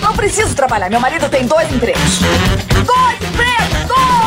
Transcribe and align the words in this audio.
Não 0.00 0.14
preciso 0.14 0.54
trabalhar. 0.54 0.88
Meu 0.90 1.00
marido 1.00 1.28
tem 1.28 1.46
dois 1.46 1.72
empregos. 1.72 2.20
Dois 2.86 3.18
empregos! 3.22 3.86
Dois! 3.88 4.20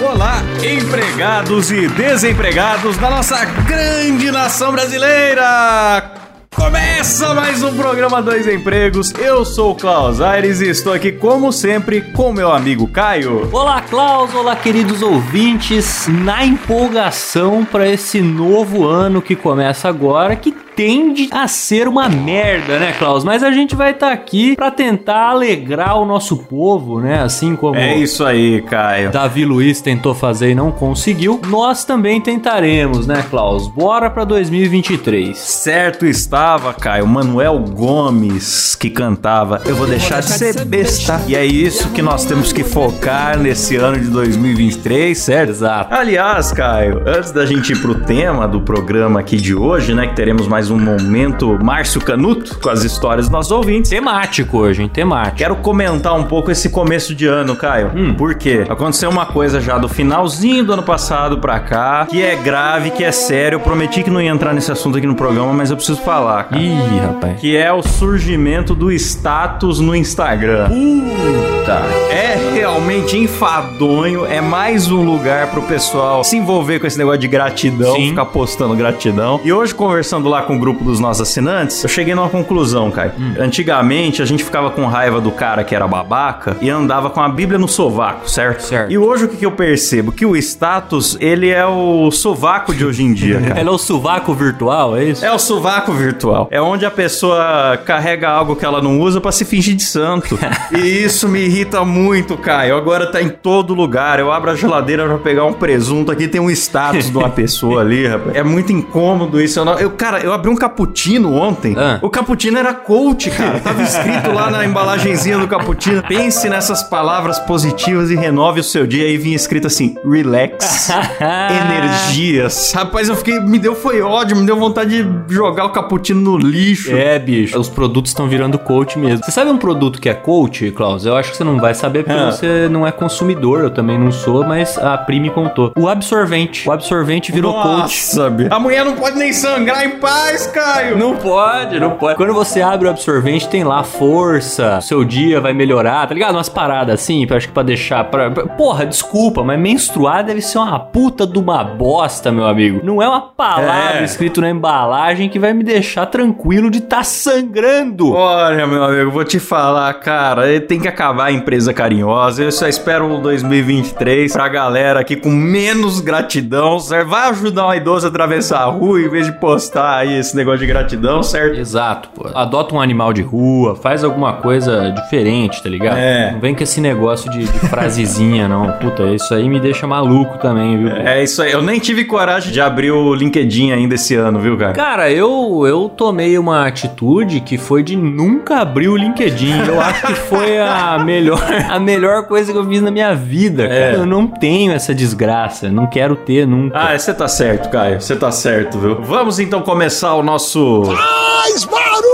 Olá, 0.00 0.42
empregados 0.62 1.70
e 1.70 1.86
desempregados 1.88 2.96
da 2.96 3.10
nossa 3.10 3.44
grande 3.44 4.30
nação 4.30 4.72
brasileira! 4.72 6.19
Começa 6.54 7.32
mais 7.32 7.62
um 7.62 7.76
programa 7.76 8.20
Dois 8.20 8.46
Empregos. 8.46 9.14
Eu 9.14 9.44
sou 9.44 9.70
o 9.70 9.74
Klaus 9.76 10.20
Aires 10.20 10.60
e 10.60 10.68
estou 10.68 10.92
aqui, 10.92 11.12
como 11.12 11.52
sempre, 11.52 12.00
com 12.00 12.32
meu 12.32 12.50
amigo 12.50 12.88
Caio. 12.88 13.48
Olá, 13.52 13.80
Klaus, 13.80 14.34
olá, 14.34 14.56
queridos 14.56 15.00
ouvintes. 15.00 16.08
Na 16.08 16.44
empolgação 16.44 17.64
para 17.64 17.88
esse 17.88 18.20
novo 18.20 18.84
ano 18.84 19.22
que 19.22 19.36
começa 19.36 19.88
agora, 19.88 20.34
que 20.34 20.50
tende 20.76 21.28
a 21.30 21.46
ser 21.48 21.88
uma 21.88 22.08
merda, 22.08 22.78
né, 22.78 22.94
Klaus? 22.98 23.24
Mas 23.24 23.42
a 23.42 23.50
gente 23.50 23.74
vai 23.74 23.92
estar 23.92 24.08
tá 24.08 24.12
aqui 24.12 24.56
para 24.56 24.70
tentar 24.70 25.28
alegrar 25.30 25.98
o 25.98 26.04
nosso 26.04 26.36
povo, 26.36 27.00
né? 27.00 27.22
Assim 27.22 27.56
como 27.56 27.76
É 27.76 27.96
isso 27.96 28.24
aí, 28.24 28.62
Caio. 28.62 29.10
Davi 29.10 29.44
Luiz 29.44 29.80
tentou 29.80 30.14
fazer 30.14 30.50
e 30.50 30.54
não 30.54 30.70
conseguiu. 30.70 31.40
Nós 31.48 31.84
também 31.84 32.20
tentaremos, 32.20 33.06
né, 33.06 33.24
Klaus? 33.28 33.68
Bora 33.68 34.10
para 34.10 34.24
2023. 34.24 35.36
Certo 35.36 36.06
estava, 36.06 36.72
Caio, 36.72 37.06
Manuel 37.06 37.58
Gomes 37.60 38.74
que 38.74 38.90
cantava 38.90 39.60
Eu 39.66 39.76
vou 39.76 39.86
deixar 39.86 40.20
de 40.20 40.32
ser 40.32 40.64
besta. 40.64 41.20
E 41.26 41.36
é 41.36 41.44
isso 41.44 41.90
que 41.90 42.02
nós 42.02 42.24
temos 42.24 42.52
que 42.52 42.64
focar 42.64 43.38
nesse 43.38 43.76
ano 43.76 43.98
de 43.98 44.08
2023, 44.08 45.16
certo? 45.16 45.50
Exato. 45.50 45.94
Aliás, 45.94 46.52
Caio, 46.52 47.02
antes 47.06 47.30
da 47.30 47.44
gente 47.44 47.72
ir 47.72 47.80
pro 47.80 47.94
tema 47.94 48.48
do 48.48 48.60
programa 48.60 49.20
aqui 49.20 49.36
de 49.36 49.54
hoje, 49.54 49.94
né, 49.94 50.06
que 50.06 50.14
teremos 50.14 50.48
mais 50.48 50.59
um 50.68 50.78
momento 50.78 51.56
Márcio 51.62 52.00
Canuto 52.00 52.58
com 52.58 52.68
as 52.68 52.82
histórias 52.82 53.26
dos 53.26 53.32
nossos 53.32 53.52
ouvintes. 53.52 53.88
Temático 53.88 54.58
hoje, 54.58 54.82
hein? 54.82 54.90
Temático. 54.92 55.36
Quero 55.36 55.56
comentar 55.56 56.14
um 56.14 56.24
pouco 56.24 56.50
esse 56.50 56.68
começo 56.68 57.14
de 57.14 57.26
ano, 57.26 57.54
Caio. 57.54 57.92
Hum. 57.94 58.14
Por 58.14 58.34
quê? 58.34 58.66
Aconteceu 58.68 59.08
uma 59.08 59.26
coisa 59.26 59.60
já 59.60 59.78
do 59.78 59.88
finalzinho 59.88 60.64
do 60.64 60.72
ano 60.72 60.82
passado 60.82 61.38
pra 61.38 61.60
cá, 61.60 62.06
que 62.10 62.20
é 62.20 62.34
grave, 62.34 62.90
que 62.90 63.04
é 63.04 63.12
sério. 63.12 63.56
Eu 63.56 63.60
prometi 63.60 64.02
que 64.02 64.10
não 64.10 64.20
ia 64.20 64.30
entrar 64.30 64.52
nesse 64.52 64.72
assunto 64.72 64.98
aqui 64.98 65.06
no 65.06 65.14
programa, 65.14 65.52
mas 65.52 65.70
eu 65.70 65.76
preciso 65.76 66.00
falar, 66.00 66.44
cara. 66.44 66.60
Ih, 66.60 66.98
rapaz. 66.98 67.40
Que 67.40 67.56
é 67.56 67.72
o 67.72 67.82
surgimento 67.82 68.74
do 68.74 68.90
status 68.90 69.78
no 69.78 69.94
Instagram. 69.94 70.68
Puta. 70.68 71.80
É 72.10 72.50
realmente 72.54 73.16
enfadonho, 73.16 74.26
é 74.26 74.40
mais 74.40 74.90
um 74.90 75.04
lugar 75.04 75.50
pro 75.50 75.62
pessoal 75.62 76.24
se 76.24 76.36
envolver 76.36 76.80
com 76.80 76.86
esse 76.86 76.98
negócio 76.98 77.20
de 77.20 77.28
gratidão, 77.28 77.94
Sim. 77.94 78.10
ficar 78.10 78.26
postando 78.26 78.74
gratidão. 78.74 79.40
E 79.44 79.52
hoje, 79.52 79.74
conversando 79.74 80.28
lá 80.28 80.42
com 80.42 80.49
o 80.56 80.58
grupo 80.58 80.84
dos 80.84 80.98
nossos 81.00 81.22
assinantes, 81.22 81.82
eu 81.82 81.88
cheguei 81.88 82.14
numa 82.14 82.28
conclusão, 82.28 82.90
Kai. 82.90 83.12
Antigamente, 83.38 84.22
a 84.22 84.24
gente 84.24 84.44
ficava 84.44 84.70
com 84.70 84.86
raiva 84.86 85.20
do 85.20 85.30
cara 85.30 85.64
que 85.64 85.74
era 85.74 85.86
babaca 85.86 86.56
e 86.60 86.70
andava 86.70 87.10
com 87.10 87.20
a 87.20 87.28
Bíblia 87.28 87.58
no 87.58 87.68
sovaco, 87.68 88.28
certo? 88.30 88.62
Certo. 88.62 88.90
E 88.92 88.96
hoje 88.98 89.24
o 89.24 89.28
que, 89.28 89.36
que 89.36 89.46
eu 89.46 89.52
percebo? 89.52 90.12
Que 90.12 90.24
o 90.24 90.36
status, 90.36 91.16
ele 91.20 91.48
é 91.50 91.66
o 91.66 92.10
sovaco 92.10 92.74
de 92.74 92.84
hoje 92.84 93.02
em 93.02 93.12
dia, 93.12 93.40
cara. 93.46 93.60
Ela 93.60 93.70
é 93.70 93.72
o 93.72 93.78
sovaco 93.78 94.32
virtual, 94.34 94.96
é 94.96 95.04
isso? 95.04 95.24
É 95.24 95.32
o 95.32 95.38
sovaco 95.38 95.92
virtual. 95.92 96.48
É 96.50 96.60
onde 96.60 96.86
a 96.86 96.90
pessoa 96.90 97.76
carrega 97.84 98.28
algo 98.28 98.56
que 98.56 98.64
ela 98.64 98.80
não 98.80 99.00
usa 99.00 99.20
pra 99.20 99.32
se 99.32 99.44
fingir 99.44 99.74
de 99.74 99.82
santo. 99.82 100.38
e 100.72 100.78
isso 101.04 101.28
me 101.28 101.40
irrita 101.40 101.84
muito, 101.84 102.36
Caio. 102.36 102.76
Agora 102.76 103.06
tá 103.10 103.20
em 103.20 103.28
todo 103.28 103.74
lugar. 103.74 104.18
Eu 104.20 104.30
abro 104.32 104.50
a 104.50 104.54
geladeira 104.54 105.06
pra 105.06 105.18
pegar 105.18 105.44
um 105.44 105.52
presunto 105.52 106.10
aqui, 106.12 106.28
tem 106.28 106.40
um 106.40 106.50
status 106.50 107.10
de 107.10 107.16
uma 107.18 107.28
pessoa 107.30 107.80
ali, 107.80 108.06
rapaz. 108.06 108.36
É 108.36 108.42
muito 108.42 108.72
incômodo 108.72 109.40
isso. 109.40 109.58
Eu, 109.58 109.64
não- 109.64 109.78
eu, 109.78 109.90
cara, 109.90 110.20
eu 110.20 110.32
abri 110.40 110.50
um 110.50 110.56
cappuccino 110.56 111.34
ontem. 111.34 111.74
Ah. 111.78 111.98
O 112.02 112.08
cappuccino 112.10 112.58
era 112.58 112.72
coach, 112.74 113.30
cara. 113.30 113.60
Tava 113.60 113.82
escrito 113.82 114.32
lá 114.32 114.50
na 114.50 114.64
embalagenzinha 114.64 115.38
do 115.38 115.46
cappuccino. 115.46 116.02
Pense 116.02 116.48
nessas 116.48 116.82
palavras 116.82 117.38
positivas 117.40 118.10
e 118.10 118.16
renove 118.16 118.60
o 118.60 118.64
seu 118.64 118.86
dia. 118.86 119.06
E 119.08 119.16
vinha 119.16 119.36
escrito 119.36 119.66
assim: 119.66 119.94
relax. 120.04 120.90
energias. 121.20 122.72
Rapaz, 122.74 123.08
eu 123.08 123.16
fiquei. 123.16 123.38
Me 123.40 123.58
deu 123.58 123.74
foi 123.74 124.00
ódio, 124.00 124.36
me 124.36 124.44
deu 124.46 124.56
vontade 124.56 125.02
de 125.02 125.34
jogar 125.34 125.66
o 125.66 125.70
cappuccino 125.70 126.20
no 126.20 126.36
lixo. 126.38 126.94
É, 126.94 127.18
bicho. 127.18 127.58
Os 127.58 127.68
produtos 127.68 128.10
estão 128.10 128.28
virando 128.28 128.58
coach 128.58 128.98
mesmo. 128.98 129.24
Você 129.24 129.30
sabe 129.30 129.50
um 129.50 129.58
produto 129.58 130.00
que 130.00 130.08
é 130.08 130.14
coach, 130.14 130.70
Klaus? 130.72 131.04
Eu 131.04 131.16
acho 131.16 131.30
que 131.30 131.36
você 131.36 131.44
não 131.44 131.58
vai 131.58 131.74
saber 131.74 132.04
porque 132.04 132.18
Ah. 132.18 132.30
você 132.32 132.68
não 132.68 132.86
é 132.86 132.92
consumidor, 132.92 133.60
eu 133.60 133.70
também 133.70 133.98
não 133.98 134.10
sou, 134.12 134.44
mas 134.44 134.78
a 134.78 134.96
Pri 134.98 135.20
me 135.20 135.30
contou. 135.30 135.72
O 135.76 135.88
absorvente. 135.88 136.68
O 136.68 136.72
absorvente 136.72 137.32
virou 137.32 137.52
coach. 137.54 137.66
Nossa, 137.68 138.30
bicho. 138.30 138.52
A 138.52 138.58
mulher 138.58 138.84
não 138.84 138.94
pode 138.94 139.16
nem 139.18 139.32
sangrar 139.32 139.84
em 139.84 139.98
paz, 139.98 140.29
Caio. 140.38 140.96
Não 140.96 141.16
pode, 141.16 141.78
não 141.80 141.90
pode. 141.92 142.16
Quando 142.16 142.32
você 142.32 142.60
abre 142.62 142.86
o 142.86 142.90
absorvente, 142.90 143.48
tem 143.48 143.64
lá 143.64 143.82
força, 143.82 144.80
seu 144.80 145.04
dia 145.04 145.40
vai 145.40 145.52
melhorar, 145.52 146.06
tá 146.06 146.14
ligado? 146.14 146.34
Umas 146.34 146.48
paradas 146.48 147.00
assim, 147.00 147.26
eu 147.28 147.36
acho 147.36 147.48
que 147.48 147.52
pra 147.54 147.62
deixar. 147.62 148.04
Pra... 148.04 148.30
Porra, 148.30 148.86
desculpa, 148.86 149.42
mas 149.42 149.58
menstruar 149.58 150.24
deve 150.24 150.40
ser 150.40 150.58
uma 150.58 150.78
puta 150.78 151.26
de 151.26 151.38
uma 151.38 151.62
bosta, 151.64 152.30
meu 152.32 152.46
amigo. 152.46 152.80
Não 152.84 153.02
é 153.02 153.08
uma 153.08 153.20
palavra 153.20 154.00
É. 154.00 154.04
escrito 154.04 154.40
na 154.40 154.50
embalagem 154.50 155.28
que 155.28 155.38
vai 155.38 155.52
me 155.52 155.62
deixar 155.64 156.06
tranquilo 156.06 156.70
de 156.70 156.80
tá 156.80 157.02
sangrando. 157.02 158.12
Olha, 158.12 158.66
meu 158.66 158.82
amigo, 158.84 159.10
vou 159.10 159.24
te 159.24 159.38
falar, 159.38 159.92
cara, 159.94 160.60
tem 160.60 160.80
que 160.80 160.88
acabar 160.88 161.26
a 161.26 161.32
empresa 161.32 161.72
carinhosa. 161.74 162.42
Eu 162.42 162.52
só 162.52 162.66
espero 162.68 163.12
o 163.12 163.18
2023 163.20 164.32
pra 164.32 164.48
galera 164.48 165.00
aqui 165.00 165.16
com 165.16 165.30
menos 165.30 166.00
gratidão? 166.00 166.78
Vai 167.06 167.28
ajudar 167.30 167.64
uma 167.64 167.76
idosa 167.76 168.08
a 168.08 168.10
atravessar 168.10 168.60
a 168.60 168.66
rua 168.66 169.00
em 169.00 169.08
vez 169.08 169.26
de 169.26 169.32
postar 169.32 169.98
aí 169.98 170.19
esse 170.20 170.36
negócio 170.36 170.60
de 170.60 170.66
gratidão, 170.66 171.22
certo? 171.22 171.58
Exato, 171.58 172.10
pô. 172.14 172.28
Adota 172.34 172.74
um 172.74 172.80
animal 172.80 173.12
de 173.12 173.22
rua, 173.22 173.74
faz 173.76 174.04
alguma 174.04 174.34
coisa 174.34 174.90
diferente, 174.90 175.62
tá 175.62 175.68
ligado? 175.68 175.96
É. 175.98 176.32
Não 176.32 176.40
vem 176.40 176.54
com 176.54 176.62
esse 176.62 176.80
negócio 176.80 177.30
de, 177.30 177.40
de 177.40 177.58
frasezinha, 177.68 178.48
não. 178.48 178.72
Puta, 178.72 179.04
isso 179.04 179.32
aí 179.34 179.48
me 179.48 179.58
deixa 179.60 179.86
maluco 179.86 180.38
também, 180.38 180.78
viu? 180.78 180.90
É 180.90 181.22
isso 181.22 181.42
aí. 181.42 181.52
Eu 181.52 181.62
nem 181.62 181.78
tive 181.78 182.04
coragem 182.04 182.52
de 182.52 182.60
abrir 182.60 182.90
o 182.90 183.14
LinkedIn 183.14 183.72
ainda 183.72 183.94
esse 183.94 184.14
ano, 184.14 184.38
viu, 184.38 184.56
cara? 184.56 184.72
Cara, 184.72 185.10
eu, 185.10 185.64
eu 185.66 185.88
tomei 185.88 186.38
uma 186.38 186.66
atitude 186.66 187.40
que 187.40 187.58
foi 187.58 187.82
de 187.82 187.96
nunca 187.96 188.58
abrir 188.60 188.88
o 188.88 188.96
LinkedIn. 188.96 189.66
Eu 189.66 189.80
acho 189.80 190.06
que 190.06 190.14
foi 190.14 190.58
a 190.58 190.98
melhor, 191.04 191.40
a 191.68 191.78
melhor 191.78 192.24
coisa 192.26 192.52
que 192.52 192.58
eu 192.58 192.66
fiz 192.66 192.80
na 192.80 192.90
minha 192.90 193.14
vida. 193.14 193.64
cara. 193.64 193.74
É. 193.74 193.94
Eu 193.94 194.06
não 194.06 194.26
tenho 194.26 194.72
essa 194.72 194.94
desgraça, 194.94 195.68
não 195.70 195.86
quero 195.86 196.16
ter 196.16 196.46
nunca. 196.46 196.78
Ah, 196.78 196.98
você 196.98 197.12
tá 197.12 197.28
certo, 197.28 197.70
Caio. 197.70 198.00
Você 198.00 198.16
tá 198.16 198.30
certo, 198.30 198.78
viu? 198.78 199.00
Vamos 199.02 199.38
então 199.38 199.62
começar 199.62 200.09
o 200.14 200.22
nosso. 200.22 200.82
Mais 200.86 201.64
barulho 201.64 202.09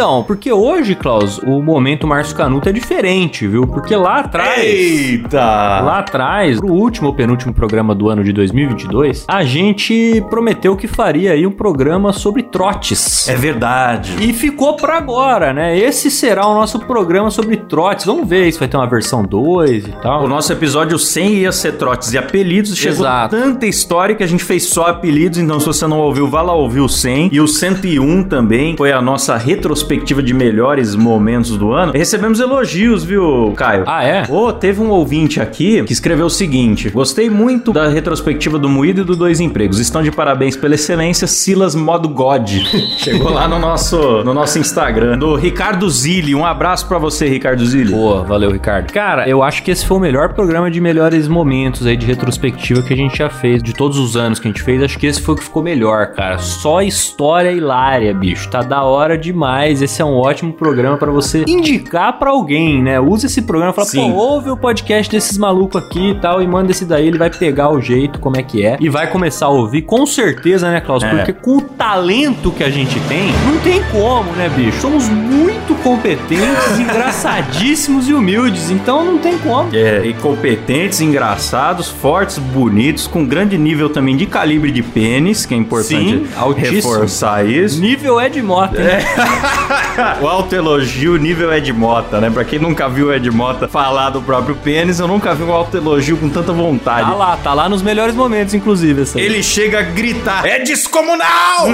Então, 0.00 0.22
porque 0.22 0.50
hoje, 0.50 0.94
Klaus, 0.94 1.36
o 1.40 1.60
momento 1.60 2.06
Márcio 2.06 2.34
Canuto 2.34 2.66
é 2.70 2.72
diferente, 2.72 3.46
viu? 3.46 3.66
Porque 3.66 3.94
lá 3.94 4.20
atrás. 4.20 4.58
Eita! 4.58 5.38
Lá 5.38 5.98
atrás, 5.98 6.58
pro 6.58 6.72
último 6.72 7.08
ou 7.08 7.14
penúltimo 7.14 7.52
programa 7.52 7.94
do 7.94 8.08
ano 8.08 8.24
de 8.24 8.32
2022, 8.32 9.26
a 9.28 9.44
gente 9.44 10.24
prometeu 10.30 10.74
que 10.74 10.88
faria 10.88 11.32
aí 11.32 11.46
um 11.46 11.50
programa 11.50 12.14
sobre 12.14 12.42
trotes. 12.44 13.28
É 13.28 13.36
verdade. 13.36 14.16
E 14.26 14.32
ficou 14.32 14.74
pra 14.74 14.96
agora, 14.96 15.52
né? 15.52 15.78
Esse 15.78 16.10
será 16.10 16.46
o 16.46 16.54
nosso 16.54 16.78
programa 16.78 17.30
sobre 17.30 17.58
trotes. 17.58 18.06
Vamos 18.06 18.26
ver 18.26 18.50
se 18.50 18.58
vai 18.58 18.68
ter 18.68 18.78
uma 18.78 18.88
versão 18.88 19.22
2 19.22 19.84
e 19.86 19.92
tal. 20.02 20.24
O 20.24 20.28
nosso 20.28 20.50
episódio 20.50 20.98
100 20.98 21.34
ia 21.34 21.52
ser 21.52 21.72
trotes 21.72 22.10
e 22.14 22.16
apelidos. 22.16 22.74
Chegou 22.74 23.04
Exato. 23.04 23.36
tanta 23.36 23.66
história 23.66 24.14
que 24.14 24.22
a 24.22 24.26
gente 24.26 24.44
fez 24.44 24.64
só 24.64 24.86
apelidos. 24.86 25.38
Então, 25.38 25.60
se 25.60 25.66
você 25.66 25.86
não 25.86 25.98
ouviu, 25.98 26.26
vá 26.26 26.40
lá 26.40 26.54
ouvir 26.54 26.80
o 26.80 26.88
100. 26.88 27.28
E 27.30 27.38
o 27.38 27.46
101 27.46 28.24
também 28.24 28.78
foi 28.78 28.92
a 28.92 29.02
nossa 29.02 29.36
retrospectiva 29.36 29.89
retrospectiva 29.90 30.22
de 30.22 30.32
melhores 30.32 30.94
momentos 30.94 31.56
do 31.56 31.72
ano, 31.72 31.92
recebemos 31.92 32.38
elogios, 32.38 33.02
viu, 33.02 33.52
Caio? 33.56 33.84
Ah, 33.86 34.04
é? 34.04 34.24
Ô, 34.28 34.52
teve 34.52 34.80
um 34.80 34.90
ouvinte 34.90 35.40
aqui 35.40 35.82
que 35.84 35.92
escreveu 35.92 36.26
o 36.26 36.30
seguinte: 36.30 36.88
Gostei 36.90 37.28
muito 37.28 37.72
da 37.72 37.88
retrospectiva 37.88 38.58
do 38.58 38.68
Moído 38.68 39.00
e 39.00 39.04
do 39.04 39.16
Dois 39.16 39.40
Empregos. 39.40 39.80
Estão 39.80 40.02
de 40.02 40.12
parabéns 40.12 40.56
pela 40.56 40.74
excelência, 40.74 41.26
Silas 41.26 41.74
Modo 41.74 42.08
God. 42.08 42.48
Chegou 42.98 43.30
lá 43.32 43.48
no 43.48 43.58
nosso, 43.58 44.22
no 44.22 44.32
nosso 44.32 44.58
Instagram. 44.58 45.18
Do 45.18 45.34
Ricardo 45.34 45.88
Zilli. 45.90 46.34
Um 46.34 46.46
abraço 46.46 46.86
pra 46.86 46.98
você, 46.98 47.28
Ricardo 47.28 47.64
Zilli. 47.66 47.92
Boa, 47.92 48.22
valeu, 48.22 48.50
Ricardo. 48.50 48.92
Cara, 48.92 49.28
eu 49.28 49.42
acho 49.42 49.62
que 49.62 49.70
esse 49.70 49.84
foi 49.84 49.96
o 49.96 50.00
melhor 50.00 50.32
programa 50.32 50.70
de 50.70 50.80
melhores 50.80 51.26
momentos 51.26 51.86
aí 51.86 51.96
de 51.96 52.06
retrospectiva 52.06 52.82
que 52.82 52.92
a 52.92 52.96
gente 52.96 53.18
já 53.18 53.28
fez. 53.28 53.62
De 53.62 53.74
todos 53.74 53.98
os 53.98 54.16
anos 54.16 54.38
que 54.38 54.46
a 54.46 54.50
gente 54.50 54.62
fez, 54.62 54.82
acho 54.82 54.98
que 54.98 55.06
esse 55.06 55.20
foi 55.20 55.34
o 55.34 55.38
que 55.38 55.44
ficou 55.44 55.62
melhor, 55.62 56.08
cara. 56.12 56.38
Só 56.38 56.80
história 56.80 57.50
hilária, 57.50 58.14
bicho. 58.14 58.48
Tá 58.48 58.62
da 58.62 58.82
hora 58.82 59.18
demais. 59.18 59.79
Esse 59.80 60.02
é 60.02 60.04
um 60.04 60.16
ótimo 60.16 60.52
programa 60.52 60.96
pra 60.96 61.10
você 61.10 61.44
indicar 61.46 62.18
pra 62.18 62.30
alguém, 62.30 62.82
né? 62.82 63.00
Usa 63.00 63.26
esse 63.26 63.42
programa 63.42 63.72
fala, 63.72 63.86
Sim. 63.86 64.10
pô, 64.12 64.16
ouve 64.18 64.50
o 64.50 64.56
podcast 64.56 65.10
desses 65.10 65.36
malucos 65.38 65.82
aqui 65.82 66.10
e 66.10 66.14
tal, 66.16 66.42
e 66.42 66.46
manda 66.46 66.70
esse 66.70 66.84
daí, 66.84 67.06
ele 67.06 67.18
vai 67.18 67.30
pegar 67.30 67.70
o 67.70 67.80
jeito, 67.80 68.18
como 68.18 68.36
é 68.36 68.42
que 68.42 68.64
é, 68.64 68.76
e 68.80 68.88
vai 68.88 69.10
começar 69.10 69.46
a 69.46 69.50
ouvir, 69.50 69.82
com 69.82 70.04
certeza, 70.06 70.70
né, 70.70 70.80
Klaus? 70.80 71.02
É. 71.02 71.08
Porque 71.08 71.32
com 71.32 71.56
o 71.58 71.60
talento 71.60 72.50
que 72.50 72.62
a 72.64 72.70
gente 72.70 72.98
tem, 73.08 73.30
não 73.46 73.58
tem 73.60 73.82
como, 73.90 74.30
né, 74.32 74.48
bicho? 74.48 74.80
Somos 74.80 75.08
muito 75.08 75.74
competentes, 75.82 76.78
engraçadíssimos 76.78 78.08
e 78.08 78.14
humildes, 78.14 78.70
então 78.70 79.04
não 79.04 79.18
tem 79.18 79.38
como. 79.38 79.74
É, 79.74 80.04
e 80.04 80.14
competentes, 80.14 81.00
engraçados, 81.00 81.88
fortes, 81.88 82.38
bonitos, 82.38 83.06
com 83.06 83.24
grande 83.24 83.56
nível 83.56 83.88
também 83.88 84.16
de 84.16 84.26
calibre 84.26 84.70
de 84.70 84.82
pênis, 84.82 85.46
que 85.46 85.54
é 85.54 85.56
importante 85.56 86.26
Sim, 86.26 86.26
reforçar 86.70 87.46
isso. 87.46 87.80
Nível 87.80 88.20
Ed 88.20 88.40
Mota, 88.42 88.80
É. 88.80 88.98
hein? 88.98 89.06
o 90.20 90.26
autoelogio 90.26 91.16
nível 91.16 91.52
Ed 91.52 91.72
Mota, 91.72 92.20
né? 92.20 92.30
Pra 92.30 92.44
quem 92.44 92.58
nunca 92.58 92.88
viu 92.88 93.08
o 93.08 93.12
Ed 93.12 93.30
Mota 93.30 93.68
falar 93.68 94.10
do 94.10 94.20
próprio 94.20 94.54
pênis, 94.56 95.00
eu 95.00 95.08
nunca 95.08 95.34
vi 95.34 95.42
um 95.42 95.52
autoelogio 95.52 96.16
com 96.16 96.28
tanta 96.28 96.52
vontade. 96.52 97.08
Tá 97.08 97.16
lá, 97.16 97.36
tá 97.36 97.54
lá 97.54 97.68
nos 97.68 97.82
melhores 97.82 98.14
momentos, 98.14 98.54
inclusive, 98.54 99.02
essa. 99.02 99.20
Ele 99.20 99.42
chega 99.42 99.80
a 99.80 99.82
gritar: 99.82 100.44
É 100.44 100.58
descomunal! 100.60 101.68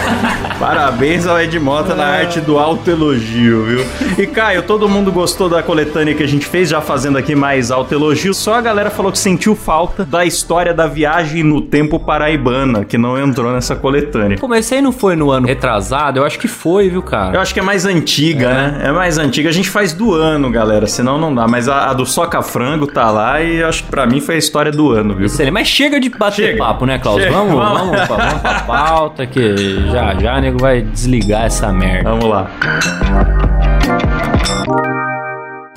Parabéns 0.58 1.26
ao 1.26 1.40
Ed 1.40 1.58
Mota 1.58 1.94
na 1.94 2.06
arte 2.06 2.40
do 2.40 2.58
autoelogio, 2.58 3.64
viu? 3.64 3.86
E 4.18 4.26
Caio, 4.26 4.62
todo 4.62 4.88
mundo 4.88 5.10
gostou 5.10 5.48
da 5.48 5.62
coletânea 5.62 6.14
que 6.14 6.22
a 6.22 6.28
gente 6.28 6.46
fez, 6.46 6.68
já 6.68 6.80
fazendo 6.80 7.18
aqui 7.18 7.34
mais 7.34 7.70
autoelogio. 7.70 8.34
Só 8.34 8.54
a 8.54 8.60
galera 8.60 8.90
falou 8.90 9.10
que 9.10 9.18
sentiu 9.18 9.56
falta 9.56 10.04
da 10.04 10.24
história 10.24 10.74
da 10.74 10.86
viagem 10.86 11.42
no 11.42 11.60
tempo 11.60 11.98
paraibana, 11.98 12.84
que 12.84 12.98
não 12.98 13.18
entrou 13.18 13.52
nessa 13.52 13.74
coletânea. 13.74 14.38
Pô, 14.38 14.46
mas 14.46 14.66
esse 14.66 14.74
aí 14.74 14.82
não 14.82 14.92
foi 14.92 15.16
no 15.16 15.30
ano 15.30 15.46
retrasado? 15.46 16.18
Eu 16.18 16.24
acho 16.24 16.38
que 16.38 16.48
foi, 16.48 16.88
viu, 16.88 17.02
cara? 17.02 17.39
Eu 17.40 17.42
acho 17.42 17.54
que 17.54 17.60
é 17.60 17.62
mais 17.62 17.86
antiga, 17.86 18.52
né? 18.52 18.80
É 18.84 18.92
mais 18.92 19.16
antiga. 19.16 19.48
A 19.48 19.52
gente 19.52 19.70
faz 19.70 19.94
do 19.94 20.12
ano, 20.12 20.50
galera, 20.50 20.86
senão 20.86 21.16
não 21.16 21.34
dá. 21.34 21.48
Mas 21.48 21.70
a, 21.70 21.88
a 21.88 21.94
do 21.94 22.04
Soca 22.04 22.42
Frango 22.42 22.86
tá 22.86 23.10
lá 23.10 23.40
e 23.40 23.62
acho 23.62 23.84
que 23.84 23.90
pra 23.90 24.06
mim 24.06 24.20
foi 24.20 24.34
a 24.34 24.38
história 24.38 24.70
do 24.70 24.90
ano, 24.90 25.14
viu? 25.14 25.26
Mas 25.50 25.66
chega 25.66 25.98
de 25.98 26.10
bater 26.10 26.48
Chega. 26.48 26.58
papo, 26.58 26.84
né, 26.84 26.98
Klaus? 26.98 27.22
Chega. 27.22 27.34
Vamos, 27.34 27.54
Vamos. 27.54 27.78
vamos, 27.80 28.06
pra, 28.06 28.16
vamos 28.16 28.40
pra 28.42 28.60
pauta 28.60 29.26
que 29.26 29.88
já 29.90 30.14
já 30.20 30.36
o 30.36 30.40
nego 30.42 30.58
vai 30.60 30.82
desligar 30.82 31.46
essa 31.46 31.72
merda. 31.72 32.10
Vamos 32.10 32.26
lá. 32.28 32.50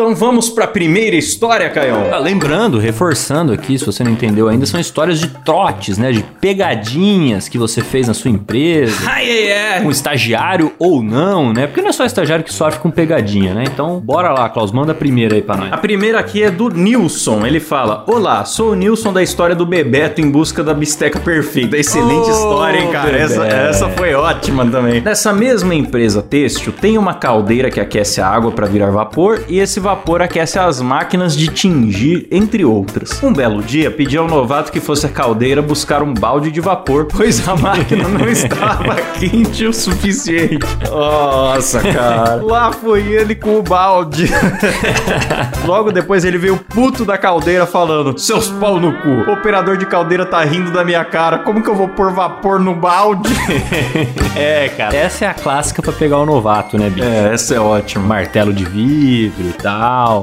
Então 0.03 0.13
vamos 0.13 0.49
pra 0.49 0.67
primeira 0.67 1.15
história, 1.15 1.69
Caião. 1.69 2.09
Ah, 2.11 2.17
Lembrando, 2.17 2.77
reforçando 2.77 3.53
aqui, 3.53 3.79
se 3.79 3.85
você 3.85 4.03
não 4.03 4.11
entendeu 4.11 4.49
ainda, 4.49 4.65
são 4.65 4.77
histórias 4.77 5.17
de 5.17 5.29
trotes, 5.29 5.97
né? 5.97 6.11
De 6.11 6.21
pegadinhas 6.41 7.47
que 7.47 7.57
você 7.57 7.79
fez 7.79 8.09
na 8.09 8.13
sua 8.13 8.29
empresa. 8.29 8.93
Ai, 9.07 9.29
ai, 9.29 9.51
ai. 9.77 9.85
Um 9.85 9.89
estagiário 9.89 10.73
ou 10.77 11.01
não, 11.01 11.53
né? 11.53 11.67
Porque 11.67 11.81
não 11.81 11.87
é 11.87 11.93
só 11.93 12.03
estagiário 12.03 12.43
que 12.43 12.51
sofre 12.51 12.81
com 12.81 12.91
pegadinha, 12.91 13.53
né? 13.53 13.63
Então, 13.65 14.01
bora 14.01 14.31
lá, 14.31 14.49
Klaus, 14.49 14.73
manda 14.73 14.91
a 14.91 14.95
primeira 14.95 15.35
aí 15.35 15.41
pra 15.41 15.55
nós. 15.55 15.71
A 15.71 15.77
primeira 15.77 16.19
aqui 16.19 16.43
é 16.43 16.51
do 16.51 16.67
Nilson. 16.69 17.45
Ele 17.45 17.61
fala: 17.61 18.03
Olá, 18.05 18.43
sou 18.43 18.71
o 18.71 18.75
Nilson 18.75 19.13
da 19.13 19.23
história 19.23 19.55
do 19.55 19.65
Bebeto 19.65 20.19
em 20.19 20.29
busca 20.29 20.61
da 20.61 20.73
bisteca 20.73 21.19
perfeita. 21.19 21.77
Excelente 21.77 22.27
Ô, 22.29 22.33
história, 22.33 22.79
hein, 22.79 22.91
cara? 22.91 23.15
Essa, 23.17 23.47
essa 23.47 23.89
foi 23.89 24.13
ótima 24.13 24.65
também. 24.65 24.99
Nessa 24.99 25.31
mesma 25.31 25.73
empresa 25.73 26.21
têxtil, 26.21 26.73
tem 26.73 26.97
uma 26.97 27.13
caldeira 27.13 27.69
que 27.71 27.79
aquece 27.79 28.19
a 28.19 28.27
água 28.27 28.51
para 28.51 28.65
virar 28.65 28.91
vapor 28.91 29.45
e 29.47 29.59
esse 29.59 29.79
vapor 29.79 29.92
aquece 30.21 30.59
as 30.59 30.81
máquinas 30.81 31.35
de 31.35 31.47
tingir, 31.47 32.27
entre 32.31 32.63
outras. 32.65 33.21
Um 33.23 33.33
belo 33.33 33.61
dia, 33.61 33.91
pedi 33.91 34.17
ao 34.17 34.27
novato 34.27 34.71
que 34.71 34.79
fosse 34.79 35.05
a 35.05 35.09
caldeira 35.09 35.61
buscar 35.61 36.01
um 36.03 36.13
balde 36.13 36.51
de 36.51 36.59
vapor, 36.61 37.05
pois 37.05 37.47
a 37.47 37.55
máquina 37.55 38.07
não 38.07 38.27
estava 38.27 38.95
quente 39.19 39.65
o 39.65 39.73
suficiente. 39.73 40.59
Nossa, 40.89 41.81
cara. 41.81 42.41
Lá 42.43 42.71
foi 42.71 43.01
ele 43.01 43.35
com 43.35 43.59
o 43.59 43.63
balde. 43.63 44.29
Logo 45.65 45.91
depois 45.91 46.25
ele 46.25 46.37
veio 46.37 46.57
puto 46.57 47.05
da 47.05 47.17
caldeira 47.17 47.65
falando: 47.65 48.17
Seus 48.17 48.49
pau 48.49 48.79
no 48.79 48.93
cu. 48.93 49.29
O 49.29 49.33
operador 49.33 49.77
de 49.77 49.85
caldeira 49.85 50.25
tá 50.25 50.43
rindo 50.43 50.71
da 50.71 50.83
minha 50.83 51.03
cara. 51.05 51.39
Como 51.39 51.61
que 51.61 51.69
eu 51.69 51.75
vou 51.75 51.87
pôr 51.89 52.11
vapor 52.11 52.59
no 52.59 52.75
balde? 52.75 53.29
É, 54.35 54.67
cara. 54.69 54.95
Essa 54.95 55.25
é 55.25 55.27
a 55.27 55.33
clássica 55.33 55.81
pra 55.81 55.91
pegar 55.91 56.17
o 56.17 56.25
novato, 56.25 56.75
né, 56.77 56.89
bicho? 56.89 57.07
É, 57.07 57.33
essa 57.33 57.53
é 57.53 57.59
ótima. 57.59 58.03
martelo 58.03 58.51
de 58.51 58.65
vidro 58.65 59.47
e 59.47 59.53
tal. 59.53 59.72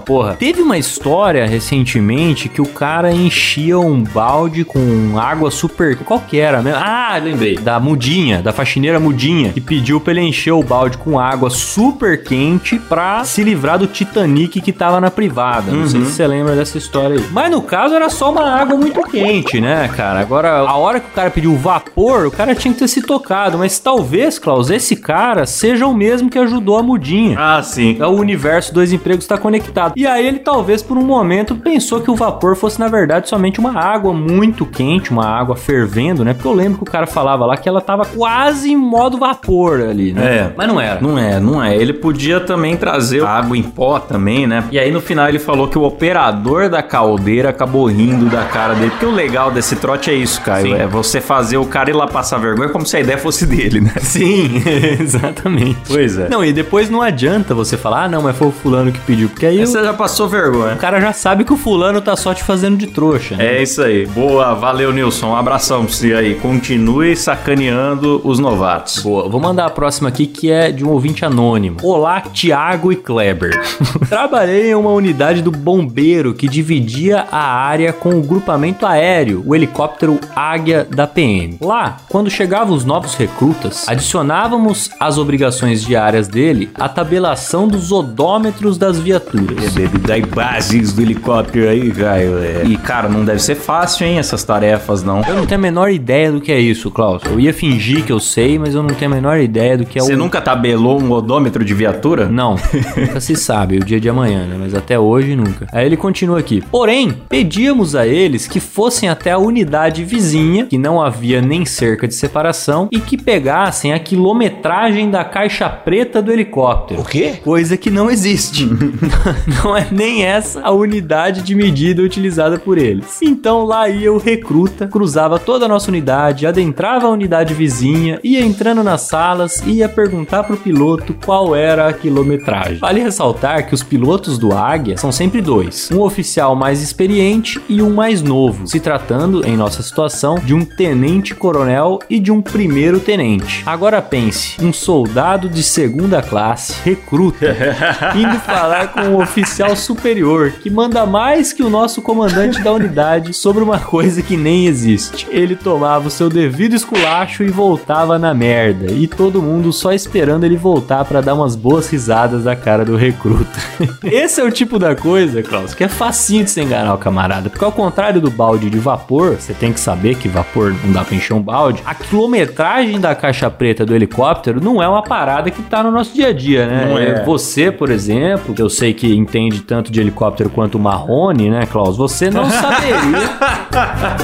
Porra, 0.05 0.35
teve 0.35 0.63
uma 0.63 0.79
história 0.79 1.47
recentemente 1.47 2.49
que 2.49 2.61
o 2.61 2.67
cara 2.67 3.13
enchia 3.13 3.79
um 3.79 4.03
balde 4.03 4.65
com 4.65 5.19
água 5.19 5.51
super. 5.51 5.97
Qual 5.99 6.21
que 6.21 6.39
era 6.39 6.63
mesmo? 6.63 6.81
Ah, 6.83 7.19
lembrei. 7.23 7.57
Da 7.57 7.79
mudinha, 7.81 8.43
da 8.43 8.53
faxineira 8.53 8.99
mudinha, 9.01 9.53
que 9.53 9.61
pediu 9.61 10.01
pra 10.01 10.13
ele 10.13 10.23
encher 10.23 10.53
o 10.53 10.63
balde 10.63 10.99
com 10.99 11.19
água 11.19 11.51
super 11.51 12.23
quente 12.23 12.79
pra 12.79 13.25
se 13.25 13.43
livrar 13.43 13.79
do 13.79 13.87
Titanic 13.87 14.61
que 14.61 14.73
tava 14.73 15.01
na 15.01 15.11
privada. 15.11 15.71
Não 15.73 15.87
sei 15.87 16.05
se 16.05 16.13
você 16.13 16.27
lembra 16.27 16.55
dessa 16.55 16.79
história 16.79 17.17
aí. 17.17 17.25
Mas 17.31 17.51
no 17.51 17.63
caso 17.63 17.95
era 17.95 18.09
só 18.09 18.31
uma 18.31 18.49
água 18.51 18.77
muito 18.77 19.03
quente, 19.03 19.61
né, 19.61 19.89
cara? 19.97 20.21
Agora, 20.21 20.59
a 20.59 20.77
hora 20.77 21.01
que 21.01 21.09
o 21.09 21.15
cara 21.15 21.31
pediu 21.31 21.57
vapor, 21.57 22.27
o 22.27 22.31
cara 22.31 22.55
tinha 22.55 22.73
que 22.73 22.81
ter 22.81 22.89
se 22.89 23.03
tocado. 23.03 23.59
Mas 23.59 23.79
talvez, 23.79 24.39
Klaus, 24.39 24.71
esse 24.71 24.97
cara 24.97 25.47
seja 25.47 25.87
o 25.87 25.95
mesmo 25.95 26.31
que 26.31 26.39
ajudou 26.39 26.79
a 26.79 26.83
mudinha. 26.83 27.37
Ah, 27.39 27.63
sim. 27.63 27.97
É 27.99 28.07
o 28.07 28.11
universo 28.11 28.73
dois 28.73 28.93
empregos 28.93 29.25
está 29.25 29.39
conectado. 29.41 29.95
E 29.97 30.07
aí 30.07 30.27
ele 30.27 30.39
talvez 30.39 30.83
por 30.83 30.97
um 30.97 31.05
momento 31.05 31.57
pensou 31.57 32.01
que 32.01 32.11
o 32.11 32.15
vapor 32.15 32.55
fosse 32.55 32.79
na 32.79 32.89
verdade 32.89 33.29
somente 33.29 33.59
uma 33.59 33.79
água 33.79 34.13
muito 34.13 34.65
quente, 34.65 35.11
uma 35.11 35.27
água 35.27 35.57
fervendo, 35.57 36.25
né? 36.25 36.35
Porque 36.35 36.47
eu 36.47 36.53
lembro 36.53 36.79
que 36.79 36.85
o 36.85 36.93
cara 36.93 37.07
falava 37.07 37.47
lá 37.47 37.57
que 37.57 37.69
ela 37.69 37.81
tava 37.81 38.05
quase 38.05 38.71
em 38.71 38.77
modo 38.77 39.19
vapor 39.19 39.81
ali, 39.81 40.13
né? 40.13 40.37
É. 40.37 40.53
Mas 40.57 40.69
não 40.69 40.81
era. 40.81 41.01
Não 41.01 41.19
é, 41.19 41.41
não 41.41 41.63
é. 41.63 41.77
Ele 41.77 41.93
podia 41.93 42.41
também 42.41 42.77
trazer 42.77 43.25
água 43.25 43.57
em 43.57 43.63
pó 43.63 43.99
também, 43.99 44.47
né? 44.47 44.65
E 44.71 44.79
aí 44.79 44.91
no 44.91 45.01
final 45.01 45.29
ele 45.29 45.39
falou 45.39 45.69
que 45.69 45.79
o 45.79 45.83
operador 45.83 46.69
da 46.69 46.83
caldeira 46.83 47.51
acabou 47.51 47.87
rindo 47.87 48.27
da 48.27 48.45
cara 48.45 48.75
dele. 48.75 48.91
Porque 48.91 49.07
o 49.07 49.11
legal 49.11 49.51
desse 49.51 49.77
trote 49.77 50.11
é 50.11 50.15
isso, 50.15 50.41
Caio. 50.43 50.67
Sim. 50.67 50.75
É 50.75 50.87
você 50.87 51.21
fazer 51.21 51.57
o 51.57 51.65
cara 51.65 51.91
ir 51.91 51.95
lá 51.95 52.07
passar 52.07 52.39
vergonha 52.39 52.69
como 52.69 52.85
se 52.85 52.97
a 52.97 53.01
ideia 53.01 53.19
fosse 53.19 53.47
dele, 53.47 53.81
né? 53.81 53.93
Sim, 54.01 54.63
exatamente. 55.01 55.79
Pois 55.87 56.19
é. 56.19 56.29
Não, 56.29 56.45
e 56.45 56.53
depois 56.53 56.91
não 56.91 57.01
adianta 57.01 57.55
você 57.55 57.77
falar, 57.77 58.05
ah, 58.05 58.09
não, 58.09 58.23
mas 58.23 58.37
foi 58.37 58.49
o 58.49 58.53
fulano 58.53 58.93
que 58.93 59.01
pediu, 59.01 59.30
porque 59.31 59.47
aí 59.47 59.59
Você 59.67 59.83
já 59.83 59.93
passou 59.95 60.29
vergonha. 60.29 60.75
o 60.75 60.79
cara 60.79 61.01
já 61.01 61.13
sabe 61.13 61.45
que 61.45 61.53
o 61.53 61.57
fulano 61.57 62.01
tá 62.01 62.15
só 62.17 62.35
te 62.35 62.43
fazendo 62.45 62.77
de 62.77 62.87
trouxa. 62.87 63.37
né? 63.37 63.57
É 63.59 63.63
isso 63.63 63.83
aí. 63.83 64.07
Boa, 64.07 64.55
valeu, 64.55 64.93
Nilson. 64.93 65.29
Um 65.31 65.37
abração 65.37 65.85
pra 65.85 65.95
você 65.95 66.15
aí. 66.15 66.35
Continue 66.35 67.17
sacaneando 67.17 68.21
os 68.25 68.39
novatos. 68.39 69.03
Boa, 69.03 69.29
vou 69.29 69.41
mandar 69.41 69.67
a 69.67 69.71
próxima 69.71 70.09
aqui 70.09 70.27
que 70.27 70.51
é 70.51 70.71
de 70.71 70.85
um 70.85 70.91
ouvinte 70.91 71.25
anônimo. 71.25 71.79
Olá, 71.83 72.21
Tiago 72.21 72.93
e 72.93 72.97
Kleber. 72.97 73.61
Trabalhei 74.09 74.71
em 74.71 74.75
uma 74.75 74.91
unidade 74.91 75.43
do 75.43 75.51
bombeiro 75.51 76.35
que 76.35 76.49
dividia 76.49 77.27
a 77.31 77.45
área 77.45 77.93
com 77.93 78.11
o 78.11 78.23
grupamento 78.23 78.87
aéreo, 78.87 79.43
o 79.47 79.55
helicóptero 79.55 80.19
Águia 80.35 80.87
da 80.89 81.07
PM. 81.07 81.57
Lá, 81.61 81.99
quando 82.09 82.31
chegavam 82.31 82.75
os 82.75 82.85
novos 82.85 83.15
recrutas, 83.15 83.89
adicionávamos 83.89 84.91
às 84.99 85.19
obrigações 85.19 85.83
diárias 85.83 86.29
dele 86.29 86.71
a 86.75 86.89
tabelação 86.89 87.67
dos 87.69 87.91
odômetros 87.93 88.77
das 88.79 88.99
viaturas. 89.21 89.75
Deve 89.75 89.99
dar 89.99 90.21
bases 90.27 90.93
do 90.93 91.03
helicóptero 91.03 91.69
aí, 91.69 91.91
Caio. 91.91 92.39
É. 92.39 92.63
E, 92.65 92.77
cara, 92.77 93.09
não 93.09 93.25
deve 93.25 93.41
ser 93.41 93.55
fácil, 93.55 94.07
hein, 94.07 94.19
essas 94.19 94.43
tarefas, 94.43 95.03
não. 95.03 95.23
Eu 95.27 95.35
não 95.35 95.47
tenho 95.47 95.61
a 95.61 95.63
menor 95.63 95.91
ideia 95.91 96.33
do 96.33 96.41
que 96.41 96.51
é 96.51 96.59
isso, 96.59 96.91
Klaus. 96.91 97.23
Eu 97.25 97.39
ia 97.39 97.53
fingir 97.53 98.05
que 98.05 98.13
eu 98.13 98.21
sei, 98.21 98.59
mas 98.59 98.75
eu 98.75 98.83
não 98.83 98.95
tenho 98.95 99.11
a 99.11 99.15
menor 99.15 99.39
ideia 99.39 99.77
do 99.77 99.85
que 99.85 99.99
é 99.99 100.03
Você 100.03 100.15
o 100.15 100.19
nunca 100.19 100.41
tabelou 100.41 101.01
um 101.01 101.11
odômetro 101.11 101.65
de 101.65 101.75
viatura? 101.75 102.29
Não, 102.29 102.57
nunca 102.97 103.21
se 103.21 103.37
sabe 103.37 103.77
o 103.77 103.85
dia 103.85 104.01
de 104.01 104.09
amanhã, 104.09 104.47
né? 104.47 104.57
Mas 104.59 104.75
até 104.75 104.99
hoje 104.99 105.37
nunca. 105.37 105.67
Aí 105.73 105.87
ele 105.87 105.97
continua 105.97 106.39
aqui. 106.39 106.63
Porém, 106.71 107.23
pedíamos 107.29 107.95
a 107.95 108.07
eles 108.07 108.47
que 108.47 108.61
fossem 108.61 109.09
até 109.09 109.33
a 109.33 109.39
unidade 109.39 110.05
vizinha, 110.05 110.67
que 110.67 110.79
não 110.79 111.01
havia 111.01 111.41
nem 111.41 111.65
cerca 111.65 112.09
de 112.09 112.15
separação, 112.15 112.89
e 112.91 113.01
que 113.01 113.17
pegassem 113.17 113.93
a 113.93 113.99
quilometragem 113.99 115.11
da 115.11 115.25
caixa 115.25 115.69
preta 115.69 116.23
do 116.23 116.33
helicóptero. 116.33 117.01
O 117.01 117.05
quê? 117.05 117.35
Coisa 117.43 117.77
que 117.77 117.91
não 117.91 118.11
existe. 118.11 118.69
não 119.63 119.77
é 119.77 119.87
nem 119.91 120.25
essa 120.25 120.61
a 120.63 120.71
unidade 120.71 121.43
de 121.43 121.55
medida 121.55 122.03
utilizada 122.03 122.59
por 122.59 122.79
eles. 122.79 123.21
Então 123.23 123.65
lá 123.65 123.89
ia 123.89 124.13
o 124.13 124.19
recruta, 124.19 124.87
cruzava 124.87 125.39
toda 125.39 125.65
a 125.65 125.69
nossa 125.69 125.91
unidade, 125.91 126.47
adentrava 126.47 127.07
a 127.07 127.11
unidade 127.11 127.55
vizinha, 127.55 128.19
ia 128.23 128.45
entrando 128.45 128.83
nas 128.83 129.03
salas 129.03 129.63
e 129.67 129.73
ia 129.73 129.89
perguntar 129.89 130.45
pro 130.45 130.57
piloto 130.57 131.15
qual 131.25 131.55
era 131.55 131.89
a 131.89 131.93
quilometragem. 131.93 132.79
Vale 132.79 133.01
ressaltar 133.01 133.67
que 133.67 133.75
os 133.75 133.83
pilotos 133.83 134.39
do 134.39 134.55
Águia 134.55 134.97
são 134.97 135.13
sempre 135.13 135.41
dois: 135.41 135.91
um 135.91 136.01
oficial 136.01 136.55
mais 136.55 136.83
experiente 136.83 137.61
e 137.69 137.83
um 137.83 137.91
mais 137.91 138.23
novo, 138.23 138.67
se 138.67 138.81
tratando, 138.81 139.47
em 139.47 139.57
nossa 139.57 139.83
situação, 139.83 140.37
de 140.37 140.55
um 140.55 140.65
tenente 140.65 141.35
coronel 141.35 141.99
e 142.09 142.19
de 142.19 142.31
um 142.31 142.41
primeiro 142.41 143.01
tenente. 143.01 143.63
Agora 143.67 144.01
pense, 144.03 144.63
um 144.65 144.73
soldado 144.73 145.49
de 145.49 145.63
segunda 145.63 146.23
classe, 146.23 146.75
recruta, 146.85 147.57
indo 148.15 148.39
falar 148.41 148.89
com 148.89 149.00
um 149.09 149.21
oficial 149.21 149.75
superior 149.77 150.53
que 150.63 150.71
manda 150.71 151.05
mais 151.07 151.53
que 151.53 151.63
o 151.63 151.71
nosso 151.71 152.03
comandante 152.03 152.63
da 152.63 152.73
unidade 152.73 153.33
sobre 153.35 153.63
uma 153.63 153.79
coisa 153.79 154.23
que 154.23 154.37
nem 154.37 154.67
existe. 154.67 155.27
Ele 155.31 155.57
tomava 155.57 156.09
o 156.09 156.11
seu 156.11 156.29
devido 156.29 156.75
esculacho 156.75 157.43
e 157.43 157.49
voltava 157.49 158.19
na 158.19 158.35
merda, 158.35 158.93
e 158.93 159.07
todo 159.07 159.43
mundo 159.43 159.73
só 159.73 159.93
esperando 159.93 160.45
ele 160.45 160.57
voltar 160.57 161.05
para 161.05 161.21
dar 161.21 161.35
umas 161.35 161.57
boas 161.57 161.89
risadas 161.89 162.45
da 162.45 162.55
cara 162.55 162.85
do 162.85 162.97
recruta. 162.97 163.59
Esse 164.05 164.41
é 164.41 164.45
o 164.45 164.51
tipo 164.51 164.79
da 164.79 164.95
coisa, 164.95 165.43
Klaus, 165.43 165.75
que 165.75 165.85
é 165.85 165.89
facinho 165.89 166.45
de 166.45 166.51
se 166.51 166.61
enganar 166.61 166.95
o 166.95 166.99
camarada, 166.99 167.51
porque 167.51 167.65
ao 167.65 167.73
contrário 167.73 168.21
do 168.21 168.31
balde 168.31 168.71
de 168.71 168.79
vapor, 168.79 169.37
você 169.37 169.53
tem 169.53 169.73
que 169.73 169.81
saber 169.81 170.17
que 170.17 170.29
vapor 170.29 170.75
não 170.85 170.93
dá 170.93 171.05
pra 171.05 171.17
encher 171.17 171.35
um 171.35 171.43
balde, 171.43 171.83
a 171.85 171.95
quilometragem 171.95 173.01
da 173.01 173.15
caixa 173.15 173.51
preta 173.51 173.85
do 173.85 173.95
helicóptero 173.95 174.61
não 174.63 174.83
é 174.83 174.89
uma 174.89 175.03
parada 175.03 175.51
que 175.51 175.63
tá 175.63 175.83
no 175.83 175.91
nosso 175.91 176.15
dia 176.15 176.29
a 176.29 176.33
dia, 176.33 176.67
né? 176.67 176.87
Não 176.87 176.99
é. 176.99 177.25
Você, 177.25 177.71
por 177.71 177.91
exemplo, 177.91 178.55
que 178.55 178.63
eu 178.63 178.69
sei 178.69 178.90
que 178.95 179.15
entende 179.15 179.61
tanto 179.61 179.91
de 179.93 180.01
helicóptero 180.01 180.51
quanto 180.51 180.77
o 180.77 180.79
Marrone, 180.81 181.51
né, 181.51 181.67
Klaus? 181.71 181.97
Você 181.97 182.31
não 182.31 182.49
saberia. 182.51 183.31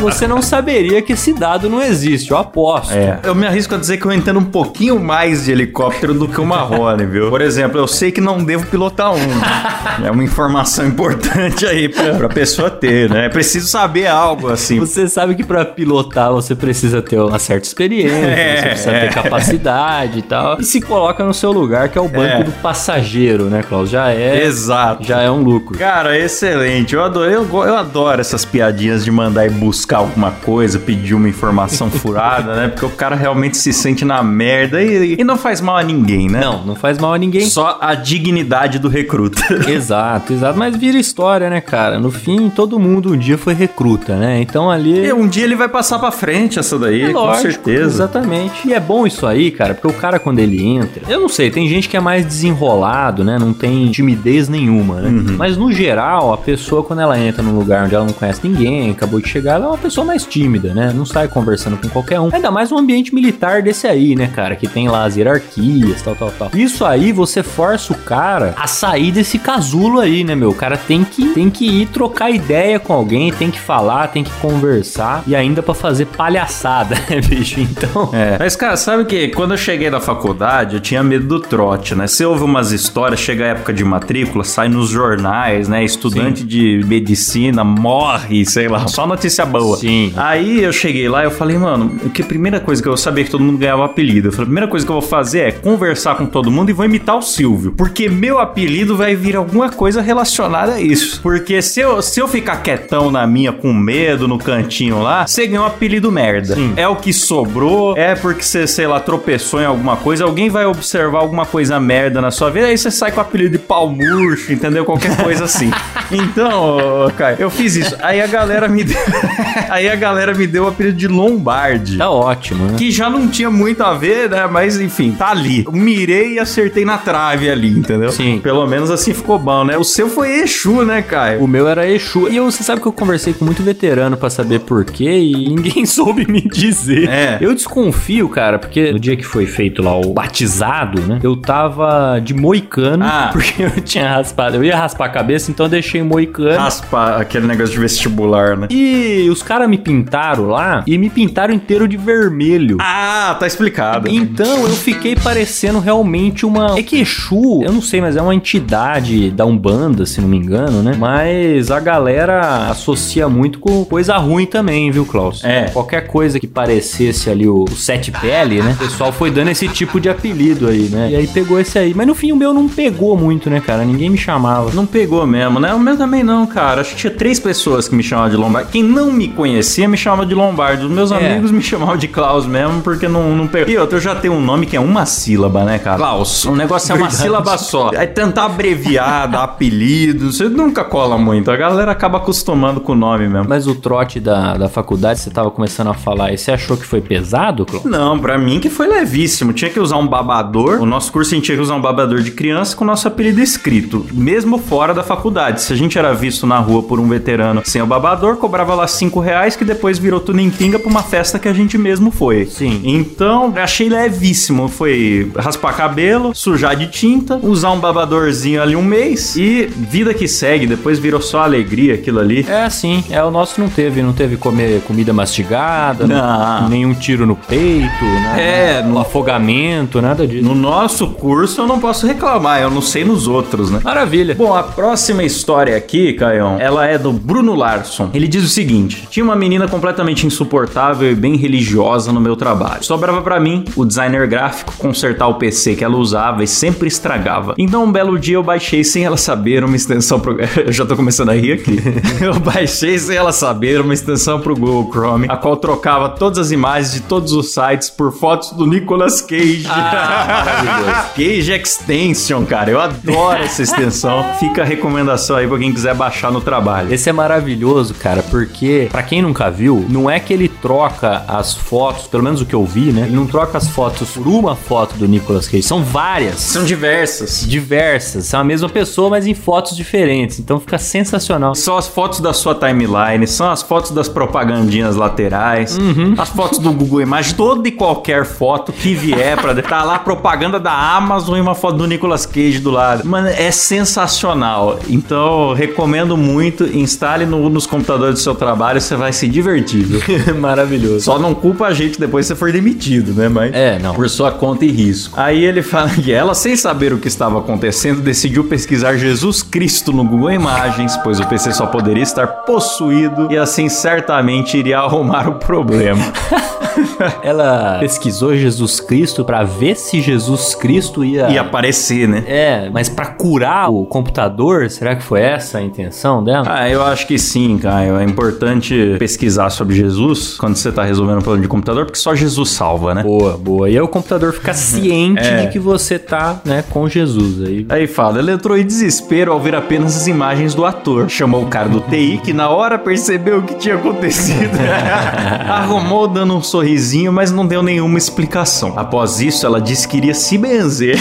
você 0.00 0.26
não 0.26 0.42
saberia 0.42 1.00
que 1.02 1.12
esse 1.12 1.32
dado 1.32 1.68
não 1.68 1.82
existe, 1.82 2.30
eu 2.30 2.36
aposto. 2.38 2.92
É. 2.92 3.18
Eu 3.22 3.34
me 3.34 3.46
arrisco 3.46 3.74
a 3.74 3.78
dizer 3.78 3.96
que 3.98 4.04
eu 4.06 4.12
entendo 4.12 4.38
um 4.38 4.44
pouquinho 4.44 4.98
mais 4.98 5.44
de 5.44 5.52
helicóptero 5.52 6.14
do 6.14 6.28
que 6.28 6.40
o 6.40 6.44
Marrone, 6.44 7.04
viu? 7.06 7.30
Por 7.30 7.40
exemplo, 7.40 7.78
eu 7.78 7.86
sei 7.86 8.10
que 8.12 8.20
não 8.20 8.42
devo 8.44 8.66
pilotar 8.66 9.12
um. 9.12 9.18
É 10.04 10.10
uma 10.10 10.22
informação 10.22 10.86
importante 10.86 11.64
aí 11.64 11.88
pra, 11.88 12.14
pra 12.14 12.28
pessoa 12.28 12.68
ter, 12.68 13.08
né? 13.08 13.26
É 13.26 13.28
preciso 13.30 13.66
saber 13.66 14.06
algo 14.06 14.50
assim. 14.50 14.78
Você 14.78 15.08
sabe 15.08 15.34
que 15.34 15.42
pra 15.42 15.64
pilotar 15.64 16.30
você 16.32 16.54
precisa 16.54 17.00
ter 17.00 17.18
uma 17.18 17.38
certa 17.38 17.66
experiência, 17.66 18.14
É, 18.14 18.56
você 18.60 18.68
precisa 18.68 18.90
é. 18.90 19.00
ter 19.06 19.14
capacidade 19.14 20.18
e 20.18 20.22
tal. 20.22 20.60
E 20.60 20.64
se 20.64 20.82
coloca 20.82 21.24
no 21.24 21.32
seu 21.32 21.50
lugar, 21.50 21.88
que 21.88 21.96
é 21.96 22.00
o 22.00 22.08
banco 22.08 22.42
É. 22.42 22.42
do 22.44 22.52
passageiro, 22.52 23.44
né, 23.44 23.62
Klaus? 23.66 23.88
Já 23.88 24.10
é. 24.10 24.36
Exato. 24.56 25.04
Já 25.04 25.20
é 25.20 25.30
um 25.30 25.42
lucro. 25.42 25.78
Cara, 25.78 26.18
excelente. 26.18 26.94
Eu 26.94 27.04
adoro, 27.04 27.30
eu, 27.30 27.46
eu 27.66 27.76
adoro 27.76 28.20
essas 28.20 28.44
piadinhas 28.44 29.04
de 29.04 29.10
mandar 29.10 29.46
ir 29.46 29.50
buscar 29.50 29.98
alguma 29.98 30.30
coisa, 30.30 30.78
pedir 30.78 31.14
uma 31.14 31.28
informação 31.28 31.90
furada, 31.92 32.54
né? 32.54 32.68
Porque 32.68 32.86
o 32.86 32.90
cara 32.90 33.14
realmente 33.14 33.56
se 33.58 33.72
sente 33.72 34.04
na 34.04 34.22
merda 34.22 34.82
e, 34.82 35.16
e 35.18 35.24
não 35.24 35.36
faz 35.36 35.60
mal 35.60 35.76
a 35.76 35.82
ninguém, 35.82 36.28
né? 36.28 36.40
Não, 36.40 36.64
não 36.64 36.74
faz 36.74 36.98
mal 36.98 37.12
a 37.12 37.18
ninguém. 37.18 37.42
Só 37.42 37.78
a 37.80 37.94
dignidade 37.94 38.78
do 38.78 38.88
recruta. 38.88 39.36
Exato, 39.68 40.32
exato. 40.32 40.58
Mas 40.58 40.74
vira 40.76 40.96
história, 40.98 41.50
né, 41.50 41.60
cara? 41.60 41.98
No 41.98 42.10
fim, 42.10 42.48
todo 42.48 42.78
mundo 42.78 43.12
um 43.12 43.16
dia 43.16 43.36
foi 43.36 43.52
recruta, 43.52 44.16
né? 44.16 44.40
Então 44.40 44.70
ali. 44.70 45.06
E 45.06 45.12
um 45.12 45.28
dia 45.28 45.44
ele 45.44 45.54
vai 45.54 45.68
passar 45.68 45.98
pra 45.98 46.10
frente 46.10 46.58
essa 46.58 46.78
daí, 46.78 47.02
É 47.02 47.06
com 47.12 47.18
lógico, 47.18 47.42
certeza. 47.52 47.84
Exatamente. 47.84 48.66
E 48.66 48.72
é 48.72 48.80
bom 48.80 49.06
isso 49.06 49.26
aí, 49.26 49.50
cara, 49.50 49.74
porque 49.74 49.88
o 49.88 49.92
cara, 50.00 50.18
quando 50.18 50.38
ele 50.38 50.64
entra, 50.64 51.02
eu 51.08 51.20
não 51.20 51.28
sei, 51.28 51.50
tem 51.50 51.68
gente 51.68 51.88
que 51.88 51.96
é 51.96 52.00
mais 52.00 52.24
desenrolado, 52.24 53.24
né? 53.24 53.38
Não 53.38 53.52
tem 53.52 53.90
timidez 53.90 54.35
nenhuma, 54.48 55.00
né? 55.00 55.08
Uhum. 55.08 55.36
Mas 55.36 55.56
no 55.56 55.72
geral, 55.72 56.32
a 56.32 56.38
pessoa, 56.38 56.82
quando 56.82 57.00
ela 57.00 57.18
entra 57.18 57.42
num 57.42 57.56
lugar 57.56 57.84
onde 57.84 57.94
ela 57.94 58.04
não 58.04 58.12
conhece 58.12 58.40
ninguém, 58.46 58.90
acabou 58.90 59.20
de 59.20 59.28
chegar, 59.28 59.54
ela 59.54 59.66
é 59.66 59.68
uma 59.68 59.78
pessoa 59.78 60.04
mais 60.04 60.24
tímida, 60.24 60.74
né? 60.74 60.92
Não 60.94 61.04
sai 61.04 61.28
conversando 61.28 61.76
com 61.76 61.88
qualquer 61.88 62.20
um. 62.20 62.30
Ainda 62.32 62.50
mais 62.50 62.70
um 62.70 62.78
ambiente 62.78 63.14
militar 63.14 63.62
desse 63.62 63.86
aí, 63.86 64.14
né, 64.14 64.30
cara? 64.34 64.56
Que 64.56 64.66
tem 64.66 64.88
lá 64.88 65.04
as 65.04 65.16
hierarquias, 65.16 66.02
tal, 66.02 66.14
tal, 66.14 66.30
tal. 66.30 66.50
Isso 66.54 66.84
aí 66.84 67.12
você 67.12 67.42
força 67.42 67.92
o 67.92 67.96
cara 67.96 68.54
a 68.56 68.66
sair 68.66 69.12
desse 69.12 69.38
casulo 69.38 70.00
aí, 70.00 70.24
né, 70.24 70.34
meu? 70.34 70.50
O 70.50 70.54
cara 70.54 70.76
tem 70.76 71.04
que, 71.04 71.28
tem 71.30 71.50
que 71.50 71.82
ir 71.82 71.86
trocar 71.86 72.30
ideia 72.30 72.78
com 72.78 72.92
alguém, 72.92 73.32
tem 73.32 73.50
que 73.50 73.60
falar, 73.60 74.08
tem 74.08 74.24
que 74.24 74.32
conversar 74.32 75.22
e 75.26 75.34
ainda 75.34 75.62
pra 75.62 75.74
fazer 75.74 76.06
palhaçada, 76.06 76.94
né, 77.08 77.20
bicho? 77.20 77.60
Então. 77.60 78.10
É. 78.12 78.36
Mas, 78.38 78.56
cara, 78.56 78.76
sabe 78.76 79.04
que 79.04 79.28
quando 79.28 79.52
eu 79.52 79.58
cheguei 79.58 79.90
na 79.90 80.00
faculdade, 80.00 80.76
eu 80.76 80.80
tinha 80.80 81.02
medo 81.02 81.26
do 81.26 81.40
trote, 81.40 81.94
né? 81.94 82.06
Você 82.06 82.24
ouve 82.24 82.44
umas 82.44 82.72
histórias, 82.72 83.20
chega 83.20 83.44
a 83.44 83.48
época 83.48 83.72
de 83.72 83.84
matrícula, 83.84 84.25
sai 84.44 84.68
nos 84.68 84.88
jornais, 84.88 85.68
né? 85.68 85.84
Estudante 85.84 86.44
de 86.44 86.82
medicina 86.86 87.64
morre, 87.64 88.44
sei 88.44 88.68
lá, 88.68 88.86
só 88.86 89.06
notícia 89.06 89.44
boa. 89.44 89.76
Sim. 89.76 90.12
Aí 90.16 90.62
eu 90.62 90.72
cheguei 90.72 91.08
lá 91.08 91.22
e 91.22 91.26
eu 91.26 91.30
falei, 91.30 91.58
mano, 91.58 91.98
que 92.10 92.22
a 92.22 92.24
primeira 92.24 92.60
coisa 92.60 92.82
que 92.82 92.88
eu 92.88 92.96
sabia 92.96 93.24
que 93.24 93.30
todo 93.30 93.42
mundo 93.42 93.58
ganhava 93.58 93.84
apelido. 93.84 94.28
Eu 94.28 94.32
falei, 94.32 94.44
a 94.44 94.46
primeira 94.46 94.68
coisa 94.68 94.84
que 94.84 94.90
eu 94.90 95.00
vou 95.00 95.08
fazer 95.08 95.40
é 95.40 95.52
conversar 95.52 96.16
com 96.16 96.26
todo 96.26 96.50
mundo 96.50 96.70
e 96.70 96.72
vou 96.72 96.84
imitar 96.84 97.16
o 97.16 97.22
Silvio. 97.22 97.72
Porque 97.76 98.08
meu 98.08 98.38
apelido 98.38 98.96
vai 98.96 99.14
vir 99.14 99.36
alguma 99.36 99.70
coisa 99.70 100.00
relacionada 100.00 100.74
a 100.74 100.80
isso. 100.80 101.20
Porque 101.22 101.60
se 101.62 101.80
eu, 101.80 102.00
se 102.02 102.20
eu 102.20 102.28
ficar 102.28 102.56
quietão 102.62 103.10
na 103.10 103.26
minha, 103.26 103.52
com 103.52 103.72
medo, 103.72 104.28
no 104.28 104.38
cantinho 104.38 105.02
lá, 105.02 105.26
você 105.26 105.46
ganhou 105.46 105.64
um 105.64 105.68
apelido 105.68 106.10
merda. 106.10 106.54
Sim. 106.54 106.72
É 106.76 106.86
o 106.88 106.96
que 106.96 107.12
sobrou, 107.12 107.96
é 107.96 108.14
porque 108.14 108.42
você, 108.42 108.66
sei 108.66 108.86
lá, 108.86 109.00
tropeçou 109.00 109.60
em 109.60 109.64
alguma 109.64 109.96
coisa, 109.96 110.24
alguém 110.24 110.48
vai 110.48 110.66
observar 110.66 111.18
alguma 111.18 111.46
coisa 111.46 111.78
merda 111.80 112.20
na 112.20 112.30
sua 112.30 112.50
vida, 112.50 112.66
aí 112.66 112.76
você 112.76 112.90
sai 112.90 113.12
com 113.12 113.18
o 113.18 113.20
apelido 113.20 113.52
de 113.52 113.58
pau 113.58 113.90
murcho, 114.16 114.52
entendeu? 114.52 114.84
Qualquer 114.84 115.16
coisa 115.16 115.44
assim. 115.44 115.70
Então, 116.10 117.10
Caio, 117.16 117.36
eu 117.38 117.50
fiz 117.50 117.76
isso. 117.76 117.96
Aí 118.00 118.20
a 118.20 118.26
galera 118.26 118.68
me 118.68 118.84
deu. 118.84 118.96
aí 119.68 119.88
a 119.88 119.96
galera 119.96 120.34
me 120.34 120.46
deu 120.46 120.64
o 120.64 120.68
apelido 120.68 120.96
de 120.96 121.08
Lombardi. 121.08 121.98
Tá 121.98 122.10
ótimo, 122.10 122.66
né? 122.66 122.74
Que 122.78 122.90
já 122.90 123.08
não 123.10 123.28
tinha 123.28 123.50
muito 123.50 123.82
a 123.82 123.94
ver, 123.94 124.30
né? 124.30 124.46
Mas 124.50 124.80
enfim, 124.80 125.12
tá 125.12 125.30
ali. 125.30 125.64
Eu 125.66 125.72
mirei 125.72 126.34
e 126.34 126.38
acertei 126.38 126.84
na 126.84 126.98
trave 126.98 127.50
ali, 127.50 127.70
entendeu? 127.70 128.10
Sim. 128.10 128.40
Pelo 128.42 128.66
menos 128.66 128.90
assim 128.90 129.12
ficou 129.12 129.38
bom, 129.38 129.64
né? 129.64 129.76
O 129.76 129.84
seu 129.84 130.08
foi 130.08 130.40
Exu, 130.40 130.84
né, 130.84 131.02
Caio? 131.02 131.42
O 131.42 131.48
meu 131.48 131.68
era 131.68 131.88
Exu. 131.88 132.28
E 132.28 132.36
eu, 132.36 132.50
você 132.50 132.62
sabe 132.62 132.80
que 132.80 132.86
eu 132.86 132.92
conversei 132.92 133.32
com 133.34 133.44
muito 133.44 133.62
veterano 133.62 134.16
pra 134.16 134.30
saber 134.30 134.60
por 134.60 134.84
quê 134.84 135.18
e 135.18 135.48
ninguém 135.48 135.84
soube 135.86 136.26
me 136.30 136.40
dizer. 136.40 137.08
É. 137.08 137.38
Eu 137.40 137.54
desconfio, 137.54 138.28
cara, 138.28 138.58
porque 138.58 138.92
no 138.92 138.98
dia 138.98 139.16
que 139.16 139.24
foi 139.24 139.46
feito 139.46 139.82
lá 139.82 139.96
o 139.98 140.12
batizado, 140.12 141.00
né? 141.02 141.18
Eu 141.22 141.36
tava 141.36 142.18
de 142.22 142.34
moicano, 142.34 143.04
Ah. 143.04 143.30
porque 143.32 143.62
eu 143.62 143.70
tinha 143.82 144.05
raspado. 144.08 144.56
Eu 144.56 144.64
ia 144.64 144.76
raspar 144.76 145.06
a 145.06 145.08
cabeça, 145.08 145.50
então 145.50 145.66
eu 145.66 145.70
deixei 145.70 146.02
moicano. 146.02 146.58
Raspa 146.58 147.16
aquele 147.16 147.46
negócio 147.46 147.72
de 147.72 147.80
vestibular, 147.80 148.56
né? 148.56 148.68
E 148.70 149.28
os 149.30 149.42
caras 149.42 149.68
me 149.68 149.78
pintaram 149.78 150.46
lá 150.46 150.82
e 150.86 150.96
me 150.98 151.10
pintaram 151.10 151.54
inteiro 151.54 151.86
de 151.86 151.96
vermelho. 151.96 152.78
Ah, 152.80 153.36
tá 153.38 153.46
explicado. 153.46 154.08
Então 154.08 154.64
eu 154.64 154.70
fiquei 154.70 155.16
parecendo 155.16 155.78
realmente 155.80 156.44
uma. 156.44 156.78
É 156.78 156.82
que 156.82 157.00
Exu, 157.00 157.62
eu 157.62 157.72
não 157.72 157.82
sei, 157.82 158.00
mas 158.00 158.16
é 158.16 158.22
uma 158.22 158.34
entidade 158.34 159.30
da 159.30 159.44
Umbanda, 159.44 160.06
se 160.06 160.20
não 160.20 160.28
me 160.28 160.36
engano, 160.36 160.82
né? 160.82 160.94
Mas 160.98 161.70
a 161.70 161.80
galera 161.80 162.68
associa 162.70 163.28
muito 163.28 163.58
com 163.58 163.84
coisa 163.84 164.16
ruim 164.16 164.46
também, 164.46 164.90
viu, 164.90 165.04
Klaus? 165.04 165.44
É. 165.44 165.64
Qualquer 165.66 166.06
coisa 166.06 166.38
que 166.40 166.46
parecesse 166.46 167.30
ali 167.30 167.48
o 167.48 167.66
sete 167.68 168.10
pele, 168.10 168.62
né? 168.62 168.72
O 168.72 168.78
pessoal 168.78 169.12
foi 169.12 169.30
dando 169.30 169.50
esse 169.50 169.68
tipo 169.68 170.00
de 170.00 170.08
apelido 170.08 170.68
aí, 170.68 170.88
né? 170.88 171.10
E 171.10 171.16
aí 171.16 171.26
pegou 171.26 171.60
esse 171.60 171.78
aí. 171.78 171.94
Mas 171.94 172.06
no 172.06 172.14
fim 172.14 172.32
o 172.32 172.36
meu 172.36 172.52
não 172.52 172.68
pegou 172.68 173.16
muito, 173.16 173.50
né, 173.50 173.60
cara? 173.60 173.84
Ninguém 173.96 174.10
me 174.10 174.18
chamava. 174.18 174.70
Não 174.74 174.84
pegou 174.84 175.26
mesmo, 175.26 175.58
né? 175.58 175.72
O 175.72 175.80
meu 175.80 175.96
também 175.96 176.22
não, 176.22 176.46
cara. 176.46 176.82
Acho 176.82 176.90
que 176.90 176.96
tinha 176.96 177.10
três 177.10 177.40
pessoas 177.40 177.88
que 177.88 177.94
me 177.94 178.02
chamavam 178.02 178.30
de 178.30 178.36
Lombardi. 178.36 178.70
Quem 178.70 178.82
não 178.82 179.10
me 179.10 179.28
conhecia 179.28 179.88
me 179.88 179.96
chamava 179.96 180.26
de 180.26 180.34
Lombardi. 180.34 180.84
Os 180.84 180.90
meus 180.90 181.10
É. 181.10 181.16
amigos 181.16 181.50
me 181.50 181.62
chamavam 181.64 181.96
de 181.96 182.06
Klaus 182.06 182.44
mesmo, 182.46 182.82
porque 182.82 183.08
não, 183.08 183.34
não 183.34 183.46
pegou. 183.46 183.72
E 183.72 183.78
outro, 183.78 183.96
eu 183.96 184.00
já 184.02 184.14
tenho 184.14 184.34
um 184.34 184.40
nome 184.40 184.66
que 184.66 184.76
é 184.76 184.80
uma 184.80 185.06
sílaba, 185.06 185.64
né, 185.64 185.78
cara? 185.78 185.96
Klaus. 185.96 186.44
O 186.44 186.54
negócio 186.54 186.92
é 186.92 186.94
uma 186.94 187.06
Verdade. 187.08 187.22
sílaba 187.22 187.56
só. 187.56 187.90
Aí 187.96 188.06
tentar 188.26 188.44
abreviar, 188.44 189.30
dar 189.30 189.44
apelido, 189.44 190.30
você 190.30 190.44
nunca 190.48 190.84
cola 190.84 191.16
muito. 191.16 191.50
A 191.50 191.56
galera 191.56 191.90
acaba 191.92 192.18
acostumando 192.18 192.80
com 192.80 192.92
o 192.92 192.96
nome 192.96 193.26
mesmo. 193.28 193.48
Mas 193.48 193.66
o 193.66 193.74
trote 193.74 194.20
da, 194.20 194.58
da 194.58 194.68
faculdade, 194.68 195.20
você 195.20 195.30
tava 195.30 195.50
começando 195.50 195.88
a 195.88 195.94
falar, 195.94 196.32
e 196.34 196.38
você 196.38 196.52
achou 196.52 196.76
que 196.76 196.84
foi 196.84 197.00
pesado, 197.00 197.64
Klaus? 197.64 197.84
Não, 197.84 198.18
pra 198.18 198.36
mim 198.36 198.60
que 198.60 198.68
foi 198.68 198.86
levíssimo. 198.88 199.52
Tinha 199.54 199.70
que 199.70 199.80
usar 199.80 199.96
um 199.96 200.06
babador. 200.06 200.80
O 200.82 200.86
nosso 200.86 201.10
curso 201.10 201.32
a 201.32 201.34
gente 201.36 201.44
tinha 201.46 201.56
que 201.56 201.62
usar 201.62 201.74
um 201.74 201.80
babador 201.80 202.20
de 202.20 202.30
criança 202.32 202.76
com 202.76 202.84
o 202.84 202.86
nosso 202.86 203.08
apelido 203.08 203.40
escrito, 203.40 203.85
mesmo 204.12 204.58
fora 204.58 204.92
da 204.94 205.02
faculdade. 205.02 205.62
Se 205.62 205.72
a 205.72 205.76
gente 205.76 205.98
era 205.98 206.12
visto 206.14 206.46
na 206.46 206.58
rua 206.58 206.82
por 206.82 206.98
um 207.00 207.08
veterano 207.08 207.62
sem 207.64 207.80
o 207.82 207.86
babador, 207.86 208.36
cobrava 208.36 208.74
lá 208.74 208.86
5 208.86 209.20
reais, 209.20 209.56
que 209.56 209.64
depois 209.64 209.98
virou 209.98 210.20
tudo 210.20 210.40
em 210.40 210.50
pinga 210.50 210.78
pra 210.78 210.88
uma 210.90 211.02
festa 211.02 211.38
que 211.38 211.48
a 211.48 211.52
gente 211.52 211.76
mesmo 211.78 212.10
foi. 212.10 212.46
Sim. 212.46 212.80
Então, 212.84 213.52
achei 213.56 213.88
levíssimo. 213.88 214.68
Foi 214.68 215.30
raspar 215.36 215.74
cabelo, 215.74 216.34
sujar 216.34 216.74
de 216.76 216.86
tinta, 216.88 217.38
usar 217.42 217.70
um 217.72 217.78
babadorzinho 217.78 218.62
ali 218.62 218.74
um 218.76 218.82
mês 218.82 219.36
e 219.36 219.66
vida 219.66 220.12
que 220.14 220.26
segue. 220.28 220.66
Depois 220.66 220.98
virou 220.98 221.20
só 221.20 221.40
alegria 221.40 221.94
aquilo 221.94 222.18
ali. 222.20 222.44
É, 222.48 222.68
sim. 222.70 223.04
É, 223.10 223.22
o 223.22 223.30
nosso 223.30 223.60
não 223.60 223.68
teve. 223.68 224.02
Não 224.02 224.12
teve 224.12 224.36
comer 224.36 224.80
comida 224.82 225.12
mastigada, 225.12 226.06
Não. 226.06 226.68
nenhum 226.68 226.94
tiro 226.94 227.26
no 227.26 227.36
peito, 227.36 228.04
nada, 228.22 228.40
É, 228.40 228.82
no 228.82 228.98
afogamento, 228.98 230.00
nada 230.00 230.26
disso. 230.26 230.44
No 230.44 230.54
nosso 230.54 231.08
curso 231.08 231.60
eu 231.62 231.66
não 231.66 231.78
posso 231.78 232.06
reclamar, 232.06 232.60
eu 232.60 232.70
não 232.70 232.80
sei 232.82 233.04
nos 233.04 233.26
outros, 233.26 233.70
né? 233.70 233.75
Maravilha. 233.82 234.34
Bom, 234.34 234.54
a 234.54 234.62
próxima 234.62 235.22
história 235.22 235.76
aqui, 235.76 236.12
Caião, 236.12 236.56
ela 236.60 236.86
é 236.86 236.98
do 236.98 237.12
Bruno 237.12 237.54
Larson. 237.54 238.10
Ele 238.12 238.28
diz 238.28 238.44
o 238.44 238.48
seguinte: 238.48 239.06
tinha 239.10 239.24
uma 239.24 239.36
menina 239.36 239.68
completamente 239.68 240.26
insuportável 240.26 241.10
e 241.10 241.14
bem 241.14 241.36
religiosa 241.36 242.12
no 242.12 242.20
meu 242.20 242.36
trabalho. 242.36 242.84
Sobrava 242.84 243.22
pra 243.22 243.40
mim, 243.40 243.64
o 243.76 243.84
designer 243.84 244.26
gráfico, 244.26 244.74
consertar 244.78 245.28
o 245.28 245.34
PC 245.34 245.74
que 245.74 245.84
ela 245.84 245.96
usava 245.96 246.42
e 246.42 246.46
sempre 246.46 246.88
estragava. 246.88 247.54
Então, 247.58 247.84
um 247.84 247.92
belo 247.92 248.18
dia 248.18 248.36
eu 248.36 248.42
baixei 248.42 248.84
sem 248.84 249.04
ela 249.04 249.16
saber 249.16 249.64
uma 249.64 249.76
extensão 249.76 250.20
pro. 250.20 250.36
eu 250.64 250.72
já 250.72 250.84
tô 250.84 250.96
começando 250.96 251.30
a 251.30 251.34
rir 251.34 251.52
aqui. 251.52 251.78
eu 252.20 252.38
baixei 252.40 252.98
sem 252.98 253.16
ela 253.16 253.32
saber 253.32 253.80
uma 253.80 253.94
extensão 253.94 254.40
pro 254.40 254.54
Google 254.54 254.90
Chrome, 254.90 255.26
a 255.28 255.36
qual 255.36 255.56
trocava 255.56 256.08
todas 256.08 256.38
as 256.38 256.50
imagens 256.50 256.92
de 256.92 257.00
todos 257.00 257.32
os 257.32 257.52
sites 257.52 257.90
por 257.90 258.12
fotos 258.12 258.52
do 258.52 258.66
Nicolas 258.66 259.20
Cage. 259.20 259.66
maravilhoso. 259.66 260.92
Cage 261.16 261.52
Extension, 261.52 262.44
cara. 262.44 262.70
Eu 262.70 262.80
adoro 262.80 263.42
essa 263.42 263.62
extensão. 263.66 264.24
Fica 264.38 264.62
a 264.62 264.64
recomendação 264.64 265.36
aí 265.36 265.46
pra 265.46 265.58
quem 265.58 265.72
quiser 265.72 265.94
baixar 265.94 266.30
no 266.30 266.40
trabalho. 266.40 266.92
Esse 266.92 267.10
é 267.10 267.12
maravilhoso, 267.12 267.94
cara, 267.94 268.22
porque 268.22 268.88
pra 268.90 269.02
quem 269.02 269.22
nunca 269.22 269.50
viu, 269.50 269.84
não 269.88 270.08
é 270.08 270.18
que 270.18 270.32
ele 270.32 270.48
troca 270.48 271.24
as 271.28 271.54
fotos, 271.54 272.06
pelo 272.06 272.22
menos 272.22 272.40
o 272.40 272.46
que 272.46 272.54
eu 272.54 272.64
vi, 272.64 272.92
né? 272.92 273.02
Ele 273.02 273.16
não 273.16 273.26
troca 273.26 273.58
as 273.58 273.68
fotos 273.68 274.10
por 274.10 274.26
uma 274.26 274.54
foto 274.54 274.96
do 274.96 275.06
Nicolas 275.06 275.46
Cage, 275.46 275.62
são 275.62 275.82
várias. 275.82 276.36
São 276.36 276.64
diversas. 276.64 277.46
diversas, 277.46 278.26
são 278.26 278.40
a 278.40 278.44
mesma 278.44 278.68
pessoa, 278.68 279.10
mas 279.10 279.26
em 279.26 279.34
fotos 279.34 279.76
diferentes. 279.76 280.38
Então 280.38 280.60
fica 280.60 280.78
sensacional. 280.78 281.54
São 281.54 281.76
as 281.76 281.88
fotos 281.88 282.20
da 282.20 282.32
sua 282.32 282.54
timeline, 282.54 283.26
são 283.26 283.50
as 283.50 283.62
fotos 283.62 283.90
das 283.90 284.08
propagandinhas 284.08 284.96
laterais, 284.96 285.78
as 286.18 286.28
fotos 286.28 286.58
do 286.58 286.72
Google 286.72 287.02
Imagens, 287.02 287.34
toda 287.34 287.66
e 287.68 287.72
qualquer 287.72 288.24
foto 288.24 288.72
que 288.72 288.94
vier 288.94 289.36
pra 289.40 289.54
tá 289.62 289.82
lá 289.82 289.96
a 289.96 289.98
propaganda 289.98 290.60
da 290.60 290.72
Amazon 290.72 291.36
e 291.36 291.40
uma 291.40 291.54
foto 291.54 291.78
do 291.78 291.86
Nicolas 291.86 292.26
Cage 292.26 292.58
do 292.58 292.70
lado. 292.70 293.06
Mano, 293.06 293.28
é 293.28 293.45
sensacional. 293.50 294.78
Então, 294.88 295.52
recomendo 295.54 296.16
muito. 296.16 296.64
Instale 296.64 297.26
no- 297.26 297.48
nos 297.48 297.66
computadores 297.66 298.14
do 298.14 298.20
seu 298.20 298.34
trabalho, 298.34 298.80
você 298.80 298.94
vai 298.96 299.12
se 299.12 299.28
divertir. 299.28 299.86
Maravilhoso. 300.38 301.00
Só 301.04 301.18
não 301.18 301.34
culpa 301.34 301.66
a 301.66 301.74
gente 301.74 301.98
depois 301.98 302.26
que 302.26 302.28
você 302.28 302.36
for 302.38 302.52
demitido, 302.52 303.12
né? 303.14 303.28
Mas 303.28 303.52
É, 303.54 303.78
não. 303.78 303.94
por 303.94 304.08
sua 304.08 304.30
conta 304.32 304.64
e 304.64 304.70
risco. 304.70 305.18
Aí 305.18 305.44
ele 305.44 305.62
fala 305.62 305.90
que 305.90 306.12
ela, 306.12 306.34
sem 306.34 306.56
saber 306.56 306.92
o 306.92 306.98
que 306.98 307.08
estava 307.08 307.38
acontecendo, 307.38 308.00
decidiu 308.00 308.44
pesquisar 308.44 308.96
Jesus 308.96 309.42
Cristo 309.42 309.92
no 309.92 310.04
Google 310.04 310.32
Imagens, 310.32 310.96
pois 310.98 311.20
o 311.20 311.26
PC 311.26 311.52
só 311.52 311.66
poderia 311.66 312.02
estar 312.02 312.26
possuído 312.26 313.28
e 313.30 313.36
assim 313.36 313.68
certamente 313.68 314.56
iria 314.56 314.78
arrumar 314.78 315.28
o 315.28 315.34
problema. 315.34 316.04
Ela 317.22 317.78
pesquisou 317.80 318.36
Jesus 318.36 318.80
Cristo 318.80 319.24
pra 319.24 319.42
ver 319.44 319.76
se 319.76 320.00
Jesus 320.00 320.54
Cristo 320.54 321.04
ia. 321.04 321.28
Ia 321.30 321.40
aparecer, 321.42 322.08
né? 322.08 322.24
É, 322.26 322.70
mas 322.72 322.88
pra 322.88 323.06
curar 323.06 323.70
o 323.70 323.84
computador, 323.86 324.68
será 324.70 324.94
que 324.96 325.02
foi 325.02 325.20
essa 325.20 325.58
a 325.58 325.62
intenção 325.62 326.22
dela? 326.22 326.46
Ah, 326.48 326.68
eu 326.68 326.82
acho 326.84 327.06
que 327.06 327.18
sim, 327.18 327.58
Caio. 327.58 327.96
É 327.98 328.04
importante 328.04 328.96
pesquisar 328.98 329.50
sobre 329.50 329.74
Jesus 329.74 330.36
quando 330.38 330.56
você 330.56 330.70
tá 330.72 330.84
resolvendo 330.84 331.18
um 331.18 331.22
problema 331.22 331.42
de 331.42 331.48
computador, 331.48 331.84
porque 331.86 331.98
só 331.98 332.14
Jesus 332.14 332.50
salva, 332.50 332.94
né? 332.94 333.02
Boa, 333.02 333.36
boa. 333.36 333.68
E 333.68 333.74
aí 333.74 333.80
o 333.80 333.88
computador 333.88 334.32
fica 334.32 334.52
ciente 334.54 335.20
É. 335.26 335.42
de 335.46 335.52
que 335.52 335.58
você 335.58 335.98
tá, 335.98 336.40
né, 336.44 336.64
com 336.70 336.88
Jesus. 336.88 337.42
Aí 337.46 337.66
Aí 337.68 337.86
fala, 337.86 338.18
ele 338.18 338.32
entrou 338.32 338.56
em 338.56 338.64
desespero 338.64 339.32
ao 339.32 339.40
ver 339.40 339.54
apenas 339.54 339.96
as 339.96 340.06
imagens 340.06 340.54
do 340.54 340.64
ator. 340.64 341.08
Chamou 341.08 341.42
o 341.42 341.46
cara 341.46 341.68
do 341.68 341.80
TI, 341.80 342.20
que 342.22 342.32
na 342.32 342.48
hora 342.48 342.78
percebeu 342.78 343.38
o 343.38 343.42
que 343.42 343.54
tinha 343.54 343.74
acontecido. 343.74 344.56
Arrumou 345.48 346.06
dando 346.08 346.34
um 346.36 346.42
sorrisinho, 346.66 347.12
mas 347.12 347.30
não 347.30 347.46
deu 347.46 347.62
nenhuma 347.62 347.96
explicação. 347.96 348.72
Após 348.76 349.20
isso, 349.20 349.46
ela 349.46 349.60
disse 349.60 349.86
que 349.86 349.96
iria 349.96 350.14
se 350.14 350.36
benzer. 350.36 350.98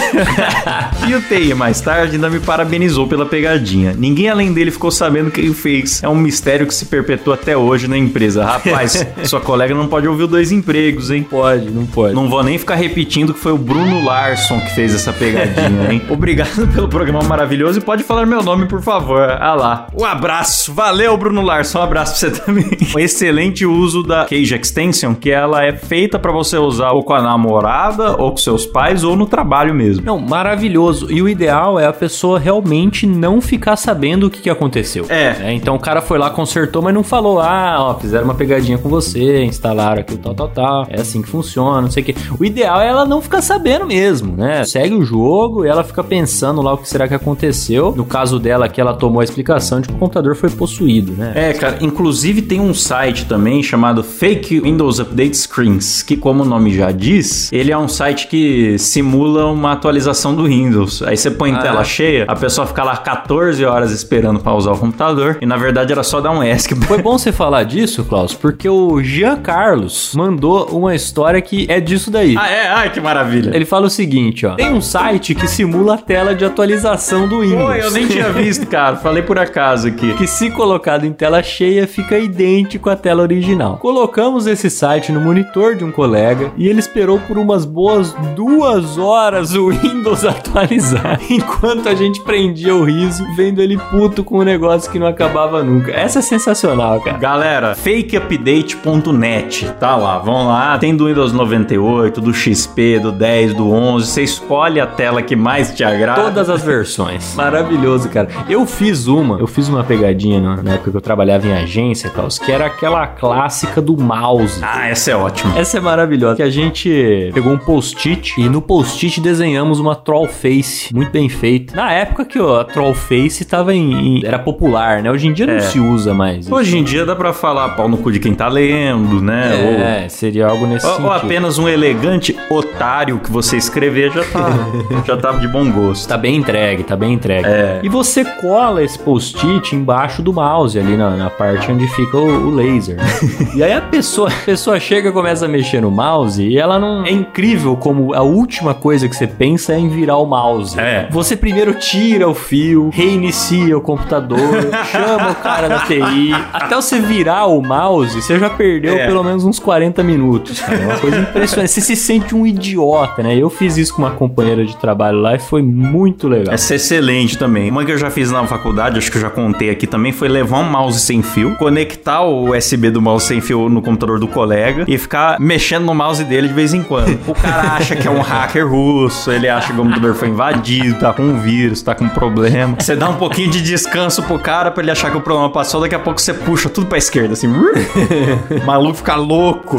e 1.10 1.16
o 1.16 1.22
TI, 1.22 1.56
mais 1.56 1.82
tarde, 1.82 2.16
ainda 2.16 2.30
me 2.30 2.40
parabenizou 2.40 3.08
pela 3.08 3.26
pegadinha. 3.26 3.96
Ninguém 3.98 4.30
além 4.30 4.54
dele 4.54 4.70
ficou 4.70 4.92
sabendo 4.92 5.32
quem 5.32 5.54
fez. 5.54 6.04
É 6.04 6.08
um 6.10 6.16
mistério 6.16 6.68
que 6.68 6.74
se 6.74 6.86
perpetua 6.86 7.34
até 7.34 7.58
hoje 7.58 7.88
na 7.88 7.98
empresa. 7.98 8.46
Rapaz, 8.46 9.06
sua 9.26 9.42
colega 9.42 9.74
não 9.74 9.88
pode 9.88 10.08
ouvir 10.08 10.28
dois 10.28 10.52
empregos, 10.52 11.10
hein? 11.10 11.26
pode, 11.28 11.72
não 11.72 11.86
pode. 11.86 12.14
Não 12.14 12.30
vou 12.30 12.44
nem 12.44 12.58
ficar 12.58 12.76
repetindo 12.76 13.34
que 13.34 13.40
foi 13.40 13.52
o 13.52 13.58
Bruno 13.58 14.04
Larson 14.04 14.60
que 14.60 14.76
fez 14.76 14.94
essa 14.94 15.12
pegadinha, 15.12 15.92
hein? 15.92 16.02
Obrigado 16.10 16.68
pelo 16.74 16.88
programa 16.88 17.24
maravilhoso 17.24 17.80
e 17.80 17.82
pode 17.82 18.04
falar 18.04 18.26
meu 18.28 18.44
nome, 18.44 18.68
por 18.68 18.82
favor. 18.82 19.28
Ah 19.40 19.56
lá. 19.56 19.88
Um 19.98 20.06
abraço. 20.06 20.74
Valeu, 20.74 21.18
Bruno 21.18 21.42
Larson. 21.42 21.80
Um 21.80 21.84
abraço 21.84 22.20
pra 22.20 22.30
você 22.30 22.42
também. 22.42 22.66
Um 22.96 23.00
excelente 23.00 23.66
uso 23.66 24.04
da 24.04 24.26
Cage 24.26 24.56
Extension, 24.56 25.16
que 25.16 25.32
ela 25.32 25.55
é 25.60 25.74
feita 25.74 26.18
pra 26.18 26.32
você 26.32 26.58
usar 26.58 26.92
ou 26.92 27.04
com 27.04 27.14
a 27.14 27.22
namorada, 27.22 28.16
ou 28.22 28.32
com 28.32 28.38
seus 28.38 28.66
pais, 28.66 29.04
ou 29.04 29.16
no 29.16 29.26
trabalho 29.26 29.74
mesmo. 29.74 30.06
Não, 30.06 30.20
maravilhoso. 30.20 31.12
E 31.12 31.22
o 31.22 31.30
ideal 31.30 31.80
é 31.80 31.86
a 31.86 31.94
pessoa 31.94 32.40
realmente 32.40 33.06
não 33.06 33.42
ficar 33.42 33.76
sabendo 33.76 34.28
o 34.28 34.30
que, 34.30 34.42
que 34.42 34.50
aconteceu. 34.50 35.06
É. 35.10 35.54
Então 35.54 35.76
o 35.76 35.80
cara 35.80 36.02
foi 36.02 36.18
lá, 36.18 36.30
consertou, 36.30 36.82
mas 36.82 36.94
não 36.94 37.04
falou, 37.04 37.40
ah, 37.40 37.78
ó, 37.80 37.96
fizeram 37.96 38.26
uma 38.26 38.36
pegadinha 38.36 38.78
com 38.78 38.90
você, 38.90 39.44
instalaram 39.44 40.02
aquilo, 40.02 40.20
tal, 40.20 40.34
tal, 40.34 40.48
tal. 40.50 40.88
É 40.90 41.02
assim 41.02 41.22
que 41.22 41.30
funciona, 41.30 41.82
não 41.82 41.92
sei 41.92 42.04
o 42.04 42.06
quê. 42.06 42.16
O 42.40 42.46
ideal 42.46 42.82
é 42.82 42.88
ela 42.88 43.06
não 43.06 43.22
ficar 43.22 43.42
sabendo 43.42 43.86
mesmo, 43.86 44.36
né? 44.36 44.64
Segue 44.66 44.96
o 44.96 45.04
jogo 45.04 45.66
e 45.66 45.68
ela 45.68 45.84
fica 45.84 46.04
pensando 46.04 46.62
lá 46.62 46.74
o 46.74 46.78
que 46.78 46.90
será 46.90 47.08
que 47.08 47.14
aconteceu. 47.14 47.94
No 47.96 48.06
caso 48.06 48.40
dela, 48.40 48.68
que 48.68 48.80
ela 48.80 48.94
tomou 48.94 49.22
a 49.22 49.24
explicação 49.24 49.82
de 49.82 49.88
que 49.88 49.94
o 49.94 49.98
computador 49.98 50.36
foi 50.36 50.50
possuído, 50.50 51.14
né? 51.14 51.34
É, 51.36 51.54
cara, 51.54 51.78
inclusive 51.82 52.42
tem 52.42 52.60
um 52.60 52.74
site 52.74 53.26
também 53.26 53.62
chamado 53.62 54.04
Fake 54.04 54.60
Windows 54.60 55.00
Update 55.00 55.35
Screens, 55.36 56.02
que 56.04 56.16
como 56.18 56.44
o 56.44 56.46
nome 56.46 56.74
já 56.76 56.92
diz, 56.92 57.52
ele 57.52 57.72
é 57.72 57.78
um 57.78 57.88
site 57.88 58.28
que 58.28 58.78
simula 58.80 59.46
uma 59.48 59.74
atualização 59.74 60.34
do 60.36 60.46
Windows. 60.46 61.02
Aí 61.04 61.18
você 61.18 61.30
põe 61.32 61.52
em 61.52 61.56
Ah, 61.56 61.60
tela 61.60 61.82
é? 61.82 61.86
cheia, 61.86 62.26
a 62.28 62.36
pessoa 62.36 62.66
fica 62.68 62.84
lá 62.84 62.98
14 62.98 63.64
horas 63.66 63.92
esperando 63.92 64.40
pra 64.40 64.54
usar 64.54 64.72
o 64.72 64.78
computador, 64.78 65.38
e 65.42 65.46
na 65.46 65.58
verdade 65.58 65.92
era 65.92 66.04
só 66.04 66.20
dar 66.22 66.32
um 66.32 66.44
ESC. 66.44 66.76
Foi 66.86 67.02
bom 67.02 67.18
você 67.18 67.32
falar 67.32 67.64
disso, 67.64 68.04
Klaus, 68.06 68.34
porque 68.34 68.68
o 68.70 69.02
Jean 69.04 69.38
Carlos 69.38 70.14
mandou 70.16 70.66
uma 70.72 70.96
história 70.96 71.42
que 71.42 71.66
é 71.70 71.80
disso 71.80 72.10
daí. 72.12 72.36
ah, 72.38 72.50
é? 72.50 72.68
Ai, 72.68 72.92
que 72.92 73.00
maravilha. 73.02 73.52
Ele 73.56 73.66
fala 73.66 73.88
o 73.88 73.90
seguinte, 73.90 74.46
ó. 74.46 74.56
Tem 74.56 74.72
um 74.74 74.82
site 74.82 75.36
que 75.36 75.48
simula 75.48 75.96
a 75.96 75.98
tela 75.98 76.34
de 76.36 76.46
atualização 76.46 77.28
do 77.28 77.42
Windows. 77.42 77.66
Pô, 77.66 77.72
eu 77.74 77.92
nem 77.92 78.08
tinha 78.08 78.32
visto, 78.32 78.66
cara. 78.68 78.96
Falei 78.98 79.24
por 79.24 79.38
acaso 79.38 79.88
aqui. 79.88 80.14
que 80.14 80.28
se 80.28 80.50
colocado 80.52 81.06
em 81.06 81.12
tela 81.14 81.42
cheia 81.44 81.88
fica 81.88 82.18
idêntico 82.18 82.90
à 82.90 82.96
tela 82.96 83.22
original. 83.22 83.78
Colocamos 83.78 84.48
esse 84.48 84.70
site 84.70 85.12
no 85.12 85.20
monitor 85.26 85.76
de 85.76 85.84
um 85.84 85.92
colega 85.92 86.52
e 86.56 86.68
ele 86.68 86.80
esperou 86.80 87.20
por 87.20 87.40
umas 87.40 87.66
boas 87.66 88.16
duas 88.36 88.96
horas 89.00 89.56
o 89.56 89.70
Windows 89.70 90.24
atualizar, 90.26 91.20
enquanto 91.30 91.90
a 91.90 91.96
gente 91.96 92.22
prendia 92.22 92.76
o 92.76 92.84
riso 92.84 93.26
vendo 93.36 93.60
ele 93.60 93.76
puto 93.78 94.24
com 94.24 94.40
um 94.40 94.44
negócio 94.44 94.92
que 94.92 95.00
não 95.00 95.08
acabava 95.08 95.64
nunca. 95.64 95.92
Essa 95.92 96.20
é 96.20 96.22
sensacional, 96.22 97.02
cara. 97.02 97.18
Galera, 97.18 97.74
fakeupdate.net, 97.76 99.74
tá 99.80 99.96
lá, 99.96 100.20
vão 100.20 100.48
lá, 100.48 100.78
tem 100.78 100.96
do 100.96 101.08
Windows 101.08 101.34
98, 101.34 102.22
do 102.22 102.32
XP, 102.32 103.00
do 103.00 103.12
10, 103.12 103.56
do 103.56 103.72
11, 103.72 104.06
você 104.06 104.22
escolhe 104.24 104.80
a 104.80 104.86
tela 104.86 105.24
que 105.24 105.36
mais 105.36 105.74
te 105.74 105.84
agrada. 105.84 106.22
Todas 106.22 106.50
as 106.50 106.64
versões. 106.64 107.34
Maravilhoso, 107.36 108.10
cara. 108.10 108.28
Eu 108.48 108.66
fiz 108.68 109.08
uma, 109.08 109.40
eu 109.40 109.48
fiz 109.48 109.68
uma 109.68 109.84
pegadinha 109.84 110.40
na, 110.40 110.62
na 110.62 110.74
época 110.74 110.92
que 110.92 110.98
eu 110.98 111.02
trabalhava 111.02 111.48
em 111.48 111.54
agência, 111.54 112.12
Klaus, 112.12 112.38
que 112.38 112.52
era 112.52 112.68
aquela 112.68 113.08
clássica 113.08 113.82
do 113.82 113.98
mouse. 113.98 114.60
Ah, 114.62 114.88
essa 114.88 115.12
é 115.12 115.15
ótima. 115.16 115.58
Essa 115.58 115.78
é 115.78 115.80
maravilhosa. 115.80 116.36
Que 116.36 116.44
a 116.44 116.50
gente 116.50 117.32
pegou 117.34 117.52
um 117.54 117.58
post-it 117.58 118.34
e 118.40 118.48
no 118.50 118.62
post-it 118.62 119.20
desenhamos 119.22 119.80
uma 119.80 119.96
troll 119.96 120.28
face 120.28 120.94
muito 120.94 121.12
bem 121.12 121.30
feita. 121.30 121.76
Na 121.76 121.92
época 121.92 122.26
que 122.26 122.40
ó, 122.40 122.60
a 122.62 122.64
troll 122.64 122.94
face 122.94 123.46
tava 123.46 123.74
em, 123.74 124.20
em- 124.20 124.26
era 124.26 124.40
popular, 124.40 125.02
né? 125.02 125.12
Hoje 125.12 125.28
em 125.28 125.34
dia 125.34 125.46
não 125.48 125.54
É. 125.56 125.60
se 125.60 125.80
usa 125.80 126.14
mais. 126.14 126.50
Hoje 126.52 126.78
em 126.78 126.84
dia 126.84 127.06
dá 127.06 127.16
pra 127.16 127.34
falar 127.34 127.70
pau 127.70 127.88
no 127.88 127.98
cu 127.98 128.12
de 128.12 128.20
quem 128.20 128.34
tá 128.34 128.48
lendo, 128.48 129.22
né? 129.22 130.04
é, 130.06 130.10
seria 130.10 130.48
algo 130.48 130.66
nesse 130.66 130.86
Ou, 130.86 130.92
sentido. 130.94 131.08
ou 131.08 131.14
apenas 131.14 131.58
um 131.58 131.68
elegante 131.68 132.36
otário 132.50 133.20
que 133.20 133.32
você 133.32 133.58
escrever 133.58 134.12
já 134.12 134.24
tá, 134.24 134.50
já 135.06 135.18
tá 135.18 135.32
de 135.34 135.48
bom 135.48 135.70
gosto. 135.72 136.08
Tá 136.08 136.18
bem 136.18 136.36
entregue, 136.36 136.84
tá 136.84 136.96
bem 136.96 137.14
entregue. 137.14 137.46
É. 137.48 137.80
E 137.84 137.90
você 137.90 138.24
cola 138.26 138.84
esse 138.84 138.98
post-it 139.00 139.76
embaixo 139.76 140.22
do 140.22 140.34
mouse, 140.34 140.78
ali 140.78 140.96
na, 140.98 141.12
na 141.12 141.30
parte 141.30 141.72
onde 141.72 141.88
fica 141.88 142.18
o, 142.18 142.48
o 142.48 142.50
laser. 142.56 142.96
né? 142.98 143.04
e 143.56 143.64
aí 143.64 143.74
a 143.74 143.82
pessoa, 143.82 144.30
a 144.30 144.46
pessoa 144.46 144.80
chega 144.80 145.05
colega 145.06 145.12
começa 145.12 145.46
a 145.46 145.48
mexer 145.48 145.82
no 145.82 145.92
mouse 145.92 146.42
e 146.42 146.58
ela 146.58 146.80
não. 146.80 147.06
É 147.06 147.12
incrível 147.12 147.76
como 147.76 148.14
a 148.14 148.22
última 148.22 148.74
coisa 148.74 149.08
que 149.08 149.16
você 149.16 149.28
pensa 149.28 149.74
é 149.74 149.78
em 149.80 149.88
virar 149.90 150.18
o 150.18 150.26
mouse. 150.26 150.80
É. 150.80 151.08
Você 151.12 151.36
primeiro 151.36 151.74
tira 151.76 152.28
o 152.28 152.34
fio, 152.34 152.90
reinicia 152.92 153.78
o 153.78 153.82
computador, 153.82 154.40
chama 154.92 155.32
o 155.32 155.36
cara 155.36 155.68
da 155.68 155.80
TI. 155.80 156.32
Até 156.54 156.76
você 156.76 157.00
virar 157.00 157.46
o 157.46 157.62
mouse, 157.62 158.22
você 158.22 158.40
já 158.40 158.50
perdeu 158.50 158.96
É. 158.96 159.06
pelo 159.06 159.24
menos 159.24 159.44
uns 159.44 159.60
40 159.60 160.02
minutos. 160.04 160.60
Cara. 160.60 160.76
É 160.78 160.86
uma 160.86 160.98
coisa 160.98 161.20
impressionante. 161.20 161.72
Você 161.72 161.82
se 161.82 161.96
sente 161.96 162.36
um 162.36 162.46
idiota, 162.46 163.22
né? 163.22 163.36
Eu 163.38 163.50
fiz 163.50 163.78
isso 163.78 163.94
com 163.94 164.02
uma 164.02 164.12
companheira 164.12 164.66
de 164.66 164.76
trabalho 164.78 165.20
lá 165.20 165.36
e 165.36 165.40
foi 165.40 165.62
muito 165.62 166.28
legal. 166.28 166.54
Essa 166.54 166.74
é 166.74 166.76
excelente 166.78 167.38
também. 167.38 167.70
Uma 167.70 167.84
que 167.86 167.92
eu 167.92 167.98
já 167.98 168.10
fiz 168.10 168.32
na 168.32 168.46
faculdade, 168.46 168.98
acho 168.98 169.12
que 169.12 169.18
eu 169.18 169.22
já 169.22 169.30
contei 169.30 169.70
aqui 169.70 169.86
também, 169.88 170.12
foi 170.12 170.28
levar 170.28 170.60
um 170.60 170.70
mouse 170.70 171.00
sem 171.00 171.22
fio, 171.22 171.56
conectar 171.56 172.22
o 172.22 172.52
USB 172.52 172.90
do 172.90 173.02
mouse 173.02 173.26
sem 173.28 173.42
fio 173.42 173.70
no 173.70 173.82
computador 173.82 174.20
do 174.20 174.28
colega 174.28 174.86
e 174.88 174.95
ficar 174.98 175.40
mexendo 175.40 175.86
no 175.86 175.94
mouse 175.94 176.24
dele 176.24 176.48
de 176.48 176.54
vez 176.54 176.74
em 176.74 176.82
quando. 176.84 177.18
O 177.28 177.34
cara 177.34 177.74
acha 177.74 177.96
que 177.96 178.08
é 178.08 178.12
um 178.12 178.22
hacker 178.22 178.68
russo, 178.68 179.32
ele 179.32 179.48
acha 179.48 179.68
que 179.68 179.74
o 179.74 179.78
computador 179.84 180.16
foi 180.16 180.28
invadido, 180.30 181.00
tá 181.00 181.14
com 181.14 181.24
um 181.24 181.40
vírus, 181.40 181.82
tá 181.82 181.94
com 181.96 182.06
um 182.06 182.10
problema. 182.10 182.76
Você 182.80 182.96
dá 182.96 183.10
um 183.10 183.16
pouquinho 183.16 183.50
de 183.50 183.62
descanso 183.62 184.22
pro 184.24 184.38
cara 184.40 184.72
pra 184.72 184.82
ele 184.84 184.92
achar 184.92 185.12
que 185.12 185.18
o 185.18 185.22
problema 185.22 185.50
passou, 185.50 185.82
daqui 185.82 185.96
a 185.96 186.00
pouco 186.00 186.20
você 186.22 186.34
puxa 186.34 186.70
tudo 186.70 186.88
pra 186.88 186.98
esquerda, 186.98 187.34
assim. 187.34 187.48
o 187.48 187.66
maluco 188.66 188.96
fica 188.96 189.16
louco. 189.16 189.78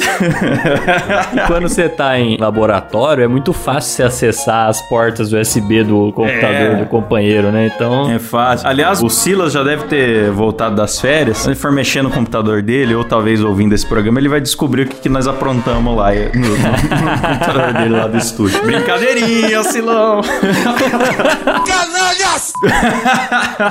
E 1.34 1.46
quando 1.46 1.68
você 1.68 1.88
tá 1.88 2.18
em 2.18 2.36
laboratório, 2.36 3.22
é 3.24 3.28
muito 3.28 3.52
fácil 3.52 3.92
você 3.92 4.02
acessar 4.02 4.68
as 4.68 4.80
portas 4.82 5.32
USB 5.32 5.84
do 5.84 6.12
computador 6.12 6.50
É. 6.56 6.74
do 6.76 6.86
companheiro, 6.86 7.50
né? 7.50 7.70
Então. 7.74 8.10
É 8.10 8.18
fácil. 8.18 8.66
Aliás, 8.68 9.02
o 9.02 9.08
Silas 9.08 9.52
já 9.52 9.62
deve 9.62 9.84
ter 9.84 10.30
voltado 10.30 10.74
das 10.76 11.00
férias. 11.00 11.38
Se 11.38 11.48
ele 11.48 11.56
for 11.56 11.72
mexer 11.72 12.02
no 12.02 12.10
computador 12.10 12.62
dele, 12.62 12.94
ou 12.94 13.04
talvez 13.04 13.42
ouvindo 13.42 13.74
esse 13.74 13.86
programa, 13.86 14.18
ele 14.18 14.28
vai 14.28 14.40
descobrir 14.40 14.82
o 14.82 14.86
que, 14.88 15.05
que 15.06 15.12
nós 15.12 15.28
aprontamos 15.28 15.96
lá 15.96 16.10
no, 16.12 16.40
no- 16.40 16.56
no 16.56 17.20
computador 17.20 17.72
dele 17.74 17.90
lá 17.90 18.08
do 18.08 18.16
estúdio. 18.18 18.60
Brincadeirinha, 18.64 19.62
Silão! 19.62 20.20
Canalhas! 21.64 22.52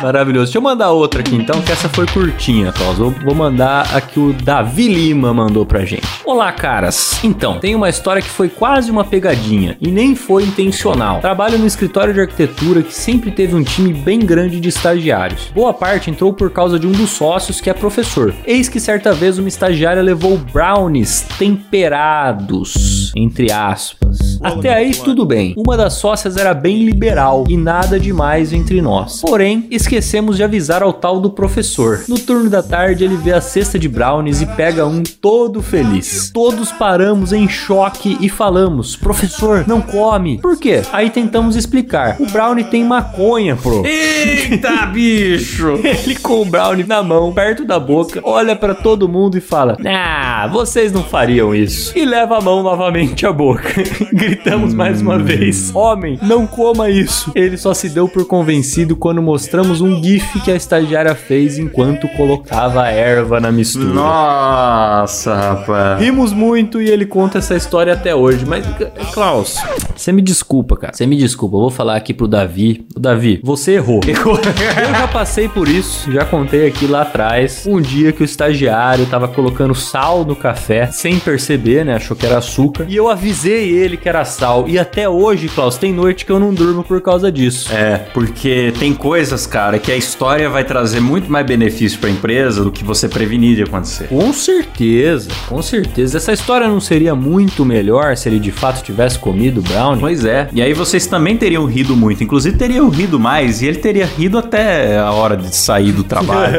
Maravilhoso. 0.01 0.45
Deixa 0.45 0.57
eu 0.57 0.61
mandar 0.61 0.91
outra 0.91 1.19
aqui 1.19 1.35
então, 1.35 1.61
que 1.61 1.71
essa 1.73 1.89
foi 1.89 2.05
curtinha, 2.05 2.71
Klaus. 2.71 2.97
Vou, 2.97 3.11
vou 3.11 3.35
mandar 3.35 3.93
a 3.93 3.99
que 3.99 4.17
o 4.17 4.31
Davi 4.31 4.87
Lima 4.87 5.33
mandou 5.33 5.65
pra 5.65 5.83
gente. 5.83 6.07
Olá, 6.23 6.51
caras. 6.53 7.19
Então, 7.23 7.59
tem 7.59 7.75
uma 7.75 7.89
história 7.89 8.21
que 8.21 8.29
foi 8.29 8.47
quase 8.47 8.89
uma 8.89 9.03
pegadinha 9.03 9.75
e 9.81 9.89
nem 9.91 10.15
foi 10.15 10.43
intencional. 10.43 11.19
Trabalho 11.19 11.57
no 11.57 11.67
escritório 11.67 12.13
de 12.13 12.21
arquitetura 12.21 12.81
que 12.81 12.93
sempre 12.93 13.29
teve 13.31 13.53
um 13.55 13.63
time 13.63 13.93
bem 13.93 14.19
grande 14.19 14.59
de 14.61 14.69
estagiários. 14.69 15.51
Boa 15.53 15.73
parte 15.73 16.09
entrou 16.09 16.31
por 16.31 16.49
causa 16.49 16.79
de 16.79 16.87
um 16.87 16.91
dos 16.91 17.09
sócios 17.09 17.59
que 17.59 17.69
é 17.69 17.73
professor. 17.73 18.33
Eis 18.45 18.69
que 18.69 18.79
certa 18.79 19.11
vez 19.13 19.37
uma 19.37 19.49
estagiária 19.49 20.01
levou 20.01 20.37
brownies 20.37 21.24
temperados, 21.37 23.11
entre 23.15 23.51
aspas. 23.51 24.04
Até 24.41 24.73
aí 24.73 24.91
tudo 24.91 25.25
bem. 25.25 25.53
Uma 25.57 25.75
das 25.77 25.93
sócias 25.93 26.37
era 26.37 26.53
bem 26.53 26.83
liberal 26.83 27.45
e 27.49 27.57
nada 27.57 27.99
demais 27.99 28.53
entre 28.53 28.81
nós. 28.81 29.21
Porém, 29.21 29.67
esquecemos 29.71 30.37
de 30.37 30.43
avisar 30.43 30.83
ao 30.83 30.93
tal 30.93 31.19
do 31.19 31.29
professor. 31.29 32.03
No 32.07 32.17
turno 32.19 32.49
da 32.49 32.61
tarde, 32.61 33.03
ele 33.03 33.17
vê 33.17 33.33
a 33.33 33.41
cesta 33.41 33.77
de 33.79 33.87
brownies 33.87 34.41
e 34.41 34.45
pega 34.45 34.85
um 34.85 35.03
todo 35.03 35.61
feliz. 35.61 36.31
Todos 36.33 36.71
paramos 36.71 37.33
em 37.33 37.47
choque 37.47 38.17
e 38.19 38.29
falamos: 38.29 38.95
Professor, 38.95 39.65
não 39.67 39.81
come. 39.81 40.39
Por 40.39 40.57
quê? 40.57 40.81
Aí 40.91 41.09
tentamos 41.09 41.55
explicar. 41.55 42.17
O 42.19 42.25
brownie 42.27 42.65
tem 42.65 42.83
maconha, 42.83 43.55
pro. 43.55 43.85
Eita, 43.85 44.85
bicho! 44.93 45.79
Ele 45.83 46.15
com 46.15 46.41
o 46.41 46.45
brownie 46.45 46.85
na 46.85 47.01
mão, 47.01 47.33
perto 47.33 47.65
da 47.65 47.79
boca, 47.79 48.19
olha 48.23 48.55
pra 48.55 48.73
todo 48.73 49.09
mundo 49.09 49.37
e 49.37 49.41
fala: 49.41 49.77
Ah, 49.85 50.47
vocês 50.51 50.91
não 50.91 51.03
fariam 51.03 51.53
isso. 51.53 51.97
E 51.97 52.05
leva 52.05 52.37
a 52.37 52.41
mão 52.41 52.63
novamente 52.63 53.25
à 53.25 53.31
boca. 53.31 53.69
Gritamos 54.13 54.73
mais 54.73 55.01
uma 55.01 55.17
vez: 55.17 55.73
Homem, 55.75 56.19
não 56.21 56.45
coma 56.45 56.89
isso. 56.89 57.31
Ele 57.35 57.57
só 57.57 57.73
se 57.73 57.89
deu 57.89 58.07
por 58.07 58.25
convencido 58.25 58.95
quando 58.95 59.21
mostramos 59.21 59.81
um 59.81 60.01
GIF 60.03 60.39
que 60.41 60.51
a 60.51 60.55
estagiária 60.55 61.15
fez 61.15 61.57
enquanto 61.57 62.07
colocava 62.09 62.83
a 62.83 62.89
erva 62.89 63.39
na 63.39 63.51
mistura. 63.51 63.85
Nossa, 63.85 65.35
rapaz. 65.35 65.99
Rimos 66.01 66.33
muito 66.33 66.81
e 66.81 66.89
ele 66.89 67.05
conta 67.05 67.39
essa 67.39 67.55
história 67.55 67.93
até 67.93 68.15
hoje. 68.15 68.45
Mas, 68.45 68.65
Klaus, 69.13 69.57
você 69.95 70.11
me 70.11 70.21
desculpa, 70.21 70.75
cara. 70.75 70.93
Você 70.93 71.05
me 71.05 71.17
desculpa. 71.17 71.55
Eu 71.55 71.61
vou 71.61 71.69
falar 71.71 71.95
aqui 71.95 72.13
pro 72.13 72.27
Davi. 72.27 72.85
O 72.95 72.99
Davi, 72.99 73.39
você 73.43 73.73
errou. 73.75 74.01
Eu 74.05 74.93
já 74.93 75.07
passei 75.07 75.47
por 75.47 75.67
isso, 75.67 76.11
já 76.11 76.25
contei 76.25 76.67
aqui 76.67 76.87
lá 76.87 77.01
atrás. 77.01 77.65
Um 77.67 77.81
dia 77.81 78.11
que 78.11 78.21
o 78.21 78.25
estagiário 78.25 79.05
tava 79.05 79.27
colocando 79.27 79.73
sal 79.75 80.25
no 80.25 80.35
café, 80.35 80.87
sem 80.87 81.19
perceber, 81.19 81.85
né? 81.85 81.95
Achou 81.95 82.15
que 82.15 82.25
era 82.25 82.37
açúcar. 82.37 82.85
E 82.87 82.95
eu 82.95 83.09
avisei 83.09 83.69
ele 83.71 83.94
que 83.97 84.07
era 84.09 84.23
sal. 84.25 84.65
E 84.67 84.77
até 84.77 85.07
hoje, 85.07 85.47
Klaus, 85.47 85.77
tem 85.77 85.93
noite 85.93 86.25
que 86.25 86.31
eu 86.31 86.39
não 86.39 86.53
durmo 86.53 86.83
por 86.83 87.01
causa 87.01 87.31
disso. 87.31 87.71
É, 87.73 87.97
porque 88.13 88.73
tem 88.79 88.93
coisas, 88.93 89.45
cara, 89.47 89.79
que 89.79 89.91
a 89.91 89.97
história 89.97 90.49
vai 90.49 90.63
trazer 90.63 90.99
muito 90.99 91.31
mais 91.31 91.45
benefício 91.45 91.99
pra 91.99 92.09
empresa 92.09 92.63
do 92.63 92.71
que 92.71 92.83
você 92.83 93.07
prevenir 93.07 93.55
de 93.55 93.63
acontecer. 93.63 94.07
Com 94.07 94.31
certeza, 94.33 95.29
com 95.47 95.61
certeza. 95.61 96.17
Essa 96.17 96.33
história 96.33 96.67
não 96.67 96.79
seria 96.79 97.15
muito 97.15 97.63
melhor 97.65 98.15
se 98.17 98.29
ele 98.29 98.39
de 98.39 98.51
fato 98.51 98.83
tivesse 98.83 99.17
comido 99.19 99.59
o 99.59 99.61
brownie? 99.63 99.99
Pois 99.99 100.25
é. 100.25 100.47
E 100.53 100.61
aí 100.61 100.73
vocês 100.73 101.07
também 101.07 101.37
teriam 101.37 101.65
rido 101.65 101.95
muito. 101.95 102.23
Inclusive 102.23 102.57
teriam 102.57 102.89
rido 102.89 103.19
mais. 103.19 103.61
E 103.61 103.67
ele 103.67 103.77
teria 103.77 104.05
rido 104.05 104.37
até 104.37 104.97
a 104.97 105.11
hora 105.11 105.35
de 105.37 105.55
sair 105.55 105.91
do 105.91 106.03
trabalho. 106.03 106.55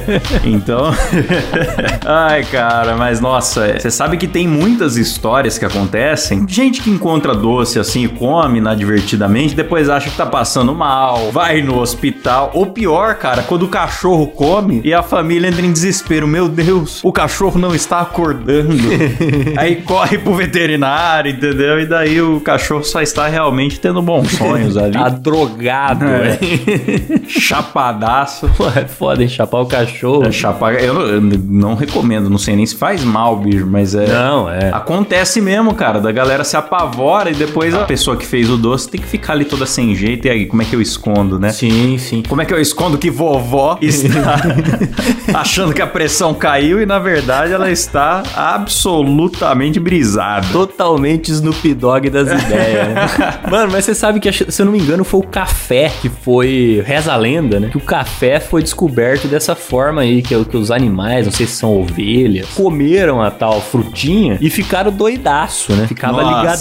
então. 0.44 0.90
Ai, 2.04 2.44
cara, 2.44 2.96
mas 2.96 3.20
nossa, 3.20 3.66
é- 3.66 3.78
você 3.78 3.90
sabe 3.90 4.16
que 4.16 4.26
tem 4.26 4.46
muitas 4.46 4.96
histórias 4.96 5.58
que 5.58 5.64
acontecem. 5.64 6.44
Gente 6.48 6.79
que 6.80 6.90
encontra 6.90 7.34
doce 7.34 7.78
assim 7.78 8.04
e 8.04 8.08
come 8.08 8.58
inadvertidamente, 8.58 9.54
depois 9.54 9.88
acha 9.88 10.10
que 10.10 10.16
tá 10.16 10.26
passando 10.26 10.74
mal, 10.74 11.30
vai 11.32 11.62
no 11.62 11.78
hospital. 11.78 12.50
Ou 12.54 12.66
pior, 12.66 13.14
cara, 13.16 13.42
quando 13.42 13.64
o 13.64 13.68
cachorro 13.68 14.26
come 14.28 14.80
e 14.84 14.92
a 14.94 15.02
família 15.02 15.48
entra 15.48 15.64
em 15.64 15.72
desespero. 15.72 16.26
Meu 16.26 16.48
Deus, 16.48 17.00
o 17.04 17.12
cachorro 17.12 17.58
não 17.58 17.74
está 17.74 18.00
acordando. 18.00 18.74
aí 19.56 19.76
corre 19.76 20.18
pro 20.18 20.34
veterinário, 20.34 21.30
entendeu? 21.32 21.80
E 21.80 21.86
daí 21.86 22.20
o 22.20 22.40
cachorro 22.40 22.84
só 22.84 23.00
está 23.00 23.26
realmente 23.28 23.78
tendo 23.80 24.00
bons 24.02 24.32
sonhos 24.32 24.76
ali. 24.76 24.92
Tá 24.92 25.08
drogado, 25.08 26.04
É. 26.04 26.18
velho. 26.38 27.22
Chapadaço. 27.28 28.50
Pô, 28.56 28.66
é 28.68 28.84
foda, 28.86 29.22
hein? 29.22 29.28
Chapar 29.28 29.60
o 29.60 29.66
cachorro. 29.66 30.24
É, 30.26 30.32
chapa, 30.32 30.72
eu, 30.72 30.94
não- 30.94 31.02
eu 31.02 31.20
não 31.20 31.74
recomendo, 31.74 32.28
não 32.30 32.38
sei 32.38 32.56
nem 32.56 32.66
se 32.66 32.76
faz 32.76 33.02
mal, 33.04 33.36
bicho, 33.36 33.66
mas 33.66 33.94
é. 33.94 34.06
Não, 34.06 34.48
é. 34.48 34.70
Acontece 34.72 35.40
mesmo, 35.40 35.74
cara. 35.74 36.00
Da 36.00 36.12
galera 36.12 36.44
se 36.44 36.56
apavora 36.70 37.30
e 37.30 37.34
depois 37.34 37.74
a 37.74 37.84
pessoa 37.84 38.16
que 38.16 38.24
fez 38.24 38.48
o 38.48 38.56
doce 38.56 38.88
tem 38.88 39.00
que 39.00 39.06
ficar 39.06 39.32
ali 39.32 39.44
toda 39.44 39.66
sem 39.66 39.92
jeito. 39.94 40.28
E 40.28 40.30
aí, 40.30 40.46
como 40.46 40.62
é 40.62 40.64
que 40.64 40.74
eu 40.74 40.80
escondo, 40.80 41.38
né? 41.38 41.50
Sim, 41.50 41.98
sim. 41.98 42.22
Como 42.28 42.40
é 42.40 42.44
que 42.44 42.54
eu 42.54 42.60
escondo 42.60 42.96
que 42.96 43.10
vovó 43.10 43.76
está 43.82 45.40
achando 45.40 45.74
que 45.74 45.82
a 45.82 45.86
pressão 45.86 46.32
caiu 46.32 46.80
e 46.80 46.86
na 46.86 47.00
verdade 47.00 47.52
ela 47.52 47.70
está 47.70 48.22
absolutamente 48.36 49.80
brisada? 49.80 50.46
Totalmente 50.52 51.32
Snoop 51.32 51.74
Dogg 51.74 52.08
das 52.08 52.28
ideias. 52.44 52.88
né? 52.88 53.40
Mano, 53.50 53.72
mas 53.72 53.84
você 53.84 53.94
sabe 53.94 54.20
que, 54.20 54.30
se 54.32 54.62
eu 54.62 54.66
não 54.66 54.72
me 54.72 54.78
engano, 54.78 55.02
foi 55.02 55.20
o 55.20 55.24
café 55.24 55.90
que 56.00 56.08
foi. 56.08 56.82
Reza 56.86 57.12
a 57.12 57.16
lenda, 57.16 57.58
né? 57.58 57.68
Que 57.70 57.76
o 57.76 57.80
café 57.80 58.38
foi 58.38 58.62
descoberto 58.62 59.26
dessa 59.26 59.56
forma 59.56 60.02
aí, 60.02 60.22
que, 60.22 60.34
é 60.34 60.44
que 60.44 60.56
os 60.56 60.70
animais, 60.70 61.26
não 61.26 61.32
sei 61.32 61.46
se 61.46 61.56
são 61.56 61.76
ovelhas, 61.80 62.46
comeram 62.54 63.20
a 63.20 63.30
tal 63.30 63.60
frutinha 63.60 64.38
e 64.40 64.48
ficaram 64.48 64.92
doidaço, 64.92 65.72
né? 65.72 65.86
Ficava 65.86 66.22
Nossa. 66.22 66.59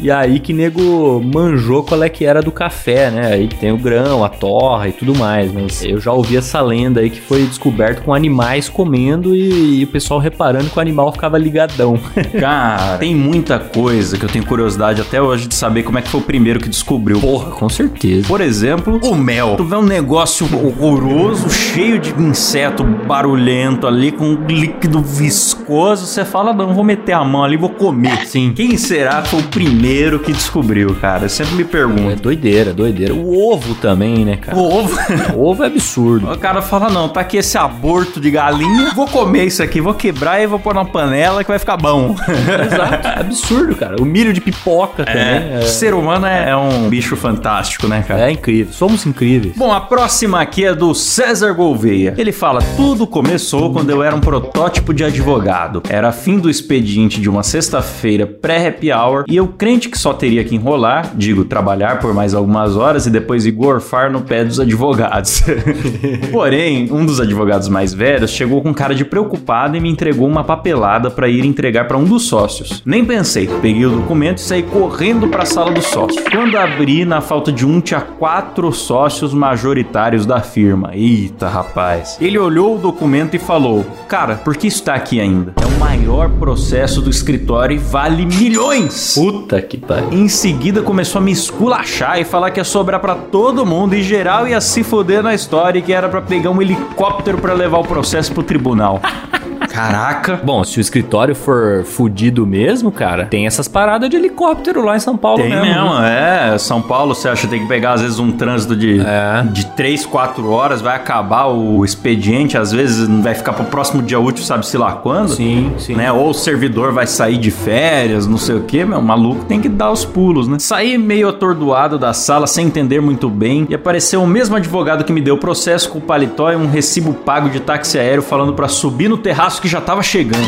E 0.00 0.10
aí 0.10 0.38
que 0.38 0.52
nego 0.52 1.20
manjou 1.20 1.82
qual 1.82 2.02
é 2.02 2.08
que 2.08 2.24
era 2.24 2.42
do 2.42 2.52
café, 2.52 3.10
né? 3.10 3.32
Aí 3.32 3.48
tem 3.48 3.72
o 3.72 3.76
grão, 3.76 4.24
a 4.24 4.28
torra 4.28 4.88
e 4.88 4.92
tudo 4.92 5.14
mais. 5.14 5.52
Mas 5.52 5.84
eu 5.84 6.00
já 6.00 6.12
ouvi 6.12 6.36
essa 6.36 6.60
lenda 6.60 7.00
aí 7.00 7.10
que 7.10 7.20
foi 7.20 7.44
descoberto 7.44 8.02
com 8.02 8.14
animais 8.14 8.68
comendo 8.68 9.34
e, 9.34 9.80
e 9.80 9.84
o 9.84 9.86
pessoal 9.86 10.20
reparando 10.20 10.70
que 10.70 10.78
o 10.78 10.80
animal 10.80 11.12
ficava 11.12 11.38
ligadão. 11.38 11.98
Cara, 12.38 12.98
tem 12.98 13.14
muita 13.14 13.58
coisa 13.58 14.16
que 14.16 14.24
eu 14.24 14.28
tenho 14.28 14.46
curiosidade 14.46 15.00
até 15.00 15.20
hoje 15.20 15.46
de 15.46 15.54
saber 15.54 15.82
como 15.82 15.98
é 15.98 16.02
que 16.02 16.08
foi 16.08 16.20
o 16.20 16.24
primeiro 16.24 16.60
que 16.60 16.68
descobriu. 16.68 17.20
Porra, 17.20 17.50
com 17.50 17.68
certeza. 17.68 18.26
Por 18.26 18.40
exemplo, 18.40 19.00
o 19.02 19.14
mel. 19.14 19.56
Tu 19.56 19.64
vê 19.64 19.76
um 19.76 19.82
negócio 19.82 20.46
horroroso, 20.54 21.50
cheio 21.50 21.98
de 21.98 22.10
inseto 22.20 22.84
barulhento 22.84 23.86
ali, 23.86 24.12
com 24.12 24.24
um 24.24 24.46
líquido 24.46 25.00
viscoso. 25.00 26.06
Você 26.06 26.24
fala, 26.24 26.52
não, 26.52 26.74
vou 26.74 26.84
meter 26.84 27.12
a 27.12 27.24
mão 27.24 27.44
ali, 27.44 27.56
vou 27.56 27.70
comer. 27.70 28.26
Sim. 28.26 28.52
Quem 28.54 28.76
será 28.76 29.22
foi 29.30 29.40
o 29.40 29.44
primeiro 29.44 30.18
que 30.18 30.32
descobriu, 30.32 30.94
cara? 31.00 31.24
Eu 31.26 31.28
sempre 31.28 31.54
me 31.54 31.62
É 31.62 31.66
pergunto. 31.66 32.22
doideira, 32.22 32.72
doideira. 32.72 33.14
O 33.14 33.52
ovo 33.52 33.74
também, 33.76 34.24
né, 34.24 34.36
cara? 34.36 34.58
O 34.58 34.62
ovo. 34.78 34.98
O 35.36 35.44
ovo 35.46 35.62
é 35.62 35.66
absurdo. 35.68 36.30
O 36.30 36.36
cara 36.38 36.60
fala, 36.60 36.90
não, 36.90 37.08
tá 37.08 37.20
aqui 37.20 37.36
esse 37.36 37.56
aborto 37.56 38.20
de 38.20 38.30
galinha, 38.30 38.90
vou 38.94 39.06
comer 39.06 39.44
isso 39.44 39.62
aqui, 39.62 39.80
vou 39.80 39.94
quebrar 39.94 40.40
e 40.42 40.46
vou 40.46 40.58
pôr 40.58 40.74
na 40.74 40.84
panela 40.84 41.44
que 41.44 41.48
vai 41.50 41.58
ficar 41.58 41.76
bom. 41.76 42.14
Exato. 42.66 43.06
É 43.08 43.20
absurdo, 43.20 43.74
cara. 43.76 43.96
O 44.00 44.04
milho 44.04 44.32
de 44.32 44.40
pipoca 44.40 45.04
também. 45.04 45.58
O 45.58 45.62
ser 45.62 45.94
humano 45.94 46.26
é, 46.26 46.50
é 46.50 46.56
um 46.56 46.88
bicho 46.88 47.16
fantástico, 47.16 47.86
né, 47.86 48.04
cara? 48.06 48.22
É, 48.22 48.28
é 48.28 48.30
incrível. 48.32 48.72
Somos 48.72 49.06
incríveis. 49.06 49.54
Bom, 49.56 49.72
a 49.72 49.80
próxima 49.80 50.40
aqui 50.40 50.64
é 50.64 50.74
do 50.74 50.94
César 50.94 51.52
Gouveia. 51.52 52.14
Ele 52.18 52.32
fala: 52.32 52.60
Tudo 52.76 53.06
começou 53.06 53.72
quando 53.72 53.90
eu 53.90 54.02
era 54.02 54.14
um 54.14 54.20
protótipo 54.20 54.92
de 54.92 55.04
advogado. 55.04 55.82
Era 55.88 56.10
fim 56.12 56.38
do 56.38 56.50
expediente 56.50 57.20
de 57.20 57.28
uma 57.30 57.42
sexta-feira 57.42 58.26
pré-happy 58.26 58.90
hour 58.92 59.19
e 59.28 59.36
eu 59.36 59.48
crente 59.48 59.88
que 59.88 59.98
só 59.98 60.12
teria 60.12 60.44
que 60.44 60.54
enrolar, 60.54 61.12
digo, 61.14 61.44
trabalhar 61.44 61.98
por 62.00 62.14
mais 62.14 62.34
algumas 62.34 62.76
horas 62.76 63.06
e 63.06 63.10
depois 63.10 63.46
ir 63.46 63.52
gorfar 63.52 64.10
no 64.10 64.22
pé 64.22 64.44
dos 64.44 64.60
advogados. 64.60 65.42
Porém, 66.30 66.90
um 66.92 67.04
dos 67.04 67.20
advogados 67.20 67.68
mais 67.68 67.92
velhos 67.92 68.30
chegou 68.30 68.62
com 68.62 68.72
cara 68.72 68.94
de 68.94 69.04
preocupado 69.04 69.76
e 69.76 69.80
me 69.80 69.90
entregou 69.90 70.26
uma 70.26 70.44
papelada 70.44 71.10
para 71.10 71.28
ir 71.28 71.44
entregar 71.44 71.86
para 71.86 71.98
um 71.98 72.04
dos 72.04 72.28
sócios. 72.28 72.82
Nem 72.84 73.04
pensei, 73.04 73.48
peguei 73.60 73.86
o 73.86 73.90
documento 73.90 74.38
e 74.38 74.42
saí 74.42 74.62
correndo 74.62 75.28
para 75.28 75.42
a 75.42 75.46
sala 75.46 75.72
do 75.72 75.82
sócio. 75.82 76.22
Quando 76.30 76.56
abri, 76.56 77.04
na 77.04 77.20
falta 77.20 77.52
de 77.52 77.66
um, 77.66 77.80
tinha 77.80 78.00
quatro 78.00 78.72
sócios 78.72 79.34
majoritários 79.34 80.26
da 80.26 80.40
firma. 80.40 80.90
Eita, 80.94 81.48
rapaz. 81.48 82.16
Ele 82.20 82.38
olhou 82.38 82.76
o 82.76 82.78
documento 82.78 83.34
e 83.34 83.38
falou: 83.38 83.84
Cara, 84.08 84.36
por 84.36 84.56
que 84.56 84.66
isso 84.66 84.82
tá 84.82 84.94
aqui 84.94 85.20
ainda? 85.20 85.54
É 85.60 85.66
o 85.66 85.78
maior 85.78 86.30
processo 86.30 87.00
do 87.00 87.10
escritório 87.10 87.74
e 87.74 87.78
vale 87.78 88.24
milhões. 88.24 89.09
Puta 89.14 89.60
que 89.60 89.76
pariu. 89.76 90.12
Em 90.12 90.28
seguida 90.28 90.82
começou 90.82 91.20
a 91.20 91.22
me 91.22 91.32
esculachar 91.32 92.20
e 92.20 92.24
falar 92.24 92.50
que 92.50 92.60
ia 92.60 92.64
sobrar 92.64 93.00
pra 93.00 93.14
todo 93.14 93.66
mundo 93.66 93.94
e 93.94 94.02
geral 94.02 94.46
ia 94.46 94.60
se 94.60 94.82
foder 94.82 95.22
na 95.22 95.34
história 95.34 95.78
e 95.78 95.82
que 95.82 95.92
era 95.92 96.08
pra 96.08 96.20
pegar 96.20 96.50
um 96.50 96.60
helicóptero 96.60 97.38
pra 97.38 97.52
levar 97.54 97.78
o 97.78 97.84
processo 97.84 98.32
pro 98.32 98.42
tribunal. 98.42 99.00
Caraca. 99.70 100.40
Bom, 100.42 100.62
se 100.64 100.78
o 100.78 100.80
escritório 100.80 101.34
for 101.34 101.84
fudido 101.84 102.46
mesmo, 102.46 102.90
cara, 102.90 103.26
tem 103.26 103.46
essas 103.46 103.68
paradas 103.68 104.10
de 104.10 104.16
helicóptero 104.16 104.84
lá 104.84 104.96
em 104.96 105.00
São 105.00 105.16
Paulo 105.16 105.42
Tem 105.42 105.50
mesmo. 105.50 105.64
mesmo, 105.64 105.94
é. 106.02 106.56
São 106.58 106.82
Paulo, 106.82 107.14
você 107.14 107.28
acha 107.28 107.42
que 107.42 107.48
tem 107.48 107.62
que 107.62 107.68
pegar, 107.68 107.92
às 107.92 108.02
vezes, 108.02 108.18
um 108.18 108.32
trânsito 108.32 108.74
de, 108.76 109.00
É. 109.00 109.42
de 109.50 109.66
3, 109.68 110.04
4 110.06 110.50
horas, 110.50 110.80
vai 110.80 110.96
acabar 110.96 111.46
o 111.46 111.84
expediente, 111.84 112.58
às 112.58 112.72
vezes 112.72 113.08
vai 113.22 113.34
ficar 113.34 113.52
pro 113.52 113.64
próximo 113.64 114.02
dia 114.02 114.18
útil, 114.18 114.44
sabe-se 114.44 114.76
lá 114.76 114.92
quando. 114.92 115.30
Sim, 115.30 115.72
sim. 115.78 115.94
Né? 115.94 116.10
Ou 116.10 116.30
o 116.30 116.34
servidor 116.34 116.92
vai 116.92 117.06
sair 117.06 117.36
de 117.38 117.50
férias, 117.50 118.26
não 118.26 118.38
sei 118.38 118.56
o 118.56 118.60
que, 118.62 118.84
meu, 118.84 118.98
o 118.98 119.02
maluco 119.02 119.44
tem 119.44 119.60
que 119.60 119.68
dar 119.68 119.90
os 119.90 120.04
pulos, 120.04 120.48
né? 120.48 120.58
Saí 120.58 120.98
meio 120.98 121.28
atordoado 121.28 121.98
da 121.98 122.12
sala, 122.12 122.46
sem 122.46 122.66
entender 122.66 123.00
muito 123.00 123.28
bem, 123.28 123.66
e 123.68 123.74
apareceu 123.74 124.22
o 124.22 124.26
mesmo 124.26 124.56
advogado 124.56 125.04
que 125.04 125.12
me 125.12 125.20
deu 125.20 125.34
o 125.36 125.38
processo 125.38 125.88
com 125.90 125.98
o 125.98 126.02
paletó 126.02 126.50
e 126.52 126.56
um 126.56 126.66
recibo 126.68 127.12
pago 127.14 127.48
de 127.48 127.60
táxi 127.60 127.98
aéreo 127.98 128.22
falando 128.22 128.52
pra 128.52 128.68
subir 128.68 129.08
no 129.08 129.16
terraço 129.18 129.59
que 129.60 129.68
já 129.68 129.80
tava 129.80 130.02
chegando. 130.02 130.44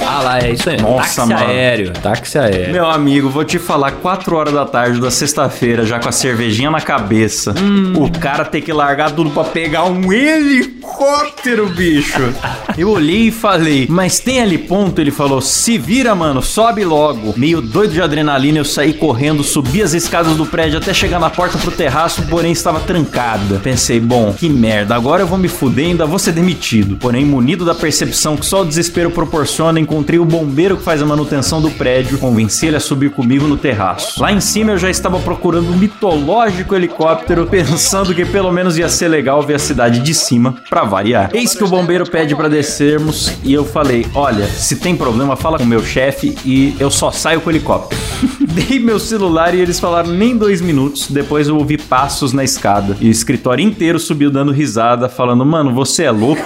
Ah 0.00 0.22
lá, 0.22 0.38
é 0.40 0.52
isso 0.52 0.68
aí. 0.68 0.80
Nossa, 0.80 1.22
táxi 1.22 1.34
mano. 1.34 1.46
aéreo. 1.46 1.92
Táxi 1.92 2.38
aéreo. 2.38 2.72
Meu 2.72 2.86
amigo, 2.88 3.28
vou 3.28 3.44
te 3.44 3.58
falar, 3.58 3.92
4 3.92 4.34
horas 4.34 4.54
da 4.54 4.64
tarde 4.64 5.00
da 5.00 5.10
sexta-feira, 5.10 5.84
já 5.84 6.00
com 6.00 6.08
a 6.08 6.12
cervejinha 6.12 6.70
na 6.70 6.80
cabeça. 6.80 7.54
O 7.96 8.10
cara 8.18 8.44
ter 8.44 8.60
que 8.60 8.72
largar 8.72 9.12
tudo 9.12 9.30
pra 9.30 9.44
pegar 9.44 9.84
um 9.84 10.12
helicóptero, 10.12 11.68
bicho. 11.68 12.34
Eu 12.76 12.90
olhei 12.90 13.28
e 13.28 13.30
falei, 13.30 13.86
mas 13.88 14.18
tem 14.18 14.40
ali 14.40 14.58
ponto? 14.58 15.00
Ele 15.00 15.10
falou, 15.10 15.40
se 15.40 15.78
vira, 15.78 16.14
mano, 16.14 16.42
sobe 16.42 16.84
logo. 16.84 17.34
Meio 17.36 17.60
doido 17.60 17.92
de 17.92 18.02
adrenalina, 18.02 18.58
eu 18.58 18.64
saí 18.64 18.92
correndo, 18.92 19.44
subi 19.44 19.82
as 19.82 19.92
escadas 19.92 20.36
do 20.36 20.46
prédio 20.46 20.78
até 20.78 20.92
chegar 20.92 21.20
na 21.20 21.30
porta 21.30 21.58
pro 21.58 21.70
terraço, 21.70 22.22
porém 22.22 22.52
estava 22.52 22.80
trancada. 22.80 23.60
Pensei, 23.62 24.00
bom, 24.00 24.32
que 24.32 24.48
merda, 24.48 24.94
agora 24.94 25.22
eu 25.22 25.26
vou 25.26 25.38
me 25.38 25.48
fuder 25.48 25.84
e 25.84 25.88
ainda 25.90 26.06
vou 26.06 26.18
ser 26.18 26.32
demitido. 26.32 26.96
Porém, 26.96 27.24
munido 27.24 27.64
da 27.64 27.74
percepção 27.74 28.19
que 28.20 28.44
só 28.44 28.60
o 28.60 28.64
desespero 28.66 29.10
proporciona, 29.10 29.80
encontrei 29.80 30.18
o 30.18 30.26
bombeiro 30.26 30.76
que 30.76 30.82
faz 30.82 31.00
a 31.00 31.06
manutenção 31.06 31.62
do 31.62 31.70
prédio, 31.70 32.18
convenci 32.18 32.66
ele 32.66 32.76
a 32.76 32.80
subir 32.80 33.10
comigo 33.10 33.46
no 33.46 33.56
terraço. 33.56 34.20
Lá 34.20 34.30
em 34.30 34.40
cima 34.40 34.72
eu 34.72 34.78
já 34.78 34.90
estava 34.90 35.18
procurando 35.20 35.70
um 35.70 35.76
mitológico 35.76 36.74
helicóptero, 36.74 37.46
pensando 37.46 38.14
que 38.14 38.26
pelo 38.26 38.52
menos 38.52 38.76
ia 38.76 38.90
ser 38.90 39.08
legal 39.08 39.42
ver 39.42 39.54
a 39.54 39.58
cidade 39.58 40.00
de 40.00 40.12
cima, 40.12 40.54
pra 40.68 40.84
variar. 40.84 41.30
Eis 41.32 41.54
que 41.54 41.64
o 41.64 41.68
bombeiro 41.68 42.08
pede 42.08 42.36
pra 42.36 42.46
descermos 42.48 43.32
e 43.42 43.54
eu 43.54 43.64
falei: 43.64 44.06
Olha, 44.14 44.46
se 44.46 44.76
tem 44.76 44.94
problema, 44.94 45.34
fala 45.34 45.56
com 45.56 45.64
o 45.64 45.66
meu 45.66 45.82
chefe 45.82 46.36
e 46.44 46.76
eu 46.78 46.90
só 46.90 47.10
saio 47.10 47.40
com 47.40 47.48
o 47.48 47.52
helicóptero. 47.52 48.00
Dei 48.40 48.78
meu 48.78 49.00
celular 49.00 49.54
e 49.54 49.60
eles 49.60 49.80
falaram 49.80 50.10
nem 50.10 50.36
dois 50.36 50.60
minutos. 50.60 51.10
Depois 51.10 51.48
eu 51.48 51.56
ouvi 51.56 51.78
passos 51.78 52.34
na 52.34 52.44
escada 52.44 52.96
e 53.00 53.08
o 53.08 53.10
escritório 53.10 53.64
inteiro 53.64 53.98
subiu 53.98 54.30
dando 54.30 54.52
risada, 54.52 55.08
falando: 55.08 55.46
Mano, 55.46 55.72
você 55.72 56.04
é 56.04 56.10
louco? 56.10 56.44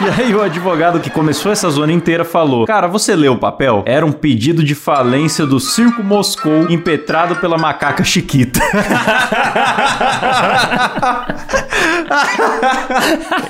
E 0.00 0.22
aí 0.22 0.34
o 0.34 0.42
advogado 0.42 0.98
que 0.98 1.08
começou 1.08 1.52
essa 1.52 1.70
zona 1.70 1.92
inteira 1.92 2.24
falou: 2.24 2.66
Cara, 2.66 2.88
você 2.88 3.14
leu 3.14 3.34
o 3.34 3.38
papel? 3.38 3.82
Era 3.86 4.04
um 4.04 4.12
pedido 4.12 4.64
de 4.64 4.74
falência 4.74 5.46
do 5.46 5.60
Circo 5.60 6.02
Moscou 6.02 6.70
impetrado 6.70 7.36
pela 7.36 7.56
macaca 7.56 8.02
Chiquita. 8.02 8.60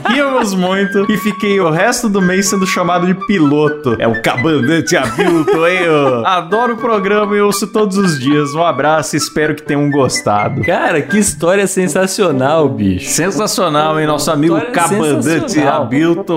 Ríamos 0.09 0.55
muito 0.55 1.11
e 1.11 1.17
fiquei 1.17 1.61
o 1.61 1.71
resto 1.71 2.09
do 2.09 2.21
mês 2.21 2.49
sendo 2.49 2.67
chamado 2.67 3.07
de 3.07 3.15
piloto. 3.27 3.97
É 3.99 4.07
o 4.07 4.21
cabandante 4.21 4.97
Abilton, 4.97 5.67
hein? 5.67 5.79
Adoro 6.25 6.75
o 6.75 6.77
programa 6.77 7.37
e 7.37 7.41
ouço 7.41 7.67
todos 7.67 7.97
os 7.97 8.19
dias. 8.19 8.55
Um 8.55 8.65
abraço 8.65 9.17
e 9.17 9.19
espero 9.19 9.55
que 9.55 9.63
tenham 9.63 9.91
gostado. 9.91 10.63
Cara, 10.63 11.01
que 11.03 11.19
história 11.19 11.67
sensacional, 11.67 12.69
bicho. 12.69 13.11
Sensacional, 13.11 13.99
hein? 13.99 14.07
Nosso 14.07 14.31
amigo 14.31 14.61
Cabandante 14.73 15.25
sensacional. 15.25 15.87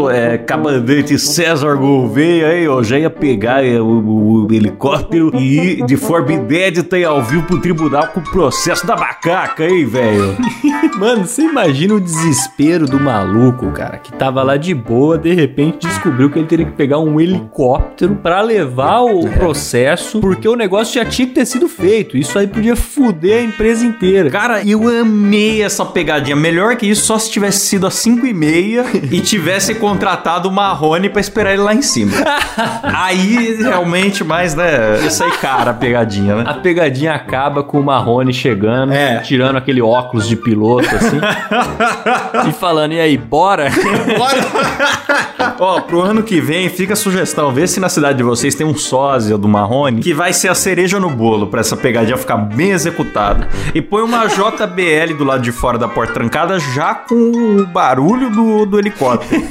É, 0.10 0.38
Cabandante 0.38 1.18
César 1.18 1.76
Gouveia, 1.76 2.56
hein? 2.56 2.66
Eu 2.66 2.84
já 2.84 3.00
ia 3.00 3.10
pegar 3.10 3.66
é, 3.66 3.82
o, 3.82 4.46
o 4.46 4.54
helicóptero 4.54 5.32
e 5.36 5.80
ir 5.80 5.86
de 5.86 5.98
forma 5.98 6.34
inédita 6.34 6.98
e 6.98 7.04
ao 7.04 7.24
vivo 7.24 7.44
pro 7.44 7.60
tribunal 7.60 8.08
com 8.08 8.20
o 8.20 8.24
processo 8.24 8.86
da 8.86 8.96
macaca, 8.96 9.66
hein, 9.66 9.86
velho? 9.86 10.38
Mano, 11.00 11.26
você 11.26 11.42
imagina 11.42 11.96
o 11.96 12.00
desespero 12.00 12.86
do 12.86 13.00
maluco, 13.00 13.72
cara, 13.72 13.98
que 13.98 14.12
tava 14.14 14.44
lá 14.44 14.58
de 14.58 14.74
boa, 14.74 15.18
de 15.18 15.34
repente 15.34 15.88
descobriu 15.88 16.30
que 16.30 16.40
ele 16.40 16.48
teria 16.48 16.66
que 16.66 16.74
pegar 16.74 17.00
um 17.00 17.20
helicóptero 17.20 18.16
pra 18.16 18.42
levar 18.42 19.02
o 19.02 19.28
processo, 19.30 20.20
porque 20.20 20.48
o 20.48 20.56
negócio 20.56 20.94
já 20.96 21.06
tinha 21.06 21.28
que 21.28 21.34
ter 21.34 21.46
sido 21.46 21.68
feito. 21.68 22.18
Isso 22.18 22.38
aí 22.38 22.48
podia 22.48 22.76
fuder 22.76 23.40
a 23.40 23.44
empresa 23.44 23.86
inteira. 23.86 24.30
Cara, 24.30 24.62
eu 24.68 24.88
amei 24.88 25.62
essa 25.62 25.86
pegadinha. 25.86 26.36
Melhor 26.36 26.76
que 26.76 26.86
isso, 26.86 27.06
só 27.06 27.18
se 27.18 27.32
tivesse 27.32 27.68
sido 27.68 27.88
às 27.88 27.96
5 27.96 28.26
e 28.26 28.34
meia 28.34 28.86
e 29.12 29.20
tivesse 29.22 29.76
contratado 29.88 30.50
o 30.50 30.52
Marrone 30.52 31.10
pra 31.10 31.22
esperar 31.22 31.54
ele 31.54 31.62
lá 31.62 31.74
em 31.74 31.82
cima. 31.82 32.12
Aí, 32.84 33.56
realmente, 33.62 34.24
mais, 34.24 34.54
né? 34.56 35.02
Ia 35.04 35.10
sair 35.10 35.32
cara 35.40 35.72
a 35.72 35.74
pegadinha, 35.74 36.36
né? 36.36 36.44
A 36.46 36.54
pegadinha 36.56 37.14
acaba 37.14 37.64
com 37.64 37.80
o 37.80 37.84
Marrone 37.84 38.34
chegando, 38.34 38.92
É. 38.94 39.20
tirando 39.20 39.56
aquele 39.58 39.82
óculos 39.82 40.28
de 40.28 40.36
piloto 40.36 40.88
assim 40.96 41.20
e 42.50 42.52
falando: 42.54 42.94
"E 42.94 43.00
aí, 43.00 43.18
bora?" 43.18 43.70
Ó, 45.60 45.82
pro 45.82 46.02
ano 46.02 46.22
que 46.24 46.40
vem, 46.42 46.70
fica 46.70 46.94
a 46.94 46.96
sugestão. 46.96 47.52
Vê 47.52 47.68
se 47.68 47.80
na 47.80 47.90
cidade 47.90 48.18
de 48.18 48.24
vocês 48.24 48.54
tem 48.56 48.66
um 48.68 48.76
sósia 48.76 49.38
do 49.38 49.48
Marrone 49.48 50.02
que 50.02 50.14
vai 50.14 50.34
ser 50.34 50.50
a 50.50 50.56
cereja 50.56 51.00
no 51.00 51.10
bolo 51.10 51.48
pra 51.48 51.62
essa 51.62 51.76
pegadinha 51.78 52.18
ficar 52.18 52.38
bem 52.38 52.72
executada. 52.72 53.48
E 53.74 53.82
põe 53.82 54.02
uma 54.04 54.26
JBL 54.28 55.16
do 55.18 55.24
lado 55.24 55.42
de 55.42 55.52
fora 55.52 55.78
da 55.78 55.88
porta 55.88 56.14
trancada 56.14 56.60
já 56.60 56.94
com 56.94 57.16
o 57.16 57.66
barulho 57.66 58.30
do, 58.30 58.66
do 58.66 58.80
helicóptero. 58.80 59.42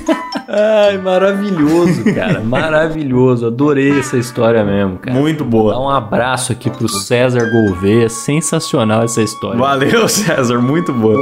Ai, 0.48 0.98
maravilhoso, 0.98 2.04
cara. 2.14 2.40
Maravilhoso. 2.40 3.46
Adorei 3.46 3.98
essa 3.98 4.16
história 4.16 4.64
mesmo, 4.64 4.98
cara. 4.98 5.16
Muito 5.18 5.44
Dá 5.44 5.50
boa. 5.50 5.78
um 5.80 5.88
abraço 5.88 6.52
aqui 6.52 6.70
pro 6.70 6.88
César 6.88 7.50
Gouveia. 7.50 8.08
Sensacional 8.08 9.02
essa 9.04 9.22
história. 9.22 9.58
Valeu, 9.58 10.08
César. 10.08 10.58
Muito 10.60 10.92
boa. 10.92 11.18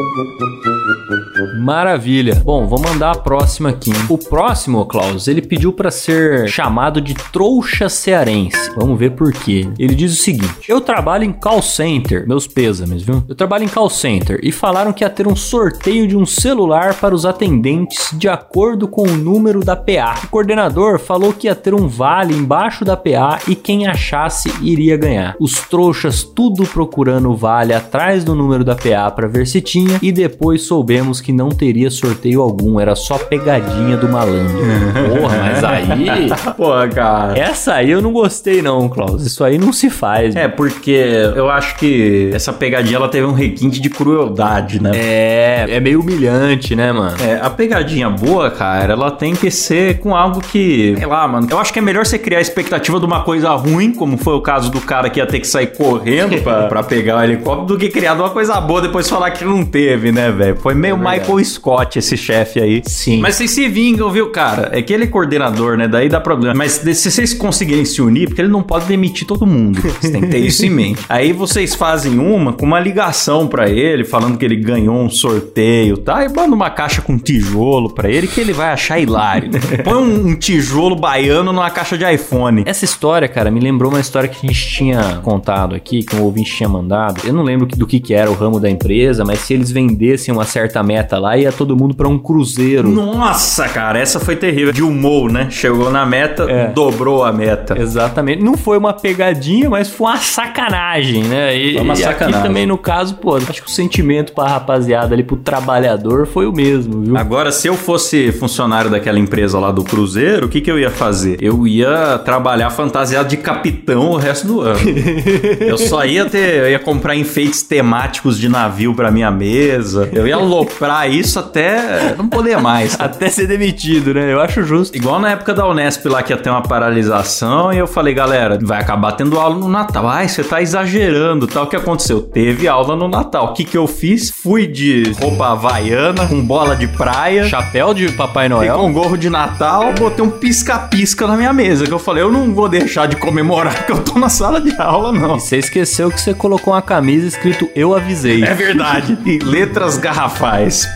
Maravilha. 1.58 2.42
Bom, 2.44 2.66
vou 2.66 2.80
mandar 2.80 3.12
a 3.12 3.18
próxima 3.18 3.70
aqui. 3.70 3.92
O 4.08 4.18
próximo, 4.18 4.84
Klaus, 4.86 5.28
ele 5.28 5.40
pediu 5.40 5.72
pra 5.72 5.90
ser 5.90 6.48
chamado 6.48 7.00
de 7.00 7.14
trouxa 7.14 7.88
cearense. 7.88 8.70
Vamos 8.76 8.98
ver 8.98 9.12
por 9.12 9.32
quê. 9.32 9.68
Ele 9.78 9.94
diz 9.94 10.12
o 10.12 10.22
seguinte: 10.22 10.68
Eu 10.68 10.80
trabalho 10.80 11.24
em 11.24 11.32
call 11.32 11.62
center, 11.62 12.26
meus 12.26 12.46
pêsames, 12.46 13.02
viu? 13.02 13.22
Eu 13.28 13.34
trabalho 13.34 13.64
em 13.64 13.68
call 13.68 13.88
center 13.88 14.38
e 14.42 14.52
falaram 14.52 14.92
que 14.92 15.04
ia 15.04 15.10
ter 15.10 15.26
um 15.26 15.36
sorteio 15.36 16.06
de 16.06 16.16
um 16.16 16.26
celular 16.26 16.94
para 16.94 17.14
os 17.14 17.24
atendentes 17.24 18.10
de 18.12 18.28
acordo 18.28 18.86
com 18.86 19.02
o 19.02 19.16
número 19.16 19.60
da 19.60 19.76
PA. 19.76 20.20
O 20.24 20.28
coordenador 20.28 20.98
falou 20.98 21.32
que 21.32 21.46
ia 21.46 21.54
ter 21.54 21.74
um 21.74 21.88
vale 21.88 22.34
embaixo 22.34 22.84
da 22.84 22.96
PA 22.96 23.38
e 23.48 23.54
quem 23.54 23.86
achasse 23.86 24.52
iria 24.60 24.96
ganhar. 24.96 25.36
Os 25.40 25.60
trouxas 25.60 26.22
tudo 26.22 26.66
procurando 26.66 27.30
o 27.30 27.36
vale 27.36 27.72
atrás 27.72 28.24
do 28.24 28.34
número 28.34 28.64
da 28.64 28.74
PA 28.74 29.10
para 29.10 29.28
ver 29.28 29.46
se 29.46 29.60
tinha 29.60 29.98
e 30.02 30.12
depois 30.12 30.62
soubemos 30.74 31.20
que 31.20 31.32
não 31.32 31.50
teria 31.50 31.88
sorteio 31.88 32.42
algum, 32.42 32.80
era 32.80 32.96
só 32.96 33.16
pegadinha 33.16 33.96
do 33.96 34.08
malandro. 34.08 34.58
Porra, 35.20 35.36
mas 35.38 35.62
aí. 35.62 36.28
Pô, 36.56 36.72
cara. 36.92 37.38
Essa 37.38 37.74
aí 37.74 37.92
eu 37.92 38.02
não 38.02 38.12
gostei, 38.12 38.60
não, 38.60 38.88
Klaus. 38.88 39.24
Isso 39.24 39.44
aí 39.44 39.56
não 39.56 39.72
se 39.72 39.88
faz. 39.88 40.34
É, 40.34 40.48
porque 40.48 41.12
eu 41.36 41.48
acho 41.48 41.76
que 41.76 42.30
essa 42.34 42.52
pegadinha 42.52 42.96
ela 42.96 43.08
teve 43.08 43.24
um 43.24 43.32
requinte 43.32 43.80
de 43.80 43.88
crueldade, 43.88 44.82
né? 44.82 44.90
É, 44.94 45.66
é 45.68 45.80
meio 45.80 46.00
humilhante, 46.00 46.74
né, 46.74 46.92
mano? 46.92 47.16
É, 47.22 47.38
a 47.40 47.48
pegadinha 47.48 48.10
boa, 48.10 48.50
cara, 48.50 48.94
ela 48.94 49.12
tem 49.12 49.34
que 49.36 49.52
ser 49.52 50.00
com 50.00 50.16
algo 50.16 50.40
que, 50.40 50.94
sei 50.98 51.06
lá, 51.06 51.28
mano. 51.28 51.46
Eu 51.48 51.58
acho 51.58 51.72
que 51.72 51.78
é 51.78 51.82
melhor 51.82 52.04
você 52.04 52.18
criar 52.18 52.38
a 52.38 52.42
expectativa 52.42 52.98
de 52.98 53.06
uma 53.06 53.22
coisa 53.22 53.50
ruim, 53.50 53.92
como 53.92 54.16
foi 54.18 54.34
o 54.34 54.40
caso 54.40 54.72
do 54.72 54.80
cara 54.80 55.08
que 55.08 55.20
ia 55.20 55.26
ter 55.26 55.38
que 55.38 55.46
sair 55.46 55.68
correndo 55.68 56.42
pra, 56.42 56.66
pra 56.68 56.82
pegar 56.82 57.18
o 57.18 57.22
helicóptero, 57.22 57.66
do 57.66 57.78
que 57.78 57.88
criar 57.88 58.14
uma 58.14 58.30
coisa 58.30 58.60
boa 58.60 58.82
depois 58.82 59.08
falar 59.08 59.30
que 59.30 59.44
não 59.44 59.64
teve, 59.64 60.10
né, 60.10 60.32
velho? 60.32 60.63
Foi 60.64 60.72
meio 60.72 60.96
Michael 60.96 61.44
Scott 61.44 61.98
esse 61.98 62.16
chefe 62.16 62.58
aí. 62.58 62.82
Sim. 62.86 63.20
Mas 63.20 63.34
vocês 63.34 63.50
se 63.50 63.68
vingam, 63.68 64.10
viu, 64.10 64.30
cara? 64.30 64.70
É 64.72 64.80
que 64.80 64.94
ele 64.94 65.04
é 65.04 65.06
coordenador, 65.06 65.76
né? 65.76 65.86
Daí 65.86 66.08
dá 66.08 66.18
problema. 66.18 66.54
Mas 66.54 66.72
se 66.72 67.10
vocês 67.10 67.34
conseguirem 67.34 67.84
se 67.84 68.00
unir, 68.00 68.28
porque 68.28 68.40
ele 68.40 68.48
não 68.48 68.62
pode 68.62 68.86
demitir 68.86 69.26
todo 69.26 69.44
mundo. 69.44 69.78
Você 69.82 70.10
tem 70.10 70.22
que 70.22 70.28
ter 70.28 70.38
isso 70.38 70.64
em 70.64 70.70
mente. 70.70 71.02
Aí 71.06 71.34
vocês 71.34 71.74
fazem 71.74 72.18
uma 72.18 72.54
com 72.54 72.64
uma 72.64 72.80
ligação 72.80 73.46
pra 73.46 73.68
ele, 73.68 74.06
falando 74.06 74.38
que 74.38 74.44
ele 74.46 74.56
ganhou 74.56 74.96
um 74.96 75.10
sorteio, 75.10 75.98
tá? 75.98 76.24
E 76.24 76.30
manda 76.30 76.54
uma 76.54 76.70
caixa 76.70 77.02
com 77.02 77.18
tijolo 77.18 77.92
pra 77.92 78.08
ele 78.08 78.26
que 78.26 78.40
ele 78.40 78.54
vai 78.54 78.70
achar 78.70 78.98
hilário. 78.98 79.50
Põe 79.84 79.96
um, 79.96 80.28
um 80.28 80.34
tijolo 80.34 80.96
baiano 80.96 81.52
numa 81.52 81.68
caixa 81.68 81.98
de 81.98 82.10
iPhone. 82.10 82.62
Essa 82.64 82.86
história, 82.86 83.28
cara, 83.28 83.50
me 83.50 83.60
lembrou 83.60 83.92
uma 83.92 84.00
história 84.00 84.30
que 84.30 84.38
a 84.46 84.48
gente 84.48 84.66
tinha 84.66 85.20
contado 85.22 85.74
aqui, 85.74 86.02
que 86.02 86.16
um 86.16 86.22
ouvinte 86.22 86.56
tinha 86.56 86.70
mandado. 86.70 87.20
Eu 87.22 87.34
não 87.34 87.42
lembro 87.42 87.66
do 87.66 87.86
que, 87.86 88.00
que 88.00 88.14
era 88.14 88.30
o 88.30 88.34
ramo 88.34 88.58
da 88.58 88.70
empresa, 88.70 89.26
mas 89.26 89.40
se 89.40 89.52
eles 89.52 89.70
vendessem 89.70 90.32
uma 90.32 90.53
certa 90.54 90.82
meta 90.84 91.18
lá, 91.18 91.36
ia 91.36 91.50
todo 91.50 91.76
mundo 91.76 91.94
pra 91.96 92.06
um 92.08 92.16
cruzeiro. 92.16 92.88
Nossa, 92.88 93.68
cara, 93.68 93.98
essa 93.98 94.20
foi 94.20 94.36
terrível. 94.36 94.72
Dilmou, 94.72 95.28
né? 95.28 95.48
Chegou 95.50 95.90
na 95.90 96.06
meta, 96.06 96.44
É. 96.48 96.68
dobrou 96.68 97.24
a 97.24 97.32
meta. 97.32 97.76
Exatamente. 97.76 98.40
Não 98.42 98.56
foi 98.56 98.78
uma 98.78 98.92
pegadinha, 98.92 99.68
mas 99.68 99.88
foi 99.90 100.06
uma 100.08 100.16
sacanagem, 100.18 101.24
né? 101.24 101.56
E, 101.56 101.72
Foi 101.74 101.82
uma 101.82 101.94
e 101.94 101.96
sacanagem. 101.96 102.34
aqui 102.38 102.46
também, 102.48 102.66
no 102.66 102.78
caso, 102.78 103.16
pô, 103.16 103.34
acho 103.36 103.62
que 103.62 103.68
o 103.68 103.70
sentimento 103.70 104.32
pra 104.32 104.46
rapaziada 104.46 105.12
ali, 105.14 105.24
pro 105.24 105.36
trabalhador, 105.36 106.26
foi 106.26 106.46
o 106.46 106.52
mesmo, 106.52 107.00
viu? 107.02 107.16
Agora, 107.16 107.50
se 107.50 107.66
eu 107.66 107.74
fosse 107.74 108.30
funcionário 108.32 108.88
daquela 108.90 109.18
empresa 109.18 109.58
lá 109.58 109.72
do 109.72 109.82
Cruzeiro, 109.82 110.46
o 110.46 110.48
que, 110.48 110.60
que 110.60 110.70
eu 110.70 110.78
ia 110.78 110.90
fazer? 110.90 111.36
Eu 111.40 111.66
ia 111.66 112.18
trabalhar 112.24 112.70
fantasiado 112.70 113.28
de 113.28 113.36
capitão 113.38 114.10
o 114.12 114.16
resto 114.16 114.46
do 114.46 114.60
ano. 114.60 114.78
eu 115.60 115.76
só 115.76 116.04
ia 116.04 116.24
ter. 116.26 116.54
Eu 116.62 116.70
ia 116.70 116.78
comprar 116.78 117.16
enfeites 117.16 117.62
temáticos 117.62 118.38
de 118.38 118.48
navio 118.48 118.94
pra 118.94 119.10
minha 119.10 119.30
mesa. 119.30 120.08
Eu 120.12 120.26
ia 120.26 120.38
aloprar 120.44 121.10
isso 121.10 121.38
até 121.38 122.14
não 122.16 122.28
poder 122.28 122.58
mais. 122.60 122.96
Até 122.98 123.28
ser 123.28 123.46
demitido, 123.46 124.14
né? 124.14 124.32
Eu 124.32 124.40
acho 124.40 124.62
justo. 124.62 124.96
Igual 124.96 125.18
na 125.20 125.30
época 125.32 125.52
da 125.54 125.66
Unesp 125.66 126.06
lá 126.06 126.22
que 126.22 126.32
ia 126.32 126.36
ter 126.36 126.50
uma 126.50 126.62
paralisação 126.62 127.72
e 127.72 127.78
eu 127.78 127.86
falei, 127.86 128.14
galera, 128.14 128.58
vai 128.62 128.80
acabar 128.80 129.12
tendo 129.12 129.38
aula 129.38 129.56
no 129.56 129.68
Natal. 129.68 130.08
Ai, 130.08 130.28
você 130.28 130.42
tá 130.44 130.60
exagerando, 130.62 131.46
tal. 131.46 131.64
O 131.64 131.66
que 131.66 131.76
aconteceu? 131.76 132.20
Teve 132.22 132.68
aula 132.68 132.94
no 132.96 133.08
Natal. 133.08 133.46
O 133.46 133.52
que 133.52 133.64
que 133.64 133.76
eu 133.76 133.86
fiz? 133.86 134.30
Fui 134.30 134.66
de 134.66 135.12
roupa 135.20 135.48
havaiana, 135.52 136.26
com 136.26 136.40
bola 136.44 136.76
de 136.76 136.86
praia. 136.86 137.44
Chapéu 137.48 137.92
de 137.94 138.10
Papai 138.12 138.46
E 138.46 138.48
Noel. 138.48 138.76
com 138.78 138.92
gorro 138.92 139.16
de 139.16 139.28
Natal, 139.30 139.92
botei 139.98 140.24
um 140.24 140.30
pisca-pisca 140.30 141.26
na 141.26 141.36
minha 141.36 141.52
mesa. 141.52 141.86
Que 141.86 141.92
eu 141.92 141.98
falei, 141.98 142.22
eu 142.22 142.30
não 142.30 142.54
vou 142.54 142.68
deixar 142.68 143.06
de 143.06 143.16
comemorar 143.16 143.86
que 143.86 143.92
eu 143.92 144.02
tô 144.02 144.18
na 144.18 144.28
sala 144.28 144.60
de 144.60 144.74
aula, 144.80 145.12
não. 145.12 145.36
E 145.36 145.40
você 145.40 145.58
esqueceu 145.58 146.10
que 146.10 146.20
você 146.20 146.34
colocou 146.34 146.72
uma 146.74 146.82
camisa 146.82 147.26
escrito 147.26 147.68
Eu 147.74 147.94
avisei. 147.94 148.44
É 148.44 148.54
verdade. 148.54 149.18
E 149.24 149.38
letras 149.44 149.96
garrafais. 149.98 150.33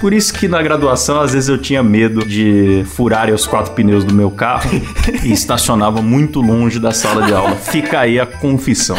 Por 0.01 0.13
isso 0.13 0.33
que 0.33 0.49
na 0.49 0.63
graduação, 0.63 1.21
às 1.21 1.33
vezes 1.33 1.49
eu 1.49 1.59
tinha 1.59 1.83
medo 1.83 2.25
de 2.25 2.85
furarem 2.95 3.35
os 3.35 3.47
quatro 3.47 3.73
pneus 3.73 4.05
do 4.05 4.15
meu 4.15 4.31
carro 4.31 4.71
e 5.23 5.33
estacionava 5.33 6.03
muito 6.03 6.41
longe 6.41 6.79
da 6.79 6.93
sala 6.93 7.23
de 7.23 7.33
aula. 7.33 7.57
Fica 7.57 8.01
aí 8.01 8.19
a 8.19 8.27
confissão. 8.27 8.97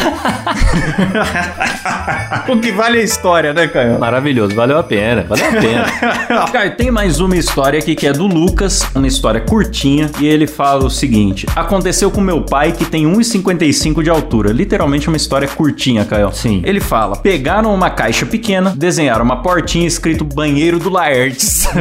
o 2.48 2.58
que 2.58 2.72
vale 2.72 2.98
é 2.98 3.00
a 3.00 3.04
história, 3.04 3.52
né, 3.52 3.68
Caio? 3.68 3.98
Maravilhoso, 3.98 4.54
valeu 4.54 4.78
a 4.78 4.82
pena, 4.82 5.24
valeu 5.28 5.46
a 5.46 5.52
pena. 5.52 5.84
Caio, 6.52 6.76
tem 6.76 6.90
mais 6.90 7.20
uma 7.20 7.36
história 7.36 7.78
aqui 7.78 7.94
que 7.94 8.06
é 8.06 8.12
do 8.12 8.26
Lucas, 8.26 8.86
uma 8.94 9.06
história 9.06 9.40
curtinha, 9.40 10.10
e 10.20 10.26
ele 10.26 10.46
fala 10.46 10.84
o 10.84 10.90
seguinte: 10.90 11.46
Aconteceu 11.54 12.10
com 12.10 12.20
meu 12.20 12.42
pai 12.42 12.72
que 12.72 12.84
tem 12.84 13.04
1,55 13.04 14.02
de 14.02 14.10
altura. 14.10 14.52
Literalmente 14.52 15.08
uma 15.08 15.16
história 15.16 15.48
curtinha, 15.48 16.04
Caio. 16.04 16.32
Sim. 16.32 16.62
Ele 16.64 16.80
fala: 16.80 17.16
pegaram 17.16 17.74
uma 17.74 17.90
caixa 17.90 18.26
pequena, 18.26 18.72
desenharam 18.76 19.24
uma 19.24 19.42
portinha 19.42 19.86
escrito 19.86 20.19
banheiro 20.24 20.78
do 20.78 20.90
Laertes. 20.90 21.66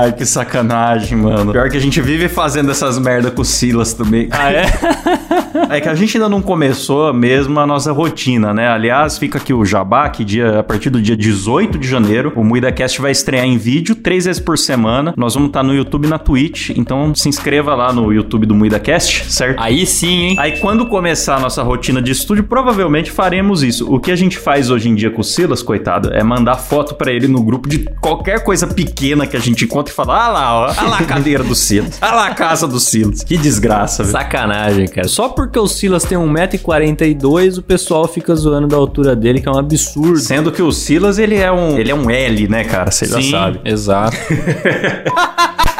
Ai, 0.00 0.12
que 0.12 0.24
sacanagem, 0.24 1.18
mano. 1.18 1.52
Pior 1.52 1.68
que 1.70 1.76
a 1.76 1.80
gente 1.80 2.00
vive 2.00 2.28
fazendo 2.28 2.70
essas 2.70 2.98
merda 2.98 3.30
com 3.30 3.42
o 3.42 3.44
Silas 3.44 3.92
também. 3.92 4.28
ah, 4.30 4.52
é? 4.52 4.66
É 5.70 5.80
que 5.80 5.88
a 5.88 5.94
gente 5.94 6.16
ainda 6.16 6.28
não 6.28 6.42
começou 6.42 7.12
mesmo 7.14 7.58
a 7.58 7.66
nossa 7.66 7.90
rotina, 7.90 8.52
né? 8.52 8.68
Aliás, 8.68 9.16
fica 9.18 9.38
aqui 9.38 9.54
o 9.54 9.64
jabá, 9.64 10.08
que 10.08 10.22
dia, 10.24 10.60
a 10.60 10.62
partir 10.62 10.90
do 10.90 11.00
dia 11.00 11.16
18 11.16 11.78
de 11.78 11.88
janeiro, 11.88 12.32
o 12.36 12.44
MuidaCast 12.44 13.00
vai 13.00 13.10
estrear 13.10 13.44
em 13.46 13.56
vídeo 13.56 13.94
três 13.94 14.26
vezes 14.26 14.40
por 14.40 14.58
semana. 14.58 15.14
Nós 15.16 15.34
vamos 15.34 15.48
estar 15.48 15.62
no 15.62 15.74
YouTube 15.74 16.06
e 16.06 16.08
na 16.08 16.18
Twitch, 16.18 16.70
então 16.70 17.14
se 17.14 17.28
inscreva 17.28 17.74
lá 17.74 17.92
no 17.92 18.12
YouTube 18.12 18.46
do 18.46 18.54
MuidaCast, 18.54 19.32
certo? 19.32 19.60
Aí 19.60 19.86
sim, 19.86 20.24
hein? 20.26 20.36
Aí 20.38 20.58
quando 20.58 20.86
começar 20.86 21.36
a 21.36 21.40
nossa 21.40 21.62
rotina 21.62 22.02
de 22.02 22.12
estúdio, 22.12 22.44
provavelmente 22.44 23.10
faremos 23.10 23.62
isso. 23.62 23.92
O 23.92 23.98
que 23.98 24.10
a 24.10 24.16
gente 24.16 24.38
faz 24.38 24.70
hoje 24.70 24.88
em 24.88 24.94
dia 24.94 25.10
com 25.10 25.22
o 25.22 25.24
Silas, 25.24 25.62
coitado, 25.62 26.12
é 26.12 26.22
mandar 26.22 26.56
foto 26.68 26.94
pra 26.94 27.12
ele 27.12 27.28
no 27.28 27.42
grupo 27.42 27.68
de 27.68 27.84
qualquer 28.00 28.42
coisa 28.42 28.66
pequena 28.66 29.26
que 29.26 29.36
a 29.36 29.40
gente 29.40 29.64
encontra 29.64 29.92
e 29.92 29.94
falar: 29.94 30.24
ah 30.24 30.28
lá, 30.28 30.54
ó, 30.54 30.74
ah 30.76 30.88
lá 30.88 30.98
a 30.98 31.04
cadeira 31.04 31.42
do 31.42 31.54
Silas, 31.54 31.98
ah 32.00 32.14
lá 32.14 32.26
a 32.26 32.34
casa 32.34 32.66
do 32.66 32.80
Silas. 32.80 33.22
Que 33.22 33.36
desgraça, 33.36 34.02
velho. 34.02 34.12
Sacanagem, 34.12 34.86
cara. 34.88 35.08
Só 35.08 35.28
porque 35.28 35.58
o 35.58 35.66
Silas 35.66 36.04
tem 36.04 36.18
1,42m, 36.18 37.58
o 37.58 37.62
pessoal 37.62 38.06
fica 38.06 38.34
zoando 38.34 38.68
da 38.68 38.76
altura 38.76 39.14
dele, 39.14 39.40
que 39.40 39.48
é 39.48 39.52
um 39.52 39.58
absurdo. 39.58 40.18
Sendo 40.18 40.52
que 40.52 40.62
o 40.62 40.72
Silas, 40.72 41.18
ele 41.18 41.36
é 41.36 41.50
um, 41.50 41.78
ele 41.78 41.90
é 41.90 41.94
um 41.94 42.10
L, 42.10 42.48
né, 42.48 42.64
cara? 42.64 42.90
Você 42.90 43.06
já 43.06 43.20
sabe. 43.22 43.60
Exato. 43.64 44.16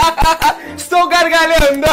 Estou 0.77 1.09
gargalhando. 1.09 1.87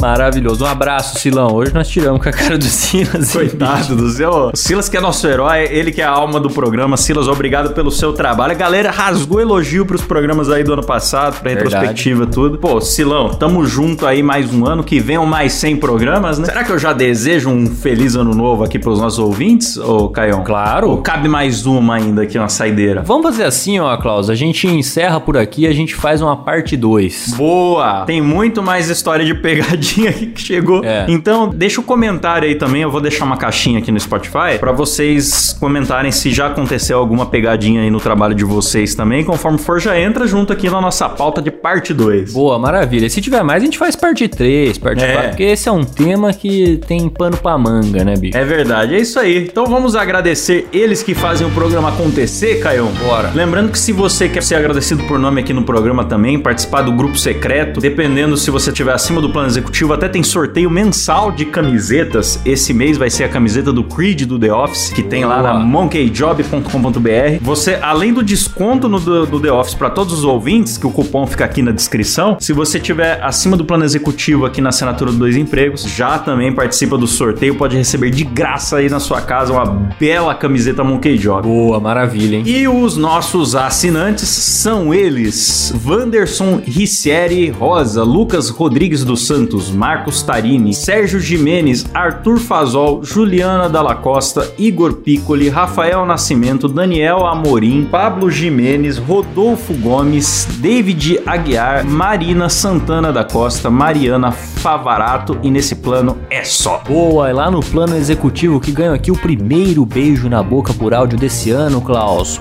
Maravilhoso. 0.00 0.62
Um 0.64 0.68
abraço, 0.68 1.18
Silão. 1.18 1.54
Hoje 1.54 1.72
nós 1.72 1.88
tiramos 1.88 2.22
com 2.22 2.28
a 2.28 2.32
cara 2.32 2.58
do 2.58 2.64
Silas. 2.64 3.32
Coitado 3.32 3.96
do 3.96 4.10
seu. 4.10 4.50
O 4.52 4.56
Silas 4.56 4.88
que 4.88 4.96
é 4.96 5.00
nosso 5.00 5.26
herói, 5.26 5.64
ele 5.70 5.90
que 5.90 6.02
é 6.02 6.04
a 6.04 6.10
alma 6.10 6.38
do 6.38 6.50
programa. 6.50 6.96
Silas, 6.98 7.28
obrigado 7.28 7.72
pelo 7.72 7.90
seu 7.90 8.12
trabalho. 8.12 8.52
A 8.52 8.54
galera 8.54 8.90
rasgou 8.90 9.40
elogio 9.40 9.86
pros 9.86 10.02
programas 10.02 10.50
aí 10.50 10.62
do 10.62 10.74
ano 10.74 10.84
passado, 10.84 11.40
pra 11.40 11.50
Verdade. 11.50 11.74
retrospectiva, 11.74 12.26
tudo. 12.26 12.58
Pô, 12.58 12.78
Silão, 12.80 13.30
tamo 13.30 13.64
junto 13.64 14.04
aí 14.06 14.22
mais 14.22 14.52
um 14.52 14.66
ano, 14.66 14.84
que 14.84 15.00
venham 15.00 15.24
mais 15.24 15.52
100 15.54 15.76
programas, 15.76 16.38
né? 16.38 16.44
Será 16.44 16.62
que 16.62 16.72
eu 16.72 16.78
já 16.78 16.92
desejo 16.92 17.48
um 17.48 17.66
feliz 17.66 18.14
ano 18.16 18.34
novo 18.34 18.64
aqui 18.64 18.78
pros 18.78 19.00
nossos 19.00 19.18
ouvintes, 19.18 19.78
ô 19.78 20.10
Caião? 20.10 20.44
Claro. 20.44 20.90
Ou 20.90 20.98
cabe 20.98 21.26
mais 21.28 21.64
uma 21.64 21.94
ainda 21.94 22.22
aqui, 22.22 22.38
uma 22.38 22.50
saideira? 22.50 23.02
Vamos 23.02 23.24
fazer 23.24 23.44
assim, 23.44 23.78
ó, 23.80 23.96
Klaus. 23.96 24.28
A 24.28 24.34
gente 24.34 24.66
encerra 24.66 25.18
por 25.20 25.38
aqui 25.38 25.62
e 25.62 25.66
a 25.66 25.72
gente 25.72 25.94
faz 25.94 26.20
uma 26.20 26.36
parte 26.36 26.76
2. 26.76 27.34
Boa! 27.36 28.04
Tem 28.04 28.20
muito 28.20 28.62
mais 28.62 28.90
história 28.90 29.24
de 29.24 29.34
pegadinha 29.34 29.85
aqui 30.08 30.26
que 30.26 30.40
chegou. 30.40 30.84
É. 30.84 31.06
Então, 31.08 31.48
deixa 31.48 31.80
o 31.80 31.84
comentário 31.84 32.48
aí 32.48 32.54
também. 32.54 32.82
Eu 32.82 32.90
vou 32.90 33.00
deixar 33.00 33.24
uma 33.24 33.36
caixinha 33.36 33.78
aqui 33.78 33.90
no 33.92 33.98
Spotify 34.00 34.58
pra 34.58 34.72
vocês 34.72 35.56
comentarem 35.58 36.10
se 36.10 36.30
já 36.30 36.46
aconteceu 36.48 36.98
alguma 36.98 37.26
pegadinha 37.26 37.82
aí 37.82 37.90
no 37.90 38.00
trabalho 38.00 38.34
de 38.34 38.44
vocês 38.44 38.94
também. 38.94 39.24
Conforme 39.24 39.58
for, 39.58 39.80
já 39.80 39.98
entra 39.98 40.26
junto 40.26 40.52
aqui 40.52 40.68
na 40.68 40.80
nossa 40.80 41.08
pauta 41.08 41.40
de 41.40 41.50
parte 41.50 41.92
2. 41.92 42.32
Boa, 42.32 42.58
maravilha. 42.58 43.08
Se 43.08 43.20
tiver 43.20 43.42
mais, 43.42 43.62
a 43.62 43.64
gente 43.64 43.78
faz 43.78 43.94
parte 43.96 44.28
3, 44.28 44.78
parte 44.78 45.02
É. 45.02 45.12
4, 45.12 45.28
porque 45.30 45.42
esse 45.44 45.68
é 45.68 45.72
um 45.72 45.84
tema 45.84 46.32
que 46.32 46.80
tem 46.86 47.08
pano 47.08 47.36
pra 47.36 47.56
manga, 47.58 48.04
né, 48.04 48.14
bicho? 48.16 48.36
É 48.36 48.44
verdade, 48.44 48.94
é 48.94 48.98
isso 49.00 49.18
aí. 49.18 49.38
Então 49.38 49.66
vamos 49.66 49.94
agradecer 49.94 50.66
eles 50.72 51.02
que 51.02 51.14
fazem 51.14 51.46
o 51.46 51.50
programa 51.50 51.88
acontecer, 51.90 52.60
Caio. 52.60 52.86
Bora. 53.04 53.30
Lembrando 53.34 53.70
que 53.70 53.78
se 53.78 53.92
você 53.92 54.28
quer 54.28 54.42
ser 54.42 54.54
agradecido 54.54 55.02
por 55.04 55.18
nome 55.18 55.40
aqui 55.40 55.52
no 55.52 55.62
programa 55.62 56.04
também, 56.04 56.38
participar 56.38 56.82
do 56.82 56.92
grupo 56.92 57.18
secreto, 57.18 57.80
dependendo 57.80 58.36
se 58.36 58.50
você 58.50 58.70
estiver 58.70 58.92
acima 58.92 59.20
do 59.20 59.30
plano 59.30 59.48
executivo, 59.48 59.75
até 59.92 60.08
tem 60.08 60.22
sorteio 60.22 60.70
mensal 60.70 61.30
de 61.30 61.44
camisetas. 61.44 62.40
Esse 62.44 62.72
mês 62.72 62.96
vai 62.96 63.10
ser 63.10 63.24
a 63.24 63.28
camiseta 63.28 63.72
do 63.72 63.84
Creed 63.84 64.22
do 64.22 64.38
The 64.38 64.52
Office, 64.52 64.90
que 64.90 65.02
tem 65.02 65.24
lá 65.24 65.38
Boa. 65.38 65.54
na 65.54 65.60
monkeyjob.com.br. 65.60 67.38
Você, 67.42 67.74
além 67.82 68.12
do 68.12 68.22
desconto 68.22 68.88
no 68.88 68.98
do, 68.98 69.26
do 69.26 69.40
The 69.40 69.52
Office 69.52 69.74
para 69.74 69.90
todos 69.90 70.14
os 70.14 70.24
ouvintes, 70.24 70.78
que 70.78 70.86
o 70.86 70.90
cupom 70.90 71.26
fica 71.26 71.44
aqui 71.44 71.60
na 71.60 71.72
descrição, 71.72 72.36
se 72.40 72.52
você 72.52 72.78
estiver 72.78 73.22
acima 73.22 73.56
do 73.56 73.64
plano 73.64 73.84
executivo 73.84 74.46
aqui 74.46 74.60
na 74.60 74.70
assinatura 74.70 75.12
do 75.12 75.18
Dois 75.18 75.36
Empregos, 75.36 75.82
já 75.82 76.18
também 76.18 76.52
participa 76.54 76.96
do 76.96 77.06
sorteio, 77.06 77.54
pode 77.56 77.76
receber 77.76 78.10
de 78.10 78.24
graça 78.24 78.78
aí 78.78 78.88
na 78.88 78.98
sua 78.98 79.20
casa 79.20 79.52
uma 79.52 79.64
bela 79.98 80.34
camiseta 80.34 80.82
Monkey 80.82 81.18
Job. 81.18 81.42
Boa, 81.42 81.78
maravilha, 81.78 82.36
hein? 82.36 82.44
E 82.46 82.66
os 82.66 82.96
nossos 82.96 83.54
assinantes 83.54 84.28
são 84.28 84.94
eles: 84.94 85.72
Vanderson 85.76 86.62
Ricieri 86.64 87.50
Rosa, 87.50 88.02
Lucas 88.02 88.48
Rodrigues 88.48 89.04
dos 89.04 89.26
Santos, 89.26 89.65
Santos, 89.66 89.70
Marcos 89.70 90.22
Tarini, 90.22 90.72
Sérgio 90.72 91.20
Jimenez, 91.20 91.86
Arthur 91.92 92.38
Fazol, 92.38 93.02
Juliana 93.02 93.68
Dalla 93.68 93.94
Costa, 93.94 94.52
Igor 94.58 94.94
Piccoli, 94.94 95.48
Rafael 95.48 96.04
Nascimento, 96.06 96.68
Daniel 96.68 97.26
Amorim, 97.26 97.84
Pablo 97.84 98.30
Jimenez, 98.30 98.98
Rodolfo 98.98 99.74
Gomes, 99.74 100.46
David 100.58 101.20
Aguiar, 101.26 101.84
Marina 101.84 102.48
Santana 102.48 103.12
da 103.12 103.24
Costa, 103.24 103.70
Mariana 103.70 104.32
Favarato 104.32 105.38
e 105.42 105.50
nesse 105.50 105.76
plano 105.76 106.18
é 106.30 106.44
só. 106.44 106.82
Boa, 106.86 107.28
é 107.28 107.32
lá 107.32 107.50
no 107.50 107.60
plano 107.60 107.96
executivo 107.96 108.60
que 108.60 108.72
ganho 108.72 108.94
aqui 108.94 109.10
o 109.10 109.16
primeiro 109.16 109.84
beijo 109.84 110.28
na 110.28 110.42
boca 110.42 110.72
por 110.72 110.94
áudio 110.94 111.18
desse 111.18 111.50
ano, 111.50 111.80
Klaus. 111.80 112.40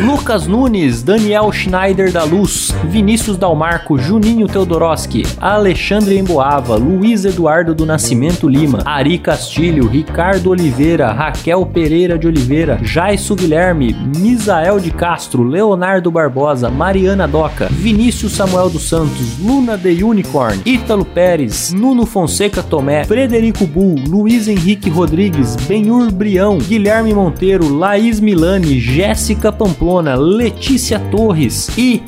Lucas 0.00 0.46
Nunes, 0.46 1.02
Daniel 1.02 1.52
Schneider 1.52 2.10
da 2.10 2.24
Luz, 2.24 2.74
Vinícius 2.84 3.36
Dalmarco, 3.36 3.98
Juninho 3.98 4.46
Teodoroski, 4.46 5.24
Alexandre 5.38 6.16
Emboava, 6.16 6.76
Luiz 6.76 7.26
Eduardo 7.26 7.74
do 7.74 7.84
Nascimento 7.84 8.48
Lima, 8.48 8.78
Ari 8.86 9.18
Castilho, 9.18 9.86
Ricardo 9.86 10.48
Oliveira, 10.48 11.12
Raquel 11.12 11.66
Pereira 11.66 12.18
de 12.18 12.26
Oliveira, 12.26 12.78
Jaisso 12.82 13.36
Guilherme, 13.36 13.94
Misael 14.16 14.80
de 14.80 14.90
Castro, 14.90 15.42
Leonardo 15.42 16.10
Barbosa, 16.10 16.70
Mariana 16.70 17.28
Doca, 17.28 17.68
Vinícius 17.70 18.32
Samuel 18.32 18.70
dos 18.70 18.88
Santos, 18.88 19.38
Luna 19.38 19.76
The 19.76 20.02
Unicorn, 20.02 20.62
Ítalo 20.64 21.04
Pérez, 21.04 21.74
Nuno 21.74 22.06
Fonseca 22.06 22.62
Tomé, 22.62 23.04
Frederico 23.04 23.66
Bull, 23.66 23.96
Luiz 24.08 24.48
Henrique 24.48 24.88
Rodrigues, 24.88 25.56
Benhur 25.56 26.10
Brião, 26.10 26.56
Guilherme 26.56 27.12
Monteiro, 27.12 27.68
Laís 27.68 28.18
Milani, 28.18 28.80
Jéssica 28.80 29.52
Pamplona, 29.52 29.89
Letícia 30.14 31.00
Torres 31.10 31.68
e 31.76 32.00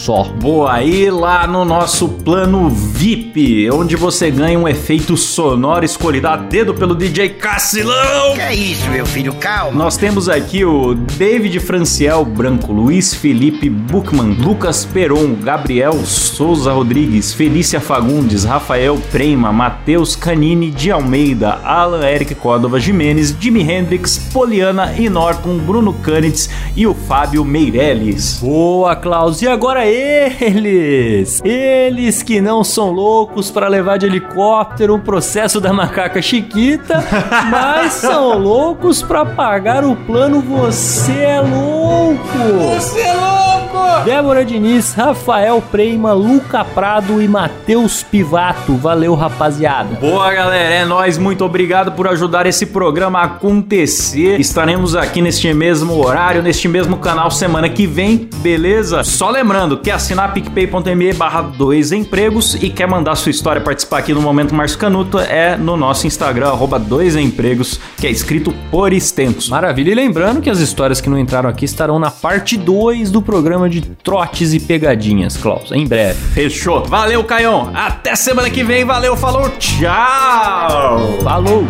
só. 0.00 0.24
Boa, 0.24 0.72
aí 0.72 1.10
lá 1.10 1.46
no 1.46 1.64
nosso 1.64 2.08
plano 2.08 2.70
VIP, 2.70 3.70
onde 3.70 3.96
você 3.96 4.30
ganha 4.30 4.58
um 4.58 4.66
efeito 4.66 5.16
sonoro 5.16 5.84
escolhido 5.84 6.28
a 6.28 6.36
dedo 6.36 6.74
pelo 6.74 6.94
DJ 6.94 7.30
Cassilão. 7.30 8.34
Que 8.34 8.40
é 8.40 8.54
isso, 8.54 8.88
meu 8.90 9.04
filho? 9.04 9.34
Calma. 9.34 9.76
Nós 9.76 9.96
temos 9.96 10.28
aqui 10.28 10.64
o 10.64 10.94
David 10.94 11.60
Franciel 11.60 12.24
Branco, 12.24 12.72
Luiz 12.72 13.14
Felipe 13.14 13.68
Buchmann, 13.68 14.32
Lucas 14.40 14.84
Peron, 14.84 15.34
Gabriel 15.34 15.92
Souza 16.04 16.72
Rodrigues, 16.72 17.32
Felícia 17.32 17.80
Fagundes, 17.80 18.44
Rafael 18.44 18.98
Prema, 19.10 19.52
Matheus 19.52 20.16
Canini 20.16 20.70
de 20.70 20.90
Almeida, 20.90 21.60
Alan 21.64 22.06
Eric 22.06 22.34
Córdova 22.34 22.80
Jimenez, 22.80 23.36
Jimi 23.38 23.62
Hendrix, 23.62 24.18
Poliana 24.32 24.94
e 24.96 25.08
Norton, 25.08 25.58
Bruno 25.58 25.92
Canitz 25.92 26.48
e 26.76 26.86
o 26.86 26.94
Fábio 26.94 27.44
Meirelles. 27.44 28.38
Boa, 28.40 28.96
Klaus. 28.96 29.40
E 29.50 29.52
agora 29.52 29.84
eles! 29.84 31.42
Eles 31.44 32.22
que 32.22 32.40
não 32.40 32.62
são 32.62 32.92
loucos 32.92 33.50
para 33.50 33.66
levar 33.66 33.96
de 33.98 34.06
helicóptero 34.06 34.94
o 34.94 34.98
processo 35.00 35.60
da 35.60 35.72
macaca 35.72 36.22
Chiquita, 36.22 37.02
mas 37.50 37.94
são 37.94 38.38
loucos 38.38 39.02
para 39.02 39.26
pagar 39.26 39.84
o 39.84 39.96
plano 39.96 40.40
Você 40.40 41.24
é 41.24 41.40
Louco! 41.40 42.28
Você 42.76 43.00
é 43.00 43.12
louco! 43.12 43.59
Débora 44.04 44.44
Diniz, 44.44 44.94
Rafael 44.94 45.62
Preima, 45.70 46.12
Luca 46.12 46.64
Prado 46.64 47.20
e 47.20 47.28
Matheus 47.28 48.02
Pivato. 48.02 48.74
Valeu, 48.76 49.14
rapaziada. 49.14 49.96
Boa, 49.96 50.32
galera. 50.32 50.74
É 50.74 50.84
nóis. 50.84 51.18
Muito 51.18 51.44
obrigado 51.44 51.92
por 51.92 52.08
ajudar 52.08 52.46
esse 52.46 52.66
programa 52.66 53.20
a 53.20 53.24
acontecer. 53.24 54.40
Estaremos 54.40 54.96
aqui 54.96 55.22
neste 55.22 55.52
mesmo 55.54 56.04
horário, 56.04 56.42
neste 56.42 56.68
mesmo 56.68 56.96
canal 56.98 57.30
semana 57.30 57.68
que 57.68 57.86
vem, 57.86 58.28
beleza? 58.36 59.02
Só 59.04 59.30
lembrando, 59.30 59.78
quer 59.78 59.92
assinar 59.92 60.32
picpay.me 60.32 61.12
barra 61.12 61.42
dois 61.42 61.92
empregos 61.92 62.54
e 62.54 62.68
quer 62.68 62.86
mandar 62.86 63.14
sua 63.14 63.30
história 63.30 63.60
participar 63.60 63.98
aqui 63.98 64.12
no 64.12 64.20
Momento 64.20 64.54
Márcio 64.54 64.78
Canuto, 64.78 65.18
é 65.18 65.56
no 65.56 65.76
nosso 65.76 66.06
Instagram, 66.06 66.48
arroba 66.48 66.78
dois 66.78 67.16
empregos, 67.16 67.80
que 67.96 68.06
é 68.06 68.10
escrito 68.10 68.52
por 68.70 68.92
extensos. 68.92 69.48
Maravilha. 69.48 69.92
E 69.92 69.94
lembrando 69.94 70.40
que 70.40 70.50
as 70.50 70.58
histórias 70.58 71.00
que 71.00 71.08
não 71.08 71.18
entraram 71.18 71.48
aqui 71.48 71.64
estarão 71.64 71.98
na 71.98 72.10
parte 72.10 72.56
2 72.56 73.10
do 73.10 73.22
programa 73.22 73.69
de 73.70 73.80
trotes 73.80 74.52
e 74.52 74.60
pegadinhas, 74.60 75.36
Klaus. 75.36 75.70
Em 75.72 75.86
breve. 75.86 76.18
Fechou. 76.34 76.84
Valeu, 76.84 77.22
Caião. 77.24 77.70
Até 77.74 78.14
semana 78.16 78.50
que 78.50 78.64
vem. 78.64 78.84
Valeu, 78.84 79.16
falou, 79.16 79.48
tchau. 79.58 81.18
Falou! 81.22 81.66